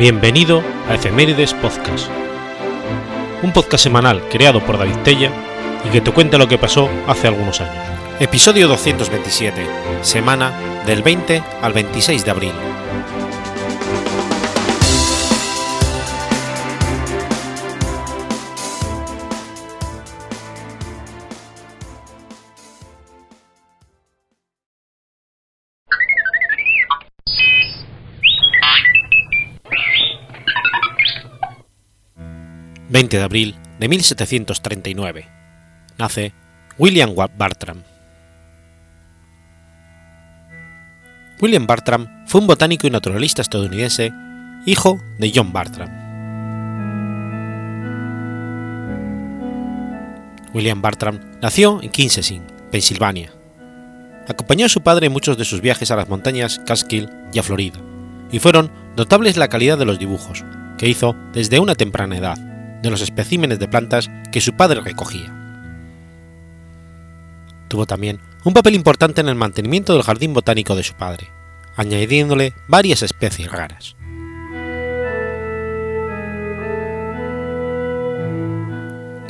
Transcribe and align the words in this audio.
Bienvenido 0.00 0.62
a 0.88 0.94
Efemérides 0.94 1.52
Podcast, 1.52 2.08
un 3.42 3.52
podcast 3.52 3.84
semanal 3.84 4.26
creado 4.30 4.64
por 4.64 4.78
David 4.78 4.96
Tella 5.04 5.30
y 5.84 5.90
que 5.90 6.00
te 6.00 6.10
cuenta 6.10 6.38
lo 6.38 6.48
que 6.48 6.56
pasó 6.56 6.88
hace 7.06 7.28
algunos 7.28 7.60
años. 7.60 7.84
Episodio 8.18 8.66
227, 8.66 9.62
semana 10.00 10.54
del 10.86 11.02
20 11.02 11.42
al 11.60 11.74
26 11.74 12.24
de 12.24 12.30
abril. 12.30 12.52
20 32.90 33.18
de 33.18 33.22
abril 33.22 33.56
de 33.78 33.88
1739. 33.88 35.28
Nace 35.96 36.34
William 36.76 37.14
Bartram. 37.36 37.84
William 41.40 41.66
Bartram 41.68 42.26
fue 42.26 42.40
un 42.40 42.48
botánico 42.48 42.88
y 42.88 42.90
naturalista 42.90 43.42
estadounidense, 43.42 44.12
hijo 44.66 45.00
de 45.18 45.32
John 45.32 45.52
Bartram. 45.52 45.88
William 50.52 50.82
Bartram 50.82 51.20
nació 51.40 51.80
en 51.82 51.90
Kinsesing, 51.90 52.42
Pensilvania. 52.72 53.32
Acompañó 54.26 54.66
a 54.66 54.68
su 54.68 54.80
padre 54.82 55.06
en 55.06 55.12
muchos 55.12 55.38
de 55.38 55.44
sus 55.44 55.60
viajes 55.60 55.92
a 55.92 55.96
las 55.96 56.08
montañas 56.08 56.60
Catskill 56.66 57.08
y 57.32 57.38
a 57.38 57.44
Florida, 57.44 57.78
y 58.32 58.40
fueron 58.40 58.72
notables 58.96 59.36
la 59.36 59.48
calidad 59.48 59.78
de 59.78 59.84
los 59.84 60.00
dibujos, 60.00 60.44
que 60.76 60.88
hizo 60.88 61.14
desde 61.32 61.60
una 61.60 61.76
temprana 61.76 62.18
edad, 62.18 62.49
de 62.82 62.90
los 62.90 63.02
especímenes 63.02 63.58
de 63.58 63.68
plantas 63.68 64.10
que 64.32 64.40
su 64.40 64.54
padre 64.54 64.80
recogía. 64.80 65.34
Tuvo 67.68 67.86
también 67.86 68.20
un 68.44 68.54
papel 68.54 68.74
importante 68.74 69.20
en 69.20 69.28
el 69.28 69.34
mantenimiento 69.34 69.92
del 69.92 70.02
jardín 70.02 70.34
botánico 70.34 70.74
de 70.74 70.82
su 70.82 70.94
padre, 70.94 71.28
añadiéndole 71.76 72.54
varias 72.68 73.02
especies 73.02 73.50
raras. 73.50 73.96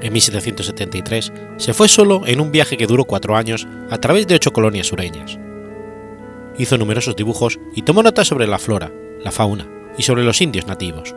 En 0.03 0.15
1773 0.15 1.33
se 1.59 1.75
fue 1.75 1.87
solo 1.87 2.23
en 2.27 2.41
un 2.41 2.51
viaje 2.51 2.79
que 2.79 2.87
duró 2.87 3.05
cuatro 3.05 3.37
años 3.37 3.69
a 3.91 3.99
través 3.99 4.27
de 4.27 4.37
ocho 4.37 4.53
colonias 4.53 4.87
sureñas. 4.87 5.39
Hizo 6.57 6.79
numerosos 6.79 7.17
dibujos 7.17 7.59
y 7.75 7.83
tomó 7.83 8.03
notas 8.03 8.29
sobre 8.29 8.47
la 8.47 8.59
flora, 8.59 8.91
la 9.23 9.31
fauna 9.31 9.69
y 9.99 10.03
sobre 10.03 10.25
los 10.25 10.41
indios 10.41 10.67
nativos 10.67 11.15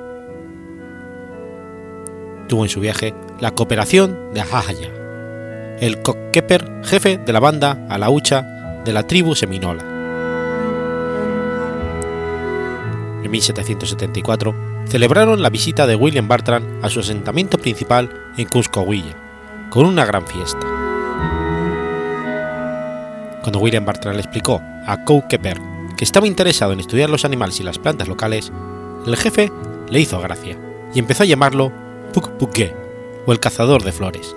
tuvo 2.47 2.63
en 2.63 2.69
su 2.69 2.80
viaje 2.80 3.13
la 3.39 3.52
cooperación 3.52 4.33
de 4.33 4.41
Ahaya, 4.41 4.89
el 5.80 6.02
Cockkeeper 6.02 6.81
jefe 6.83 7.17
de 7.17 7.33
la 7.33 7.39
banda 7.39 7.86
Alaucha 7.89 8.81
de 8.86 8.94
la 8.94 9.08
tribu 9.08 9.36
Seminola. 9.36 9.83
En 13.23 13.31
1774 13.31 14.55
celebraron 14.86 15.41
la 15.41 15.49
visita 15.49 15.88
de 15.88 15.95
William 15.95 16.27
Bartram 16.27 16.64
a 16.81 16.89
su 16.89 16.99
asentamiento 16.99 17.58
principal 17.58 18.09
en 18.38 18.47
Cuscohuilla, 18.47 19.16
con 19.69 19.86
una 19.86 20.05
gran 20.05 20.27
fiesta. 20.27 20.67
Cuando 23.42 23.59
William 23.59 23.86
Bartram 23.86 24.15
le 24.15 24.21
explicó 24.21 24.61
a 24.86 25.03
Cockkeeper 25.03 25.59
que 25.98 26.05
estaba 26.05 26.27
interesado 26.27 26.73
en 26.73 26.80
estudiar 26.80 27.09
los 27.09 27.26
animales 27.26 27.59
y 27.59 27.64
las 27.64 27.80
plantas 27.80 28.08
locales, 28.08 28.52
el 29.05 29.17
jefe 29.17 29.52
le 29.89 29.99
hizo 29.99 30.20
gracia 30.21 30.58
y 30.93 30.99
empezó 30.99 31.23
a 31.23 31.26
llamarlo 31.26 31.83
Pukpuke 32.14 32.74
o 33.26 33.34
el 33.34 33.40
cazador 33.40 33.84
de 33.84 33.92
flores. 33.92 34.36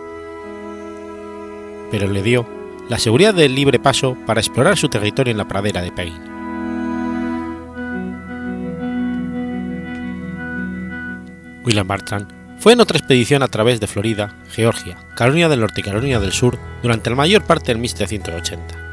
Pero 1.90 2.08
le 2.08 2.22
dio 2.22 2.48
la 2.88 2.98
seguridad 2.98 3.34
del 3.34 3.54
libre 3.54 3.78
paso 3.78 4.16
para 4.26 4.40
explorar 4.40 4.76
su 4.76 4.88
territorio 4.88 5.30
en 5.30 5.38
la 5.38 5.46
pradera 5.46 5.82
de 5.82 5.92
Payne. 5.92 6.36
William 11.64 11.86
Bartram 11.86 12.26
fue 12.58 12.72
en 12.72 12.80
otra 12.80 12.98
expedición 12.98 13.42
a 13.42 13.48
través 13.48 13.80
de 13.80 13.86
Florida, 13.86 14.34
Georgia, 14.50 14.96
Carolina 15.14 15.48
del 15.48 15.60
Norte 15.60 15.80
y 15.80 15.84
Carolina 15.84 16.18
del 16.18 16.32
Sur 16.32 16.58
durante 16.82 17.10
la 17.10 17.16
mayor 17.16 17.44
parte 17.44 17.72
del 17.72 17.78
1780. 17.78 18.86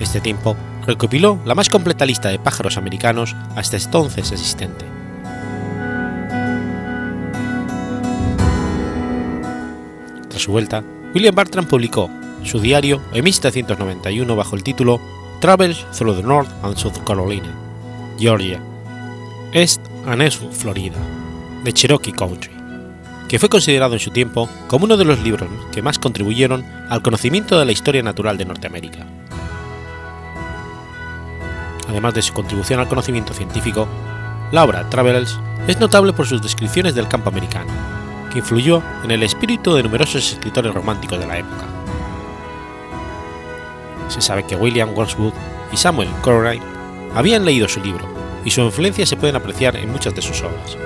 Este 0.00 0.20
tiempo 0.20 0.56
recopiló 0.86 1.40
la 1.44 1.54
más 1.54 1.68
completa 1.68 2.06
lista 2.06 2.28
de 2.28 2.38
pájaros 2.38 2.76
americanos 2.76 3.34
hasta 3.56 3.76
entonces 3.76 4.30
existente. 4.32 4.97
Su 10.38 10.52
vuelta, 10.52 10.82
William 11.14 11.34
Bartram 11.34 11.66
publicó 11.66 12.10
su 12.44 12.60
diario 12.60 13.00
en 13.12 13.24
1791 13.24 14.36
bajo 14.36 14.56
el 14.56 14.62
título 14.62 15.00
Travels 15.40 15.86
Through 15.96 16.16
the 16.16 16.22
North 16.22 16.50
and 16.62 16.76
South 16.76 16.98
Carolina, 17.06 17.54
Georgia, 18.18 18.60
East 19.52 19.80
and 20.06 20.22
East 20.22 20.42
Florida, 20.52 20.98
de 21.64 21.72
Cherokee 21.72 22.12
Country, 22.12 22.52
que 23.28 23.38
fue 23.38 23.48
considerado 23.48 23.94
en 23.94 24.00
su 24.00 24.10
tiempo 24.10 24.48
como 24.66 24.84
uno 24.84 24.96
de 24.96 25.04
los 25.04 25.22
libros 25.22 25.48
que 25.72 25.82
más 25.82 25.98
contribuyeron 25.98 26.64
al 26.88 27.02
conocimiento 27.02 27.58
de 27.58 27.66
la 27.66 27.72
historia 27.72 28.02
natural 28.02 28.36
de 28.36 28.44
Norteamérica. 28.44 29.06
Además 31.88 32.14
de 32.14 32.22
su 32.22 32.34
contribución 32.34 32.80
al 32.80 32.88
conocimiento 32.88 33.32
científico, 33.32 33.88
la 34.52 34.64
obra 34.64 34.88
Travels 34.90 35.38
es 35.66 35.78
notable 35.80 36.12
por 36.12 36.26
sus 36.26 36.42
descripciones 36.42 36.94
del 36.94 37.08
campo 37.08 37.30
americano, 37.30 37.72
que 38.32 38.38
influyó 38.38 38.82
en 39.04 39.10
el 39.10 39.22
espíritu 39.22 39.74
de 39.74 39.82
numerosos 39.82 40.32
escritores 40.32 40.74
románticos 40.74 41.18
de 41.18 41.26
la 41.26 41.38
época. 41.38 41.64
Se 44.08 44.20
sabe 44.20 44.44
que 44.44 44.56
William 44.56 44.90
Wordsworth 44.94 45.34
y 45.72 45.76
Samuel 45.76 46.08
Coleridge 46.22 46.62
habían 47.14 47.44
leído 47.44 47.68
su 47.68 47.80
libro, 47.80 48.06
y 48.44 48.50
su 48.50 48.62
influencia 48.62 49.04
se 49.04 49.16
puede 49.16 49.36
apreciar 49.36 49.76
en 49.76 49.90
muchas 49.90 50.14
de 50.14 50.22
sus 50.22 50.40
obras. 50.42 50.76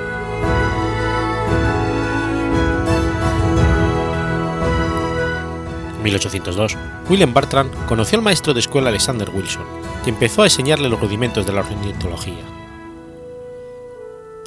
En 5.96 6.02
1802, 6.02 6.76
William 7.08 7.32
Bartram 7.32 7.70
conoció 7.86 8.18
al 8.18 8.24
maestro 8.24 8.52
de 8.54 8.60
escuela 8.60 8.88
Alexander 8.88 9.30
Wilson, 9.32 9.62
que 10.02 10.10
empezó 10.10 10.42
a 10.42 10.46
enseñarle 10.46 10.88
los 10.88 11.00
rudimentos 11.00 11.46
de 11.46 11.52
la 11.52 11.60
ornitología. 11.60 12.42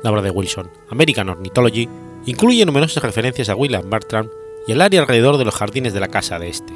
La 0.04 0.12
obra 0.12 0.22
de 0.22 0.32
Wilson, 0.32 0.70
American 0.90 1.30
Ornithology, 1.30 1.88
Incluye 2.26 2.66
numerosas 2.66 3.04
referencias 3.04 3.50
a 3.50 3.56
William 3.56 3.90
Bartram 3.90 4.30
y 4.68 4.72
el 4.72 4.82
área 4.82 5.02
alrededor 5.02 5.38
de 5.38 5.46
los 5.46 5.56
jardines 5.56 5.94
de 5.94 6.00
la 6.00 6.08
casa 6.08 6.40
de 6.40 6.50
este. 6.50 6.74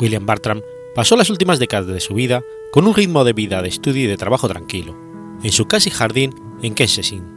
William 0.00 0.24
Bartram 0.24 0.62
pasó 0.94 1.16
las 1.16 1.30
últimas 1.30 1.58
décadas 1.58 1.86
de 1.86 2.00
su 2.00 2.14
vida 2.14 2.42
con 2.72 2.86
un 2.86 2.94
ritmo 2.94 3.24
de 3.24 3.32
vida 3.32 3.62
de 3.62 3.68
estudio 3.68 4.04
y 4.04 4.06
de 4.06 4.16
trabajo 4.16 4.48
tranquilo, 4.48 4.96
en 5.42 5.52
su 5.52 5.66
casa 5.66 5.88
y 5.88 5.92
jardín 5.92 6.34
en 6.62 6.74
Kensington, 6.74 7.36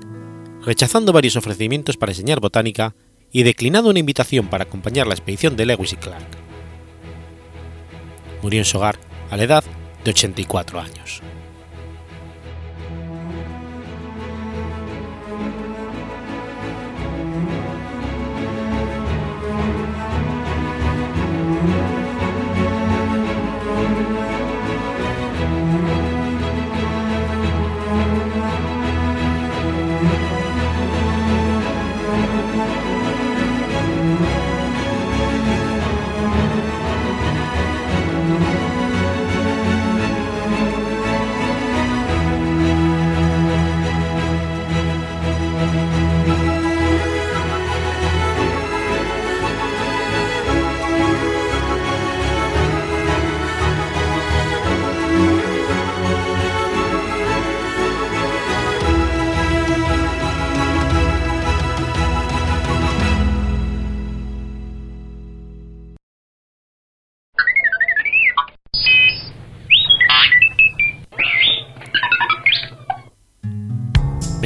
rechazando 0.64 1.14
varios 1.14 1.36
ofrecimientos 1.36 1.98
para 1.98 2.12
enseñar 2.12 2.40
botánica 2.40 2.96
y 3.32 3.44
declinando 3.44 3.90
una 3.90 4.00
invitación 4.00 4.48
para 4.50 4.66
acompañar 4.66 5.08
la 5.08 5.14
expedición 5.14 5.56
de 5.56 5.66
Lewis 5.66 5.94
y 5.94 5.98
Clark. 5.98 6.28
Murió 8.42 8.60
en 8.60 8.66
su 8.66 8.78
hogar 8.78 9.00
a 9.30 9.38
la 9.38 9.44
edad 9.44 9.64
de 10.04 10.12
84 10.12 10.80
años. 10.80 11.22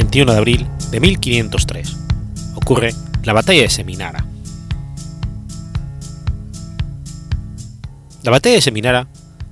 21 0.09 0.31
de 0.31 0.37
abril 0.39 0.67
de 0.89 0.99
1503. 0.99 1.95
Ocurre 2.55 2.95
la 3.21 3.33
batalla 3.33 3.61
de 3.61 3.69
Seminara. 3.69 4.25
La 8.23 8.31
batalla 8.31 8.55
de 8.55 8.61
Seminara 8.61 9.07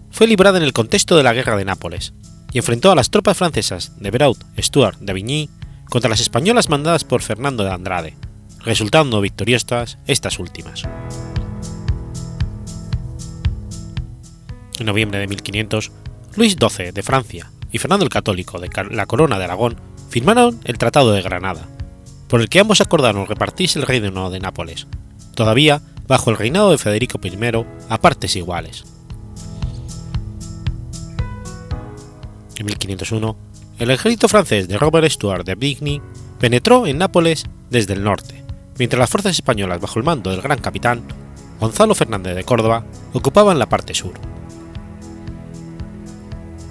fue 0.09 0.25
librada 0.25 0.57
en 0.57 0.63
el 0.63 0.74
contexto 0.74 1.15
de 1.15 1.21
la 1.21 1.33
Guerra 1.33 1.57
de 1.57 1.65
Nápoles 1.65 2.15
y 2.51 2.57
enfrentó 2.57 2.92
a 2.92 2.95
las 2.95 3.12
tropas 3.12 3.38
francesas 3.38 3.92
de 4.00 4.09
Braud, 4.09 4.38
Stuart 4.57 4.98
de 5.00 5.12
Avigny 5.12 5.48
contra 5.92 6.09
las 6.09 6.21
españolas 6.21 6.69
mandadas 6.69 7.04
por 7.04 7.21
Fernando 7.21 7.63
de 7.63 7.71
Andrade, 7.71 8.15
resultando 8.62 9.21
victoriosas 9.21 10.00
estas 10.07 10.39
últimas. 10.39 10.86
En 14.80 14.88
noviembre 14.88 15.19
de 15.19 15.27
1500, 15.27 15.92
Luis 16.36 16.56
XII 16.59 16.94
de 16.94 17.04
Francia 17.04 17.51
y 17.71 17.77
Fernando 17.77 18.06
el 18.06 18.09
Católico 18.09 18.59
de 18.59 18.71
la 18.89 19.06
Corona 19.06 19.38
de 19.38 19.44
Aragón 19.44 19.97
firmaron 20.09 20.59
el 20.63 20.77
Tratado 20.77 21.12
de 21.12 21.21
Granada, 21.21 21.68
por 22.27 22.42
el 22.42 22.50
que 22.50 22.59
ambos 22.59 22.81
acordaron 22.81 23.27
repartirse 23.27 23.80
el 23.80 23.86
reino 23.86 24.30
de 24.30 24.39
Nápoles, 24.39 24.88
todavía 25.36 25.81
bajo 26.07 26.30
el 26.30 26.38
reinado 26.38 26.71
de 26.71 26.77
Federico 26.77 27.19
I 27.24 27.65
a 27.89 27.98
partes 28.00 28.36
iguales. 28.36 28.86
En 32.57 32.65
1501, 32.65 33.38
el 33.80 33.92
ejército 33.92 34.27
francés 34.27 34.68
de 34.68 34.77
Robert 34.77 35.09
Stuart 35.09 35.45
de 35.45 35.56
Bigny 35.56 36.01
penetró 36.39 36.88
en 36.88 36.98
Nápoles 36.98 37.45
desde 37.69 37.94
el 37.94 38.04
norte, 38.04 38.44
mientras 38.77 39.00
las 39.00 39.09
fuerzas 39.09 39.33
españolas 39.33 39.80
bajo 39.80 40.00
el 40.00 40.06
mando 40.06 40.31
del 40.31 40.42
gran 40.42 40.59
capitán 40.59 41.04
Gonzalo 41.59 41.95
Fernández 41.95 42.36
de 42.36 42.44
Córdoba 42.44 42.86
ocupaban 43.13 43.59
la 43.59 43.68
parte 43.68 43.94
sur. 43.94 44.13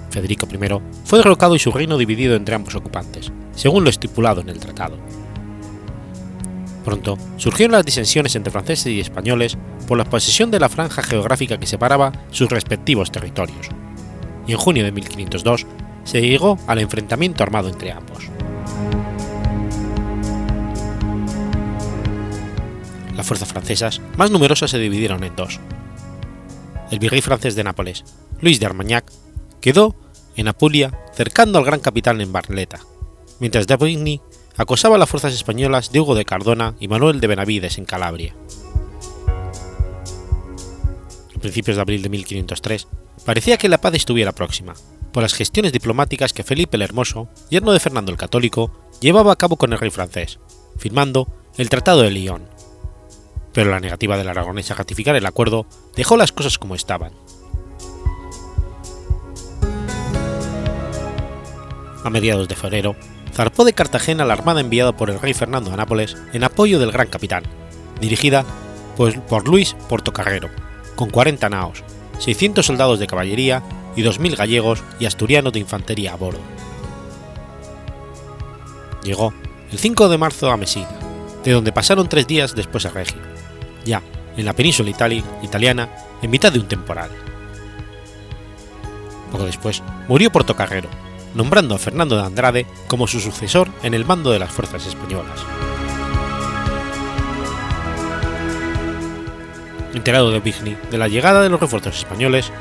Federico 0.09 0.47
I 0.51 0.57
fue 1.05 1.19
derrocado 1.19 1.55
y 1.55 1.59
su 1.59 1.71
reino 1.71 1.97
dividido 1.97 2.35
entre 2.35 2.55
ambos 2.55 2.75
ocupantes, 2.75 3.31
según 3.55 3.83
lo 3.83 3.89
estipulado 3.89 4.41
en 4.41 4.49
el 4.49 4.59
tratado. 4.59 4.97
Pronto 6.85 7.17
surgieron 7.35 7.73
las 7.73 7.85
disensiones 7.85 8.35
entre 8.35 8.51
franceses 8.51 8.87
y 8.87 8.99
españoles 8.99 9.57
por 9.87 9.97
la 9.97 10.05
posesión 10.05 10.51
de 10.51 10.59
la 10.59 10.69
franja 10.69 11.03
geográfica 11.03 11.57
que 11.57 11.67
separaba 11.67 12.13
sus 12.31 12.49
respectivos 12.49 13.11
territorios, 13.11 13.67
y 14.47 14.53
en 14.53 14.57
junio 14.57 14.83
de 14.83 14.93
1502 14.93 15.65
se 16.05 16.21
llegó 16.21 16.57
al 16.67 16.79
enfrentamiento 16.79 17.43
armado 17.43 17.67
entre 17.67 17.91
ambos. 17.91 18.29
Las 23.17 23.27
fuerzas 23.27 23.49
francesas 23.49 23.99
más 24.15 24.31
numerosas 24.31 24.71
se 24.71 24.79
dividieron 24.79 25.23
en 25.23 25.35
dos. 25.35 25.59
El 26.91 26.99
virrey 26.99 27.19
francés 27.19 27.55
de 27.55 27.63
Nápoles, 27.63 28.05
Luis 28.39 28.59
de 28.59 28.67
Armagnac, 28.67 29.11
quedó 29.61 29.95
en 30.35 30.47
Apulia 30.47 30.91
cercando 31.13 31.59
al 31.59 31.65
gran 31.65 31.79
capitán 31.79 32.21
en 32.21 32.31
Barletta, 32.31 32.79
mientras 33.39 33.67
D'Aubigny 33.67 34.21
acosaba 34.55 34.95
a 34.95 34.99
las 34.99 35.09
fuerzas 35.09 35.33
españolas 35.33 35.91
de 35.91 35.99
Hugo 35.99 36.15
de 36.15 36.25
Cardona 36.25 36.75
y 36.79 36.87
Manuel 36.87 37.19
de 37.19 37.27
Benavides 37.27 37.77
en 37.77 37.85
Calabria. 37.85 38.35
A 41.35 41.39
principios 41.39 41.77
de 41.77 41.81
abril 41.81 42.01
de 42.01 42.09
1503, 42.09 42.87
parecía 43.25 43.57
que 43.57 43.69
la 43.69 43.79
paz 43.79 43.93
estuviera 43.93 44.31
próxima, 44.31 44.73
por 45.11 45.23
las 45.23 45.33
gestiones 45.33 45.71
diplomáticas 45.71 46.33
que 46.33 46.43
Felipe 46.43 46.77
el 46.77 46.83
Hermoso, 46.83 47.29
yerno 47.49 47.71
de 47.71 47.79
Fernando 47.79 48.11
el 48.11 48.17
Católico, 48.17 48.71
llevaba 48.99 49.33
a 49.33 49.35
cabo 49.35 49.55
con 49.55 49.73
el 49.73 49.79
rey 49.79 49.89
francés, 49.89 50.39
firmando 50.77 51.27
el 51.57 51.69
Tratado 51.69 52.01
de 52.01 52.11
Lyon. 52.11 52.47
Pero 53.53 53.71
la 53.71 53.79
negativa 53.79 54.17
del 54.17 54.29
aragonés 54.29 54.69
a 54.69 54.75
ratificar 54.75 55.15
el 55.15 55.25
acuerdo 55.25 55.65
dejó 55.95 56.17
las 56.17 56.31
cosas 56.31 56.57
como 56.57 56.75
estaban. 56.75 57.13
A 62.07 62.09
mediados 62.09 62.47
de 62.47 62.55
febrero, 62.55 62.95
zarpó 63.33 63.65
de 63.65 63.73
Cartagena 63.73 64.23
la 64.23 64.31
armada 64.31 64.61
enviada 64.61 64.95
por 64.95 65.09
el 65.09 65.19
rey 65.19 65.33
Fernando 65.33 65.73
a 65.73 65.75
Nápoles 65.75 66.15
en 66.31 66.45
apoyo 66.45 66.79
del 66.79 66.93
gran 66.93 67.09
capitán, 67.09 67.43
dirigida 67.99 68.45
pues, 68.95 69.19
por 69.27 69.45
Luis 69.45 69.75
Portocarrero, 69.89 70.49
con 70.95 71.09
40 71.09 71.49
naos, 71.49 71.83
600 72.19 72.65
soldados 72.65 72.99
de 72.99 73.07
caballería 73.07 73.61
y 73.97 74.03
2.000 74.03 74.37
gallegos 74.37 74.85
y 75.01 75.05
asturianos 75.05 75.51
de 75.51 75.59
infantería 75.59 76.13
a 76.13 76.15
bordo. 76.15 76.39
Llegó 79.03 79.33
el 79.69 79.77
5 79.77 80.07
de 80.07 80.17
marzo 80.17 80.49
a 80.49 80.55
Mesina, 80.55 80.87
de 81.43 81.51
donde 81.51 81.73
pasaron 81.73 82.07
tres 82.07 82.25
días 82.25 82.55
después 82.55 82.85
a 82.85 82.91
Regio, 82.91 83.19
ya 83.83 84.01
en 84.37 84.45
la 84.45 84.53
península 84.53 84.89
italiana 85.43 85.89
en 86.21 86.31
mitad 86.31 86.53
de 86.53 86.59
un 86.59 86.69
temporal. 86.69 87.09
Poco 89.29 89.43
después 89.43 89.83
murió 90.07 90.31
Portocarrero, 90.31 90.87
nombrando 91.33 91.75
a 91.75 91.79
Fernando 91.79 92.15
de 92.15 92.23
Andrade 92.23 92.65
como 92.87 93.07
su 93.07 93.19
sucesor 93.19 93.69
en 93.83 93.93
el 93.93 94.05
mando 94.05 94.31
de 94.31 94.39
las 94.39 94.51
fuerzas 94.51 94.85
españolas. 94.85 95.39
Enterado 99.93 100.31
de 100.31 100.39
Bigny 100.39 100.77
de 100.91 100.97
la 100.97 101.07
llegada 101.07 101.41
de 101.41 101.49
los 101.49 101.59
refuerzos 101.59 101.97
españoles, 101.97 102.51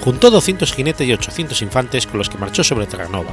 juntó 0.00 0.30
200 0.30 0.72
jinetes 0.72 1.06
y 1.06 1.12
800 1.12 1.62
infantes 1.62 2.06
con 2.06 2.18
los 2.18 2.28
que 2.28 2.38
marchó 2.38 2.62
sobre 2.62 2.86
Terranova, 2.86 3.30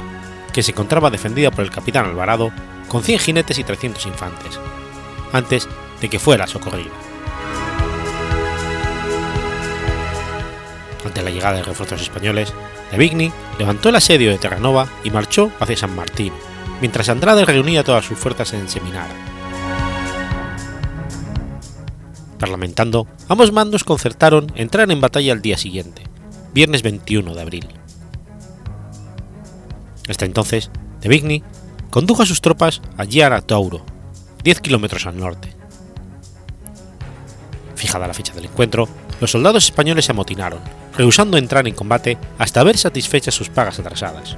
que 0.52 0.62
se 0.62 0.72
encontraba 0.72 1.10
defendida 1.10 1.50
por 1.50 1.64
el 1.64 1.70
capitán 1.70 2.06
Alvarado 2.06 2.50
con 2.88 3.02
100 3.02 3.18
jinetes 3.18 3.58
y 3.58 3.64
300 3.64 4.06
infantes, 4.06 4.58
antes 5.32 5.68
de 6.00 6.08
que 6.08 6.18
fuera 6.18 6.46
socorrida. 6.46 7.05
Ante 11.16 11.30
la 11.30 11.34
llegada 11.34 11.56
de 11.56 11.62
refuerzos 11.62 12.02
españoles, 12.02 12.52
de 12.90 12.98
Bigny 12.98 13.32
levantó 13.58 13.88
el 13.88 13.96
asedio 13.96 14.30
de 14.30 14.36
Terranova 14.36 14.86
y 15.02 15.10
marchó 15.10 15.50
hacia 15.60 15.74
San 15.74 15.96
Martín, 15.96 16.30
mientras 16.82 17.08
Andrade 17.08 17.46
reunía 17.46 17.82
todas 17.82 18.04
sus 18.04 18.18
fuerzas 18.18 18.52
en 18.52 18.68
Seminara. 18.68 19.14
Parlamentando, 22.38 23.06
ambos 23.30 23.50
mandos 23.50 23.82
concertaron 23.82 24.52
entrar 24.56 24.90
en 24.90 25.00
batalla 25.00 25.32
al 25.32 25.40
día 25.40 25.56
siguiente, 25.56 26.02
viernes 26.52 26.82
21 26.82 27.34
de 27.34 27.40
abril. 27.40 27.68
Hasta 30.10 30.26
entonces, 30.26 30.70
de 31.00 31.08
Bigny 31.08 31.42
condujo 31.88 32.24
a 32.24 32.26
sus 32.26 32.42
tropas 32.42 32.82
a 32.98 33.06
Giara 33.06 33.40
Tauro, 33.40 33.86
10 34.44 34.60
kilómetros 34.60 35.06
al 35.06 35.16
norte. 35.16 35.48
Fijada 37.74 38.06
la 38.06 38.12
fecha 38.12 38.34
del 38.34 38.44
encuentro, 38.44 38.86
los 39.18 39.30
soldados 39.30 39.64
españoles 39.64 40.04
se 40.04 40.12
amotinaron, 40.12 40.60
rehusando 40.96 41.38
entrar 41.38 41.66
en 41.66 41.74
combate 41.74 42.18
hasta 42.38 42.62
ver 42.62 42.78
satisfechas 42.78 43.34
sus 43.34 43.48
pagas 43.48 43.78
atrasadas. 43.78 44.36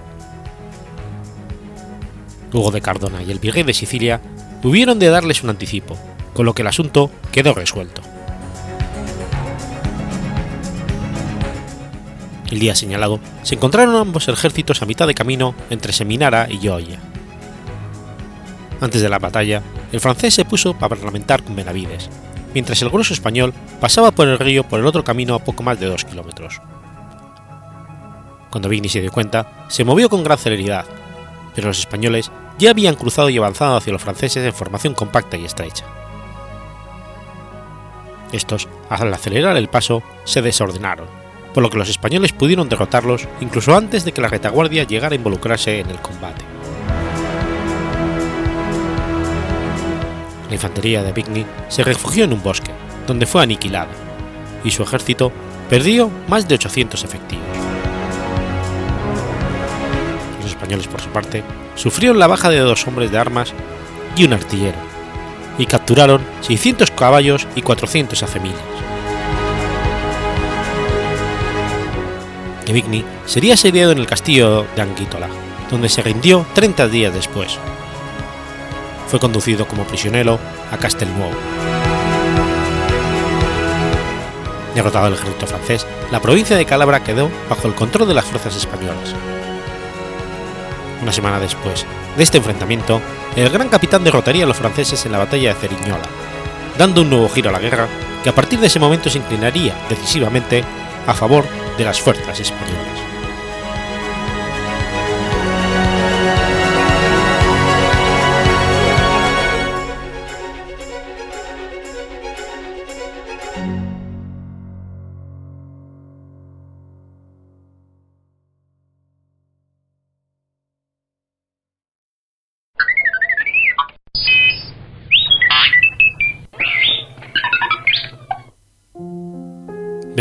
Hugo 2.52 2.70
de 2.70 2.80
Cardona 2.80 3.22
y 3.22 3.30
el 3.30 3.38
virrey 3.38 3.62
de 3.62 3.74
Sicilia 3.74 4.20
tuvieron 4.62 4.98
de 4.98 5.08
darles 5.08 5.42
un 5.42 5.50
anticipo, 5.50 5.96
con 6.34 6.46
lo 6.46 6.54
que 6.54 6.62
el 6.62 6.68
asunto 6.68 7.10
quedó 7.30 7.54
resuelto. 7.54 8.02
El 12.50 12.60
día 12.60 12.74
señalado 12.74 13.20
se 13.42 13.56
encontraron 13.56 13.94
ambos 13.96 14.28
ejércitos 14.28 14.80
a 14.80 14.86
mitad 14.86 15.06
de 15.06 15.14
camino 15.14 15.54
entre 15.68 15.92
Seminara 15.92 16.48
y 16.50 16.58
Gioia. 16.58 16.98
Antes 18.80 19.02
de 19.02 19.08
la 19.08 19.18
batalla, 19.18 19.62
el 19.92 20.00
francés 20.00 20.34
se 20.34 20.44
puso 20.44 20.76
a 20.80 20.88
parlamentar 20.88 21.42
con 21.42 21.56
Benavides, 21.56 22.08
mientras 22.54 22.80
el 22.82 22.90
grueso 22.90 23.14
español 23.14 23.52
pasaba 23.80 24.10
por 24.10 24.28
el 24.28 24.38
río 24.38 24.64
por 24.64 24.80
el 24.80 24.86
otro 24.86 25.04
camino 25.04 25.34
a 25.34 25.44
poco 25.44 25.62
más 25.62 25.78
de 25.78 25.86
dos 25.86 26.04
kilómetros. 26.04 26.60
Cuando 28.50 28.68
Vigny 28.68 28.88
se 28.88 29.00
dio 29.00 29.12
cuenta, 29.12 29.66
se 29.68 29.84
movió 29.84 30.08
con 30.08 30.22
gran 30.22 30.38
celeridad, 30.38 30.86
pero 31.54 31.68
los 31.68 31.78
españoles 31.78 32.30
ya 32.58 32.70
habían 32.70 32.94
cruzado 32.94 33.28
y 33.28 33.38
avanzado 33.38 33.76
hacia 33.76 33.92
los 33.92 34.02
franceses 34.02 34.44
en 34.44 34.52
formación 34.52 34.94
compacta 34.94 35.36
y 35.36 35.44
estrecha. 35.44 35.84
Estos, 38.32 38.68
al 38.90 39.12
acelerar 39.12 39.56
el 39.56 39.68
paso, 39.68 40.02
se 40.24 40.42
desordenaron, 40.42 41.06
por 41.54 41.62
lo 41.62 41.70
que 41.70 41.78
los 41.78 41.88
españoles 41.88 42.32
pudieron 42.32 42.68
derrotarlos 42.68 43.26
incluso 43.40 43.76
antes 43.76 44.04
de 44.04 44.12
que 44.12 44.20
la 44.20 44.28
retaguardia 44.28 44.84
llegara 44.84 45.14
a 45.14 45.16
involucrarse 45.16 45.80
en 45.80 45.90
el 45.90 46.00
combate. 46.00 46.57
La 50.48 50.54
infantería 50.54 51.02
de 51.02 51.12
Bigny 51.12 51.44
se 51.68 51.84
refugió 51.84 52.24
en 52.24 52.32
un 52.32 52.42
bosque, 52.42 52.72
donde 53.06 53.26
fue 53.26 53.42
aniquilada, 53.42 53.90
y 54.64 54.70
su 54.70 54.82
ejército 54.82 55.30
perdió 55.68 56.10
más 56.28 56.48
de 56.48 56.54
800 56.54 57.04
efectivos. 57.04 57.46
Los 60.42 60.50
españoles, 60.50 60.88
por 60.88 61.00
su 61.00 61.08
parte, 61.10 61.42
sufrieron 61.74 62.18
la 62.18 62.26
baja 62.26 62.48
de 62.48 62.58
dos 62.58 62.86
hombres 62.86 63.10
de 63.10 63.18
armas 63.18 63.52
y 64.16 64.24
un 64.24 64.32
artillero, 64.32 64.78
y 65.58 65.66
capturaron 65.66 66.22
600 66.40 66.90
caballos 66.92 67.46
y 67.54 67.62
400 67.62 68.22
acemillas. 68.22 68.58
Bigny 72.72 73.04
sería 73.26 73.54
asediado 73.54 73.92
en 73.92 73.98
el 73.98 74.06
castillo 74.06 74.66
de 74.76 74.82
Anguitola, 74.82 75.28
donde 75.70 75.88
se 75.88 76.02
rindió 76.02 76.46
30 76.54 76.88
días 76.88 77.14
después, 77.14 77.58
fue 79.08 79.18
conducido 79.18 79.66
como 79.66 79.84
prisionero 79.84 80.38
a 80.70 80.76
Castelnuovo. 80.76 81.34
Derrotado 84.74 85.08
el 85.08 85.14
ejército 85.14 85.46
francés, 85.46 85.86
la 86.12 86.20
provincia 86.20 86.56
de 86.56 86.66
Calabria 86.66 87.02
quedó 87.02 87.30
bajo 87.48 87.66
el 87.66 87.74
control 87.74 88.06
de 88.06 88.14
las 88.14 88.26
fuerzas 88.26 88.54
españolas. 88.56 89.14
Una 91.02 91.12
semana 91.12 91.40
después 91.40 91.86
de 92.16 92.22
este 92.22 92.38
enfrentamiento, 92.38 93.00
el 93.34 93.50
gran 93.50 93.68
capitán 93.68 94.04
derrotaría 94.04 94.44
a 94.44 94.46
los 94.46 94.56
franceses 94.56 95.04
en 95.06 95.12
la 95.12 95.18
batalla 95.18 95.54
de 95.54 95.60
Ceriñola, 95.60 96.08
dando 96.76 97.02
un 97.02 97.10
nuevo 97.10 97.28
giro 97.28 97.50
a 97.50 97.52
la 97.52 97.60
guerra 97.60 97.88
que 98.22 98.30
a 98.30 98.34
partir 98.34 98.60
de 98.60 98.66
ese 98.66 98.80
momento 98.80 99.08
se 99.10 99.18
inclinaría 99.18 99.74
decisivamente 99.88 100.64
a 101.06 101.14
favor 101.14 101.44
de 101.76 101.84
las 101.84 102.00
fuerzas 102.00 102.38
españolas. 102.38 102.97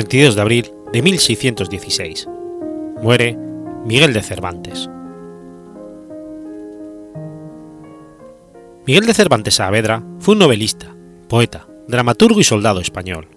22 0.07 0.35
de 0.35 0.41
abril 0.41 0.71
de 0.93 1.01
1616. 1.01 2.29
Muere 3.01 3.37
Miguel 3.83 4.13
de 4.13 4.21
Cervantes. 4.21 4.89
Miguel 8.85 9.05
de 9.05 9.13
Cervantes 9.13 9.55
Saavedra 9.55 10.01
fue 10.19 10.35
un 10.35 10.39
novelista, 10.39 10.95
poeta, 11.27 11.67
dramaturgo 11.89 12.39
y 12.39 12.45
soldado 12.45 12.79
español. 12.79 13.27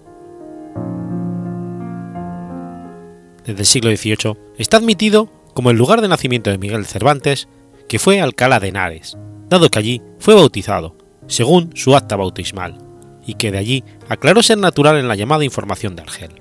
Desde 3.44 3.62
el 3.62 3.66
siglo 3.66 3.90
XVIII 3.90 4.36
está 4.56 4.76
admitido 4.76 5.28
como 5.54 5.72
el 5.72 5.76
lugar 5.76 6.00
de 6.00 6.06
nacimiento 6.06 6.50
de 6.50 6.58
Miguel 6.58 6.82
de 6.82 6.88
Cervantes, 6.88 7.48
que 7.88 7.98
fue 7.98 8.20
Alcalá 8.20 8.60
de 8.60 8.68
Henares, 8.68 9.18
dado 9.48 9.68
que 9.70 9.78
allí 9.80 10.02
fue 10.20 10.36
bautizado, 10.36 10.96
según 11.26 11.72
su 11.74 11.96
acta 11.96 12.14
bautismal, 12.14 12.78
y 13.26 13.34
que 13.34 13.50
de 13.50 13.58
allí 13.58 13.84
aclaró 14.08 14.40
ser 14.44 14.58
natural 14.58 14.98
en 14.98 15.08
la 15.08 15.16
llamada 15.16 15.44
información 15.44 15.96
de 15.96 16.02
Argel 16.02 16.39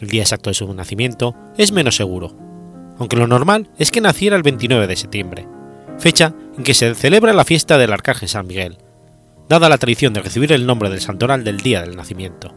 el 0.00 0.08
día 0.08 0.22
exacto 0.22 0.50
de 0.50 0.54
su 0.54 0.72
nacimiento 0.72 1.34
es 1.56 1.72
menos 1.72 1.96
seguro, 1.96 2.36
aunque 2.98 3.16
lo 3.16 3.26
normal 3.26 3.70
es 3.78 3.90
que 3.90 4.00
naciera 4.00 4.36
el 4.36 4.42
29 4.42 4.86
de 4.86 4.96
septiembre, 4.96 5.48
fecha 5.98 6.34
en 6.56 6.64
que 6.64 6.74
se 6.74 6.94
celebra 6.94 7.32
la 7.32 7.44
fiesta 7.44 7.78
del 7.78 7.92
Arcángel 7.92 8.28
San 8.28 8.46
Miguel, 8.46 8.78
dada 9.48 9.68
la 9.68 9.78
tradición 9.78 10.12
de 10.12 10.22
recibir 10.22 10.52
el 10.52 10.66
nombre 10.66 10.90
del 10.90 11.00
santoral 11.00 11.44
del 11.44 11.58
día 11.58 11.82
del 11.82 11.96
nacimiento. 11.96 12.54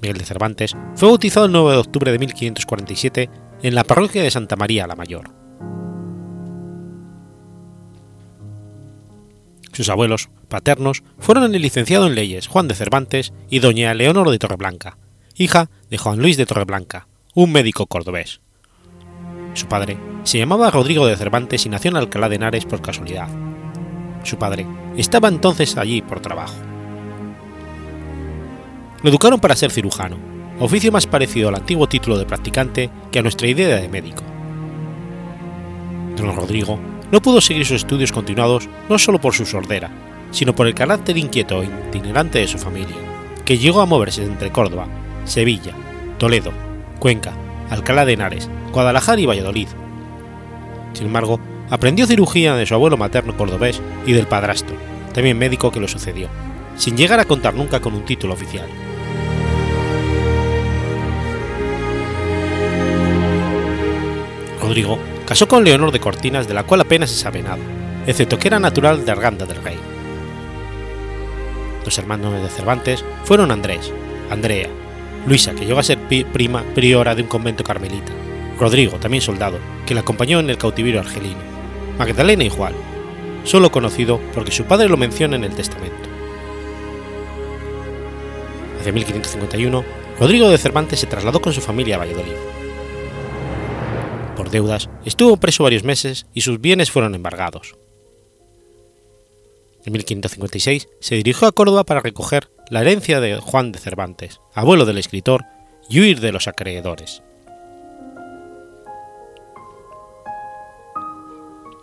Miguel 0.00 0.18
de 0.18 0.24
Cervantes 0.24 0.76
fue 0.94 1.08
bautizado 1.08 1.46
el 1.46 1.52
9 1.52 1.72
de 1.72 1.78
octubre 1.78 2.12
de 2.12 2.18
1547 2.18 3.30
en 3.62 3.74
la 3.74 3.84
parroquia 3.84 4.22
de 4.22 4.30
Santa 4.30 4.56
María 4.56 4.86
la 4.86 4.94
Mayor. 4.94 5.30
Sus 9.78 9.90
abuelos 9.90 10.28
paternos 10.48 11.04
fueron 11.20 11.54
el 11.54 11.62
licenciado 11.62 12.08
en 12.08 12.16
leyes 12.16 12.48
Juan 12.48 12.66
de 12.66 12.74
Cervantes 12.74 13.32
y 13.48 13.60
doña 13.60 13.94
Leonor 13.94 14.28
de 14.28 14.38
Torreblanca, 14.40 14.98
hija 15.36 15.70
de 15.88 15.98
Juan 15.98 16.18
Luis 16.18 16.36
de 16.36 16.46
Torreblanca, 16.46 17.06
un 17.32 17.52
médico 17.52 17.86
cordobés. 17.86 18.40
Su 19.54 19.68
padre 19.68 19.96
se 20.24 20.38
llamaba 20.38 20.72
Rodrigo 20.72 21.06
de 21.06 21.16
Cervantes 21.16 21.64
y 21.64 21.68
nació 21.68 21.92
en 21.92 21.96
Alcalá 21.96 22.28
de 22.28 22.34
Henares 22.34 22.64
por 22.64 22.82
casualidad. 22.82 23.28
Su 24.24 24.36
padre 24.36 24.66
estaba 24.96 25.28
entonces 25.28 25.76
allí 25.76 26.02
por 26.02 26.18
trabajo. 26.18 26.56
Lo 29.04 29.10
educaron 29.10 29.38
para 29.38 29.54
ser 29.54 29.70
cirujano, 29.70 30.16
oficio 30.58 30.90
más 30.90 31.06
parecido 31.06 31.50
al 31.50 31.54
antiguo 31.54 31.88
título 31.88 32.18
de 32.18 32.26
practicante 32.26 32.90
que 33.12 33.20
a 33.20 33.22
nuestra 33.22 33.46
idea 33.46 33.76
de 33.76 33.88
médico. 33.88 34.24
Don 36.16 36.34
Rodrigo 36.34 36.80
no 37.10 37.22
pudo 37.22 37.40
seguir 37.40 37.64
sus 37.64 37.76
estudios 37.76 38.12
continuados 38.12 38.68
no 38.88 38.98
solo 38.98 39.20
por 39.20 39.34
su 39.34 39.46
sordera, 39.46 39.90
sino 40.30 40.54
por 40.54 40.66
el 40.66 40.74
carácter 40.74 41.16
inquieto 41.16 41.62
e 41.62 41.70
itinerante 41.88 42.38
de 42.38 42.48
su 42.48 42.58
familia, 42.58 42.96
que 43.44 43.58
llegó 43.58 43.80
a 43.80 43.86
moverse 43.86 44.24
entre 44.24 44.52
Córdoba, 44.52 44.86
Sevilla, 45.24 45.72
Toledo, 46.18 46.52
Cuenca, 46.98 47.32
Alcalá 47.70 48.04
de 48.04 48.14
Henares, 48.14 48.50
Guadalajara 48.72 49.20
y 49.20 49.26
Valladolid. 49.26 49.68
Sin 50.92 51.06
embargo, 51.06 51.40
aprendió 51.70 52.06
cirugía 52.06 52.54
de 52.54 52.66
su 52.66 52.74
abuelo 52.74 52.96
materno 52.96 53.36
cordobés 53.36 53.80
y 54.06 54.12
del 54.12 54.26
padrastro, 54.26 54.76
también 55.14 55.38
médico 55.38 55.70
que 55.70 55.80
lo 55.80 55.88
sucedió, 55.88 56.28
sin 56.76 56.96
llegar 56.96 57.20
a 57.20 57.24
contar 57.24 57.54
nunca 57.54 57.80
con 57.80 57.94
un 57.94 58.04
título 58.04 58.34
oficial. 58.34 58.68
Rodrigo 64.60 64.98
casó 65.28 65.46
con 65.46 65.62
Leonor 65.62 65.92
de 65.92 66.00
Cortinas, 66.00 66.48
de 66.48 66.54
la 66.54 66.62
cual 66.62 66.80
apenas 66.80 67.10
se 67.10 67.18
sabe 67.18 67.42
nada, 67.42 67.58
excepto 68.06 68.38
que 68.38 68.48
era 68.48 68.58
natural 68.58 69.04
de 69.04 69.12
Arganda 69.12 69.44
del 69.44 69.62
Rey. 69.62 69.76
Los 71.84 71.98
hermanos 71.98 72.42
de 72.42 72.48
Cervantes 72.48 73.04
fueron 73.24 73.50
Andrés, 73.50 73.92
Andrea, 74.30 74.70
Luisa, 75.26 75.54
que 75.54 75.66
llegó 75.66 75.80
a 75.80 75.82
ser 75.82 75.98
prima 76.32 76.64
priora 76.74 77.14
de 77.14 77.20
un 77.20 77.28
convento 77.28 77.62
carmelita, 77.62 78.10
Rodrigo, 78.58 78.96
también 78.96 79.20
soldado, 79.20 79.58
que 79.84 79.92
la 79.94 80.00
acompañó 80.00 80.40
en 80.40 80.48
el 80.48 80.56
cautiverio 80.56 81.00
argelino, 81.00 81.40
Magdalena 81.98 82.44
y 82.44 82.48
Juan, 82.48 82.72
solo 83.44 83.70
conocido 83.70 84.20
porque 84.32 84.50
su 84.50 84.64
padre 84.64 84.88
lo 84.88 84.96
menciona 84.96 85.36
en 85.36 85.44
el 85.44 85.54
testamento. 85.54 86.08
Hacia 88.80 88.92
1551, 88.92 89.84
Rodrigo 90.18 90.48
de 90.48 90.56
Cervantes 90.56 91.00
se 91.00 91.06
trasladó 91.06 91.42
con 91.42 91.52
su 91.52 91.60
familia 91.60 91.96
a 91.96 91.98
Valladolid 91.98 92.57
deudas, 94.50 94.88
estuvo 95.04 95.36
preso 95.36 95.64
varios 95.64 95.84
meses 95.84 96.26
y 96.34 96.42
sus 96.42 96.60
bienes 96.60 96.90
fueron 96.90 97.14
embargados. 97.14 97.76
En 99.84 99.92
1556 99.92 100.88
se 101.00 101.14
dirigió 101.14 101.48
a 101.48 101.52
Córdoba 101.52 101.84
para 101.84 102.00
recoger 102.00 102.50
la 102.68 102.80
herencia 102.80 103.20
de 103.20 103.36
Juan 103.36 103.72
de 103.72 103.78
Cervantes, 103.78 104.40
abuelo 104.54 104.84
del 104.84 104.98
escritor, 104.98 105.44
y 105.88 106.00
huir 106.00 106.20
de 106.20 106.32
los 106.32 106.48
acreedores. 106.48 107.22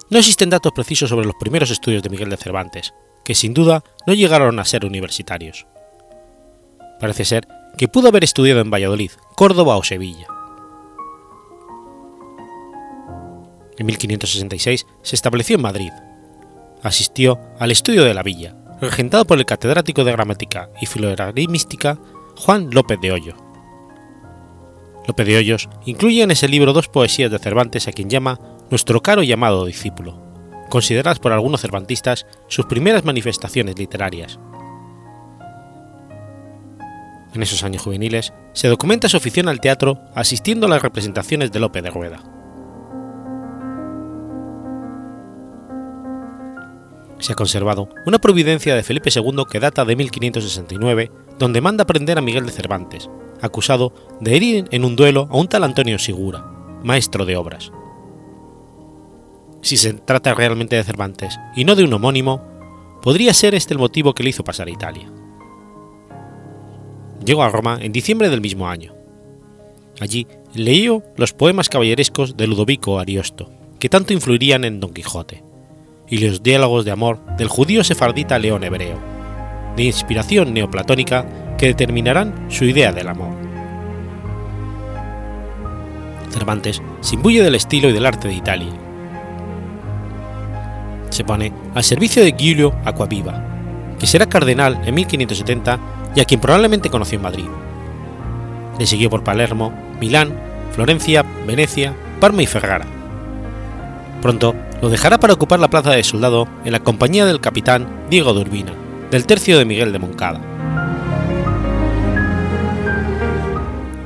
No 0.10 0.20
existen 0.20 0.52
datos 0.52 0.72
precisos 0.74 1.10
sobre 1.10 1.26
los 1.26 1.36
primeros 1.40 1.72
estudios 1.72 2.04
de 2.04 2.10
Miguel 2.10 2.30
de 2.30 2.38
Cervantes, 2.38 2.94
que 3.24 3.34
sin 3.34 3.56
duda 3.56 3.84
no 4.06 4.14
llegaron 4.14 4.60
a 4.60 4.66
ser 4.66 4.86
universitarios. 4.86 5.66
Parece 7.00 7.26
ser 7.26 7.48
que 7.78 7.88
pudo 7.88 8.10
haber 8.10 8.24
estudiado 8.24 8.62
en 8.62 8.70
Valladolid, 8.70 9.12
Córdoba 9.36 9.78
o 9.78 9.84
Sevilla. 9.84 10.28
En 13.78 13.86
1566 13.86 14.86
se 15.02 15.16
estableció 15.16 15.56
en 15.56 15.62
Madrid. 15.62 15.92
Asistió 16.82 17.40
al 17.60 17.72
estudio 17.72 18.04
de 18.04 18.14
la 18.14 18.24
villa, 18.24 18.56
regentado 18.80 19.26
por 19.26 19.38
el 19.38 19.46
catedrático 19.46 20.04
de 20.04 20.12
gramática 20.12 20.70
y 20.82 20.86
filologística 20.86 21.98
Juan 22.38 22.70
López 22.72 23.00
de 23.02 23.12
Hoyo. 23.12 23.36
López 25.08 25.28
de 25.28 25.38
Hoyos 25.38 25.70
incluye 25.86 26.24
en 26.24 26.32
ese 26.32 26.48
libro 26.48 26.74
dos 26.74 26.88
poesías 26.88 27.32
de 27.32 27.40
Cervantes 27.40 27.88
a 27.88 27.92
quien 27.92 28.10
llama 28.10 28.40
nuestro 28.70 29.02
caro 29.02 29.24
y 29.24 29.32
amado 29.32 29.66
discípulo, 29.66 30.20
consideradas 30.70 31.20
por 31.20 31.32
algunos 31.32 31.62
cervantistas 31.62 32.26
sus 32.48 32.66
primeras 32.66 33.06
manifestaciones 33.06 33.78
literarias. 33.78 34.40
En 37.34 37.44
esos 37.44 37.64
años 37.64 37.84
juveniles 37.84 38.34
se 38.54 38.70
documenta 38.70 39.10
su 39.10 39.18
afición 39.18 39.50
al 39.50 39.60
teatro 39.60 40.00
asistiendo 40.16 40.68
a 40.68 40.70
las 40.70 40.82
representaciones 40.82 41.52
de 41.52 41.60
Lope 41.60 41.82
de 41.82 41.90
Rueda. 41.90 42.35
Se 47.20 47.34
ha 47.34 47.36
conservado 47.36 47.90
una 48.06 48.20
providencia 48.20 48.76
de 48.76 48.84
Felipe 48.84 49.10
II 49.14 49.44
que 49.50 49.60
data 49.60 49.86
de 49.86 49.96
1569, 49.96 51.12
donde 51.40 51.62
manda 51.62 51.86
prender 51.86 52.18
a 52.18 52.22
Miguel 52.22 52.46
de 52.46 52.52
Cervantes, 52.52 53.10
acusado 53.42 53.94
de 54.20 54.36
herir 54.36 54.66
en 54.72 54.86
un 54.86 54.96
duelo 54.96 55.28
a 55.32 55.38
un 55.38 55.48
tal 55.48 55.64
Antonio 55.64 55.98
Sigura, 56.00 56.46
maestro 56.84 57.26
de 57.26 57.38
obras. 57.38 57.72
Si 59.62 59.78
se 59.78 59.94
trata 59.94 60.34
realmente 60.34 60.76
de 60.76 60.84
Cervantes 60.84 61.40
y 61.56 61.66
no 61.66 61.76
de 61.76 61.84
un 61.84 61.94
homónimo, 61.94 62.42
podría 63.02 63.34
ser 63.34 63.56
este 63.56 63.74
el 63.74 63.80
motivo 63.80 64.14
que 64.14 64.24
le 64.24 64.30
hizo 64.30 64.44
pasar 64.44 64.68
a 64.68 64.72
Italia. 64.72 65.12
Llegó 67.26 67.44
a 67.44 67.50
Roma 67.50 67.80
en 67.82 67.92
diciembre 67.92 68.30
del 68.30 68.42
mismo 68.42 68.68
año. 68.68 68.94
Allí 70.00 70.28
leyó 70.54 71.02
los 71.16 71.34
poemas 71.34 71.70
caballerescos 71.70 72.38
de 72.38 72.46
Ludovico 72.46 73.00
Ariosto, 73.00 73.50
que 73.80 73.90
tanto 73.90 74.14
influirían 74.14 74.66
en 74.66 74.80
Don 74.80 74.94
Quijote 74.94 75.55
y 76.08 76.20
los 76.20 76.44
diálogos 76.44 76.86
de 76.86 76.92
amor 76.92 77.20
del 77.38 77.48
judío 77.48 77.84
sefardita 77.84 78.40
León 78.40 78.64
Hebreo, 78.64 79.00
de 79.76 79.84
inspiración 79.84 80.54
neoplatónica 80.54 81.26
que 81.58 81.68
determinarán 81.68 82.48
su 82.50 82.66
idea 82.66 82.92
del 82.92 83.08
amor. 83.08 83.34
Cervantes 86.30 86.82
se 87.00 87.16
imbuye 87.16 87.42
del 87.44 87.56
estilo 87.56 87.90
y 87.90 87.94
del 87.94 88.06
arte 88.06 88.28
de 88.28 88.34
Italia. 88.34 88.72
Se 91.10 91.24
pone 91.24 91.54
al 91.74 91.84
servicio 91.84 92.24
de 92.24 92.36
Giulio 92.38 92.76
Aquaviva, 92.84 93.42
que 93.98 94.08
será 94.08 94.28
cardenal 94.28 94.82
en 94.86 94.96
1570 94.96 95.80
y 96.14 96.20
a 96.20 96.26
quien 96.26 96.42
probablemente 96.42 96.90
conoció 96.90 97.18
en 97.18 97.24
Madrid. 97.24 97.46
Le 98.78 98.86
siguió 98.86 99.10
por 99.10 99.24
Palermo, 99.24 99.74
Milán, 100.00 100.34
Florencia, 100.72 101.24
Venecia, 101.48 101.96
Parma 102.20 102.44
y 102.44 102.48
Ferrara. 102.48 102.86
Pronto 104.22 104.56
lo 104.82 104.90
dejará 104.90 105.20
para 105.20 105.34
ocupar 105.34 105.60
la 105.60 105.70
plaza 105.70 105.92
de 105.92 106.04
soldado 106.04 106.48
en 106.64 106.72
la 106.72 106.82
compañía 106.82 107.26
del 107.26 107.40
capitán 107.40 107.88
Diego 108.10 108.34
de 108.34 108.42
Urbina, 108.42 108.74
del 109.12 109.26
tercio 109.26 109.58
de 109.58 109.66
Miguel 109.66 109.92
de 109.92 110.00
Moncada. 110.00 110.42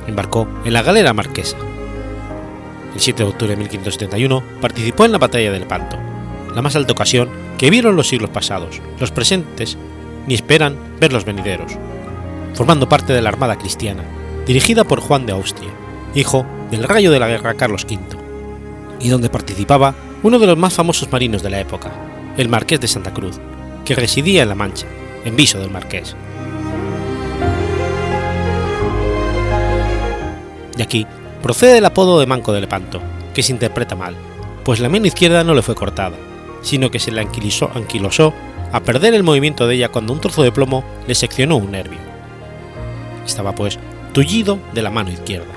Embarcó 0.06 0.48
en 0.64 0.72
la 0.72 0.82
galera 0.82 1.12
marquesa. 1.12 1.56
El 2.94 3.00
7 3.00 3.22
de 3.22 3.28
octubre 3.28 3.54
de 3.54 3.60
1571 3.60 4.42
participó 4.60 5.04
en 5.04 5.12
la 5.12 5.18
batalla 5.18 5.52
del 5.52 5.66
Panto, 5.66 5.96
la 6.54 6.62
más 6.62 6.76
alta 6.76 6.92
ocasión 6.92 7.28
que 7.58 7.70
vieron 7.70 7.96
los 7.96 8.08
siglos 8.08 8.30
pasados, 8.30 8.80
los 8.98 9.10
presentes, 9.10 9.76
ni 10.26 10.34
esperan 10.34 10.76
ver 11.00 11.12
los 11.12 11.24
venideros, 11.24 11.72
formando 12.54 12.88
parte 12.88 13.12
de 13.12 13.22
la 13.22 13.28
Armada 13.28 13.56
Cristiana, 13.56 14.02
dirigida 14.46 14.84
por 14.84 15.00
Juan 15.00 15.26
de 15.26 15.32
Austria, 15.32 15.70
hijo 16.14 16.44
del 16.70 16.84
rayo 16.84 17.10
de 17.10 17.20
la 17.20 17.28
guerra 17.28 17.54
Carlos 17.54 17.84
V, 17.84 17.98
y 19.00 19.08
donde 19.08 19.30
participaba 19.30 19.94
uno 20.22 20.38
de 20.38 20.46
los 20.46 20.58
más 20.58 20.74
famosos 20.74 21.10
marinos 21.10 21.42
de 21.42 21.50
la 21.50 21.60
época, 21.60 21.90
el 22.36 22.48
Marqués 22.48 22.80
de 22.80 22.88
Santa 22.88 23.12
Cruz, 23.12 23.40
que 23.84 23.94
residía 23.94 24.42
en 24.42 24.50
La 24.50 24.54
Mancha, 24.54 24.86
en 25.24 25.34
Viso 25.36 25.58
del 25.58 25.70
Marqués. 25.70 26.14
De 30.76 30.82
aquí 30.82 31.06
procede 31.42 31.78
el 31.78 31.84
apodo 31.86 32.20
de 32.20 32.26
Manco 32.26 32.52
de 32.52 32.60
Lepanto, 32.60 33.00
que 33.34 33.42
se 33.42 33.52
interpreta 33.52 33.96
mal, 33.96 34.14
pues 34.64 34.80
la 34.80 34.88
mano 34.88 35.06
izquierda 35.06 35.42
no 35.42 35.54
le 35.54 35.62
fue 35.62 35.74
cortada, 35.74 36.16
sino 36.62 36.90
que 36.90 36.98
se 36.98 37.12
le 37.12 37.22
anquilosó, 37.22 37.70
anquilosó 37.74 38.34
a 38.72 38.80
perder 38.80 39.14
el 39.14 39.22
movimiento 39.22 39.66
de 39.66 39.76
ella 39.76 39.88
cuando 39.88 40.12
un 40.12 40.20
trozo 40.20 40.42
de 40.42 40.52
plomo 40.52 40.84
le 41.06 41.14
seccionó 41.14 41.56
un 41.56 41.72
nervio. 41.72 41.98
Estaba 43.26 43.54
pues 43.54 43.78
tullido 44.12 44.58
de 44.74 44.82
la 44.82 44.90
mano 44.90 45.10
izquierda. 45.10 45.52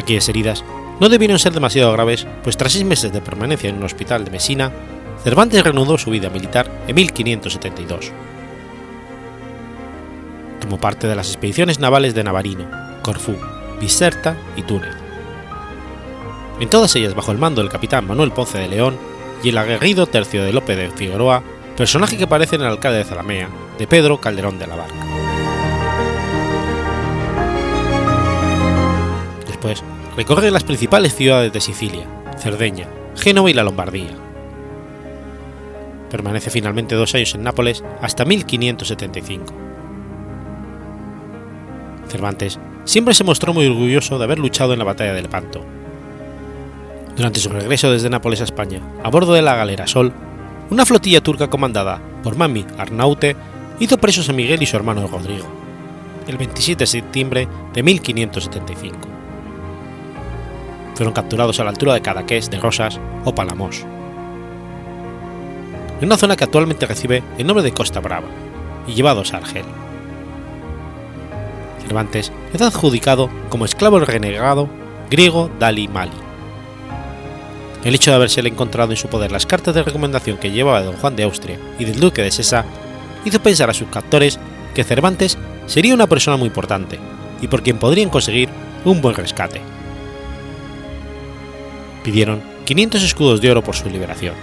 Aquellas 0.00 0.28
heridas 0.28 0.64
no 1.00 1.08
debieron 1.08 1.38
ser 1.38 1.52
demasiado 1.52 1.92
graves, 1.92 2.26
pues 2.42 2.56
tras 2.56 2.72
seis 2.72 2.84
meses 2.84 3.12
de 3.12 3.20
permanencia 3.20 3.70
en 3.70 3.76
un 3.76 3.84
hospital 3.84 4.24
de 4.24 4.30
Mesina, 4.30 4.72
Cervantes 5.22 5.62
reanudó 5.62 5.98
su 5.98 6.10
vida 6.10 6.30
militar 6.30 6.70
en 6.86 6.96
1572. 6.96 8.12
Tomó 10.60 10.78
parte 10.78 11.06
de 11.06 11.14
las 11.14 11.28
expediciones 11.28 11.78
navales 11.78 12.14
de 12.14 12.24
Navarino, 12.24 12.68
Corfú, 13.02 13.36
Biserta 13.80 14.36
y 14.56 14.62
Túnez. 14.62 14.96
En 16.60 16.68
todas 16.68 16.94
ellas 16.96 17.14
bajo 17.14 17.32
el 17.32 17.38
mando 17.38 17.62
del 17.62 17.70
capitán 17.70 18.06
Manuel 18.06 18.32
Ponce 18.32 18.58
de 18.58 18.68
León 18.68 18.96
y 19.42 19.48
el 19.48 19.58
aguerrido 19.58 20.06
tercio 20.06 20.44
de 20.44 20.52
Lope 20.52 20.76
de 20.76 20.90
Figueroa, 20.90 21.42
personaje 21.76 22.16
que 22.16 22.24
aparece 22.24 22.56
en 22.56 22.62
el 22.62 22.68
alcalde 22.68 22.98
de 22.98 23.04
Zalamea, 23.04 23.48
de 23.78 23.86
Pedro 23.86 24.20
Calderón 24.20 24.58
de 24.58 24.66
la 24.66 24.76
Barca. 24.76 25.11
Recorre 30.16 30.50
las 30.50 30.64
principales 30.64 31.14
ciudades 31.14 31.52
de 31.52 31.60
Sicilia, 31.60 32.06
Cerdeña, 32.38 32.86
Génova 33.16 33.50
y 33.50 33.54
la 33.54 33.62
Lombardía. 33.62 34.10
Permanece 36.10 36.50
finalmente 36.50 36.94
dos 36.94 37.14
años 37.14 37.34
en 37.34 37.42
Nápoles 37.42 37.82
hasta 38.02 38.24
1575. 38.24 39.54
Cervantes 42.08 42.58
siempre 42.84 43.14
se 43.14 43.24
mostró 43.24 43.54
muy 43.54 43.66
orgulloso 43.66 44.18
de 44.18 44.24
haber 44.24 44.38
luchado 44.38 44.74
en 44.74 44.78
la 44.78 44.84
batalla 44.84 45.14
de 45.14 45.22
Lepanto. 45.22 45.64
Durante 47.16 47.40
su 47.40 47.48
regreso 47.48 47.90
desde 47.90 48.10
Nápoles 48.10 48.42
a 48.42 48.44
España, 48.44 48.80
a 49.02 49.08
bordo 49.08 49.32
de 49.32 49.42
la 49.42 49.56
galera 49.56 49.86
Sol, 49.86 50.12
una 50.70 50.84
flotilla 50.84 51.22
turca 51.22 51.48
comandada 51.48 52.00
por 52.22 52.36
Mami 52.36 52.66
Arnaute 52.76 53.36
hizo 53.78 53.98
presos 53.98 54.28
a 54.28 54.32
Miguel 54.32 54.62
y 54.62 54.66
su 54.66 54.76
hermano 54.76 55.06
Rodrigo, 55.06 55.46
el 56.26 56.36
27 56.36 56.80
de 56.80 56.86
septiembre 56.86 57.48
de 57.72 57.82
1575. 57.82 59.21
Fueron 61.02 61.14
capturados 61.14 61.58
a 61.58 61.64
la 61.64 61.70
altura 61.70 61.94
de 61.94 62.00
Cadaqués 62.00 62.48
de 62.48 62.60
Rosas 62.60 63.00
o 63.24 63.34
Palamos, 63.34 63.84
en 65.98 66.06
una 66.06 66.16
zona 66.16 66.36
que 66.36 66.44
actualmente 66.44 66.86
recibe 66.86 67.24
el 67.38 67.44
nombre 67.48 67.64
de 67.64 67.74
Costa 67.74 67.98
Brava, 67.98 68.28
y 68.86 68.92
llevados 68.94 69.34
a 69.34 69.38
Argel. 69.38 69.64
Cervantes 71.84 72.30
es 72.54 72.62
adjudicado 72.62 73.30
como 73.48 73.64
esclavo 73.64 73.98
renegado 73.98 74.68
griego 75.10 75.50
Dali 75.58 75.88
Mali. 75.88 76.12
El 77.82 77.96
hecho 77.96 78.12
de 78.12 78.14
habérsele 78.18 78.50
encontrado 78.50 78.92
en 78.92 78.96
su 78.96 79.08
poder 79.08 79.32
las 79.32 79.44
cartas 79.44 79.74
de 79.74 79.82
recomendación 79.82 80.36
que 80.36 80.52
llevaba 80.52 80.84
don 80.84 80.94
Juan 80.98 81.16
de 81.16 81.24
Austria 81.24 81.58
y 81.80 81.84
del 81.84 81.98
duque 81.98 82.22
de 82.22 82.30
Sesa 82.30 82.64
hizo 83.24 83.42
pensar 83.42 83.68
a 83.68 83.74
sus 83.74 83.88
captores 83.88 84.38
que 84.72 84.84
Cervantes 84.84 85.36
sería 85.66 85.94
una 85.94 86.06
persona 86.06 86.36
muy 86.36 86.46
importante 86.46 87.00
y 87.40 87.48
por 87.48 87.64
quien 87.64 87.78
podrían 87.78 88.08
conseguir 88.08 88.50
un 88.84 89.00
buen 89.02 89.16
rescate. 89.16 89.71
Pidieron 92.04 92.42
500 92.64 93.02
escudos 93.02 93.40
de 93.40 93.50
oro 93.50 93.62
por 93.62 93.74
su 93.74 93.88
liberación. 93.88 94.34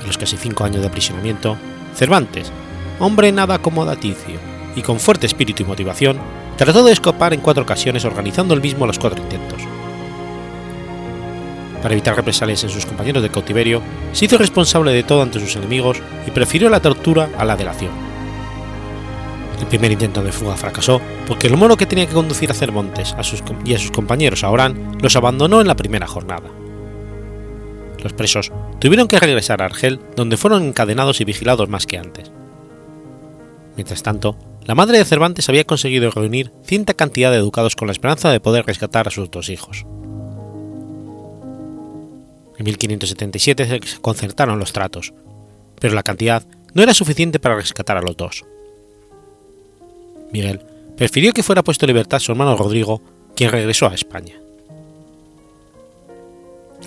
En 0.00 0.06
los 0.06 0.18
casi 0.18 0.36
cinco 0.36 0.64
años 0.64 0.82
de 0.82 0.88
aprisionamiento, 0.88 1.56
Cervantes, 1.94 2.52
hombre 2.98 3.32
nada 3.32 3.56
acomodaticio 3.56 4.38
y 4.76 4.82
con 4.82 5.00
fuerte 5.00 5.26
espíritu 5.26 5.62
y 5.62 5.66
motivación, 5.66 6.18
trató 6.56 6.84
de 6.84 6.92
escapar 6.92 7.34
en 7.34 7.40
cuatro 7.40 7.62
ocasiones 7.62 8.04
organizando 8.04 8.54
el 8.54 8.60
mismo 8.60 8.86
los 8.86 8.98
cuatro 8.98 9.22
intentos. 9.22 9.62
Para 11.82 11.94
evitar 11.94 12.14
represalias 12.14 12.62
en 12.62 12.70
sus 12.70 12.84
compañeros 12.84 13.22
de 13.22 13.30
cautiverio, 13.30 13.82
se 14.12 14.26
hizo 14.26 14.36
responsable 14.36 14.92
de 14.92 15.02
todo 15.02 15.22
ante 15.22 15.40
sus 15.40 15.56
enemigos 15.56 15.98
y 16.26 16.30
prefirió 16.30 16.68
la 16.68 16.80
tortura 16.80 17.30
a 17.38 17.44
la 17.44 17.56
delación. 17.56 18.09
El 19.60 19.66
primer 19.66 19.92
intento 19.92 20.22
de 20.22 20.32
fuga 20.32 20.56
fracasó 20.56 21.00
porque 21.26 21.46
el 21.46 21.56
moro 21.56 21.76
que 21.76 21.86
tenía 21.86 22.06
que 22.06 22.14
conducir 22.14 22.50
a 22.50 22.54
Cervantes 22.54 23.14
y 23.64 23.74
a 23.74 23.78
sus 23.78 23.90
compañeros 23.90 24.42
a 24.42 24.50
Orán 24.50 24.98
los 25.02 25.14
abandonó 25.16 25.60
en 25.60 25.68
la 25.68 25.76
primera 25.76 26.06
jornada. 26.06 26.50
Los 28.02 28.14
presos 28.14 28.50
tuvieron 28.78 29.06
que 29.06 29.20
regresar 29.20 29.60
a 29.60 29.66
Argel, 29.66 30.00
donde 30.16 30.38
fueron 30.38 30.64
encadenados 30.64 31.20
y 31.20 31.24
vigilados 31.24 31.68
más 31.68 31.86
que 31.86 31.98
antes. 31.98 32.32
Mientras 33.76 34.02
tanto, 34.02 34.38
la 34.64 34.74
madre 34.74 34.98
de 34.98 35.04
Cervantes 35.04 35.48
había 35.48 35.64
conseguido 35.64 36.10
reunir 36.10 36.52
cierta 36.64 36.94
cantidad 36.94 37.30
de 37.30 37.38
ducados 37.38 37.76
con 37.76 37.86
la 37.86 37.92
esperanza 37.92 38.30
de 38.30 38.40
poder 38.40 38.64
rescatar 38.66 39.08
a 39.08 39.10
sus 39.10 39.30
dos 39.30 39.50
hijos. 39.50 39.84
En 42.56 42.64
1577 42.64 43.66
se 43.66 44.00
concertaron 44.00 44.58
los 44.58 44.72
tratos, 44.72 45.12
pero 45.78 45.94
la 45.94 46.02
cantidad 46.02 46.46
no 46.74 46.82
era 46.82 46.94
suficiente 46.94 47.38
para 47.38 47.56
rescatar 47.56 47.96
a 47.96 48.02
los 48.02 48.16
dos. 48.16 48.44
Miguel 50.32 50.60
prefirió 50.96 51.32
que 51.32 51.42
fuera 51.42 51.62
puesto 51.62 51.86
en 51.86 51.88
libertad 51.88 52.18
su 52.18 52.32
hermano 52.32 52.56
Rodrigo, 52.56 53.02
quien 53.34 53.50
regresó 53.50 53.86
a 53.86 53.94
España. 53.94 54.34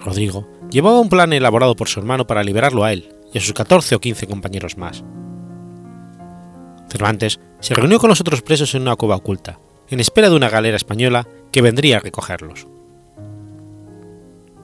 Rodrigo 0.03 0.47
llevaba 0.69 0.99
un 0.99 1.09
plan 1.09 1.33
elaborado 1.33 1.75
por 1.75 1.87
su 1.87 1.99
hermano 1.99 2.27
para 2.27 2.43
liberarlo 2.43 2.83
a 2.83 2.93
él 2.93 3.13
y 3.33 3.37
a 3.37 3.41
sus 3.41 3.53
14 3.53 3.95
o 3.95 3.99
15 3.99 4.27
compañeros 4.27 4.77
más. 4.77 5.03
Cervantes 6.89 7.39
se 7.59 7.73
reunió 7.73 7.99
con 7.99 8.09
los 8.09 8.21
otros 8.21 8.41
presos 8.41 8.75
en 8.75 8.83
una 8.83 8.95
cueva 8.95 9.15
oculta, 9.15 9.59
en 9.89 9.99
espera 9.99 10.29
de 10.29 10.35
una 10.35 10.49
galera 10.49 10.77
española 10.77 11.27
que 11.51 11.61
vendría 11.61 11.97
a 11.97 11.99
recogerlos. 11.99 12.67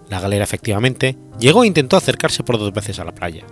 La 0.09 0.19
galera 0.19 0.43
efectivamente 0.43 1.17
llegó 1.39 1.63
e 1.63 1.67
intentó 1.67 1.97
acercarse 1.97 2.43
por 2.43 2.57
dos 2.57 2.73
veces 2.73 2.99
a 2.99 3.05
la 3.05 3.13
playa, 3.13 3.45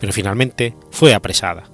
pero 0.00 0.12
finalmente 0.12 0.74
fue 0.90 1.14
apresada. 1.14 1.64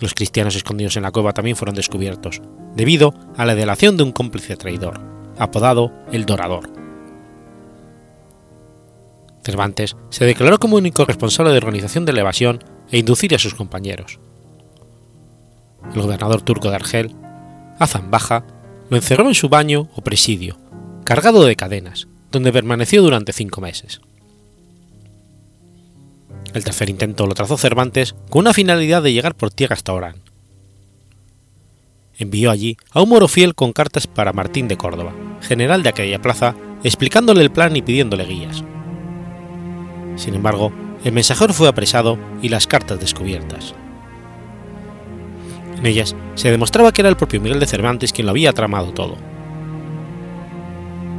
Los 0.00 0.14
cristianos 0.14 0.54
escondidos 0.54 0.96
en 0.96 1.02
la 1.02 1.10
cueva 1.10 1.32
también 1.32 1.56
fueron 1.56 1.74
descubiertos, 1.74 2.40
debido 2.74 3.14
a 3.36 3.44
la 3.44 3.54
delación 3.54 3.96
de 3.96 4.04
un 4.04 4.12
cómplice 4.12 4.56
traidor, 4.56 5.00
apodado 5.38 5.92
el 6.12 6.24
Dorador. 6.26 6.70
Cervantes 9.44 9.96
se 10.10 10.26
declaró 10.26 10.58
como 10.58 10.76
único 10.76 11.04
responsable 11.04 11.52
de 11.52 11.58
organización 11.58 12.04
de 12.04 12.12
la 12.12 12.20
evasión 12.20 12.62
e 12.90 12.98
inducir 12.98 13.34
a 13.34 13.38
sus 13.38 13.54
compañeros. 13.54 14.20
El 15.94 16.02
gobernador 16.02 16.42
turco 16.42 16.68
de 16.68 16.76
Argel, 16.76 17.14
Azan 17.78 18.10
Baja, 18.10 18.44
lo 18.90 18.96
encerró 18.96 19.26
en 19.28 19.34
su 19.34 19.48
baño 19.48 19.88
o 19.94 20.02
presidio, 20.02 20.58
cargado 21.04 21.44
de 21.44 21.56
cadenas, 21.56 22.08
donde 22.30 22.52
permaneció 22.52 23.02
durante 23.02 23.32
cinco 23.32 23.60
meses. 23.60 24.00
El 26.54 26.64
tercer 26.64 26.88
intento 26.88 27.26
lo 27.26 27.34
trazó 27.34 27.56
Cervantes 27.56 28.14
con 28.30 28.40
una 28.40 28.54
finalidad 28.54 29.02
de 29.02 29.12
llegar 29.12 29.34
por 29.34 29.50
tierra 29.50 29.74
hasta 29.74 29.92
Orán. 29.92 30.16
Envió 32.16 32.50
allí 32.50 32.76
a 32.90 33.02
un 33.02 33.10
moro 33.10 33.28
fiel 33.28 33.54
con 33.54 33.72
cartas 33.72 34.06
para 34.06 34.32
Martín 34.32 34.66
de 34.66 34.76
Córdoba, 34.76 35.12
general 35.40 35.82
de 35.82 35.90
aquella 35.90 36.20
plaza, 36.20 36.56
explicándole 36.82 37.42
el 37.42 37.52
plan 37.52 37.76
y 37.76 37.82
pidiéndole 37.82 38.24
guías. 38.24 38.64
Sin 40.16 40.34
embargo, 40.34 40.72
el 41.04 41.12
mensajero 41.12 41.52
fue 41.52 41.68
apresado 41.68 42.18
y 42.42 42.48
las 42.48 42.66
cartas 42.66 42.98
descubiertas. 42.98 43.74
En 45.76 45.86
ellas 45.86 46.16
se 46.34 46.50
demostraba 46.50 46.90
que 46.90 47.02
era 47.02 47.08
el 47.08 47.16
propio 47.16 47.40
Miguel 47.40 47.60
de 47.60 47.66
Cervantes 47.66 48.12
quien 48.12 48.26
lo 48.26 48.32
había 48.32 48.52
tramado 48.52 48.92
todo. 48.92 49.16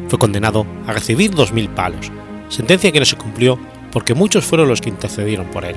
Fue 0.10 0.20
condenado 0.20 0.66
a 0.86 0.92
recibir 0.92 1.32
2.000 1.32 1.70
palos, 1.76 2.12
sentencia 2.50 2.92
que 2.92 3.00
no 3.00 3.06
se 3.06 3.16
cumplió 3.16 3.58
porque 3.92 4.14
muchos 4.14 4.46
fueron 4.46 4.68
los 4.68 4.82
que 4.82 4.90
intercedieron 4.90 5.48
por 5.48 5.66
él. 5.66 5.76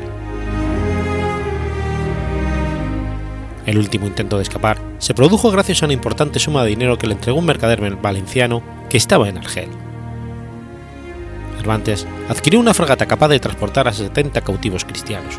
El 3.66 3.78
último 3.78 4.06
intento 4.06 4.36
de 4.36 4.42
escapar 4.42 4.78
se 4.98 5.14
produjo 5.14 5.50
gracias 5.50 5.82
a 5.82 5.86
una 5.86 5.94
importante 5.94 6.40
suma 6.40 6.62
de 6.62 6.70
dinero 6.70 6.98
que 6.98 7.06
le 7.06 7.14
entregó 7.14 7.38
un 7.38 7.46
mercader 7.46 7.96
valenciano 7.96 8.62
que 8.88 8.96
estaba 8.96 9.28
en 9.28 9.38
Argel. 9.38 9.68
Cervantes 11.58 12.06
adquirió 12.28 12.58
una 12.58 12.74
fragata 12.74 13.06
capaz 13.06 13.28
de 13.28 13.38
transportar 13.38 13.86
a 13.86 13.92
70 13.92 14.40
cautivos 14.40 14.84
cristianos. 14.84 15.38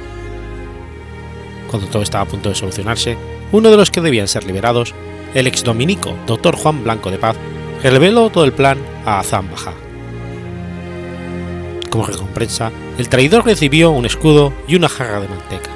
Cuando 1.69 1.89
todo 1.89 2.01
estaba 2.01 2.23
a 2.23 2.27
punto 2.27 2.49
de 2.49 2.55
solucionarse, 2.55 3.17
uno 3.51 3.69
de 3.69 3.77
los 3.77 3.91
que 3.91 3.99
debían 3.99 4.29
ser 4.29 4.45
liberados, 4.45 4.93
el 5.33 5.47
ex 5.47 5.63
dominico 5.63 6.15
Dr. 6.25 6.55
Juan 6.55 6.83
Blanco 6.83 7.11
de 7.11 7.17
Paz, 7.17 7.35
reveló 7.83 8.29
todo 8.29 8.45
el 8.45 8.53
plan 8.53 8.77
a 9.05 9.19
Azam 9.19 9.49
Bajá. 9.51 9.73
Como 11.93 12.07
recompensa, 12.07 12.71
el 12.97 13.07
traidor 13.07 13.45
recibió 13.45 13.91
un 13.91 14.07
escudo 14.07 14.51
y 14.67 14.75
una 14.75 14.89
jarra 14.89 15.19
de 15.19 15.27
manteca. 15.27 15.69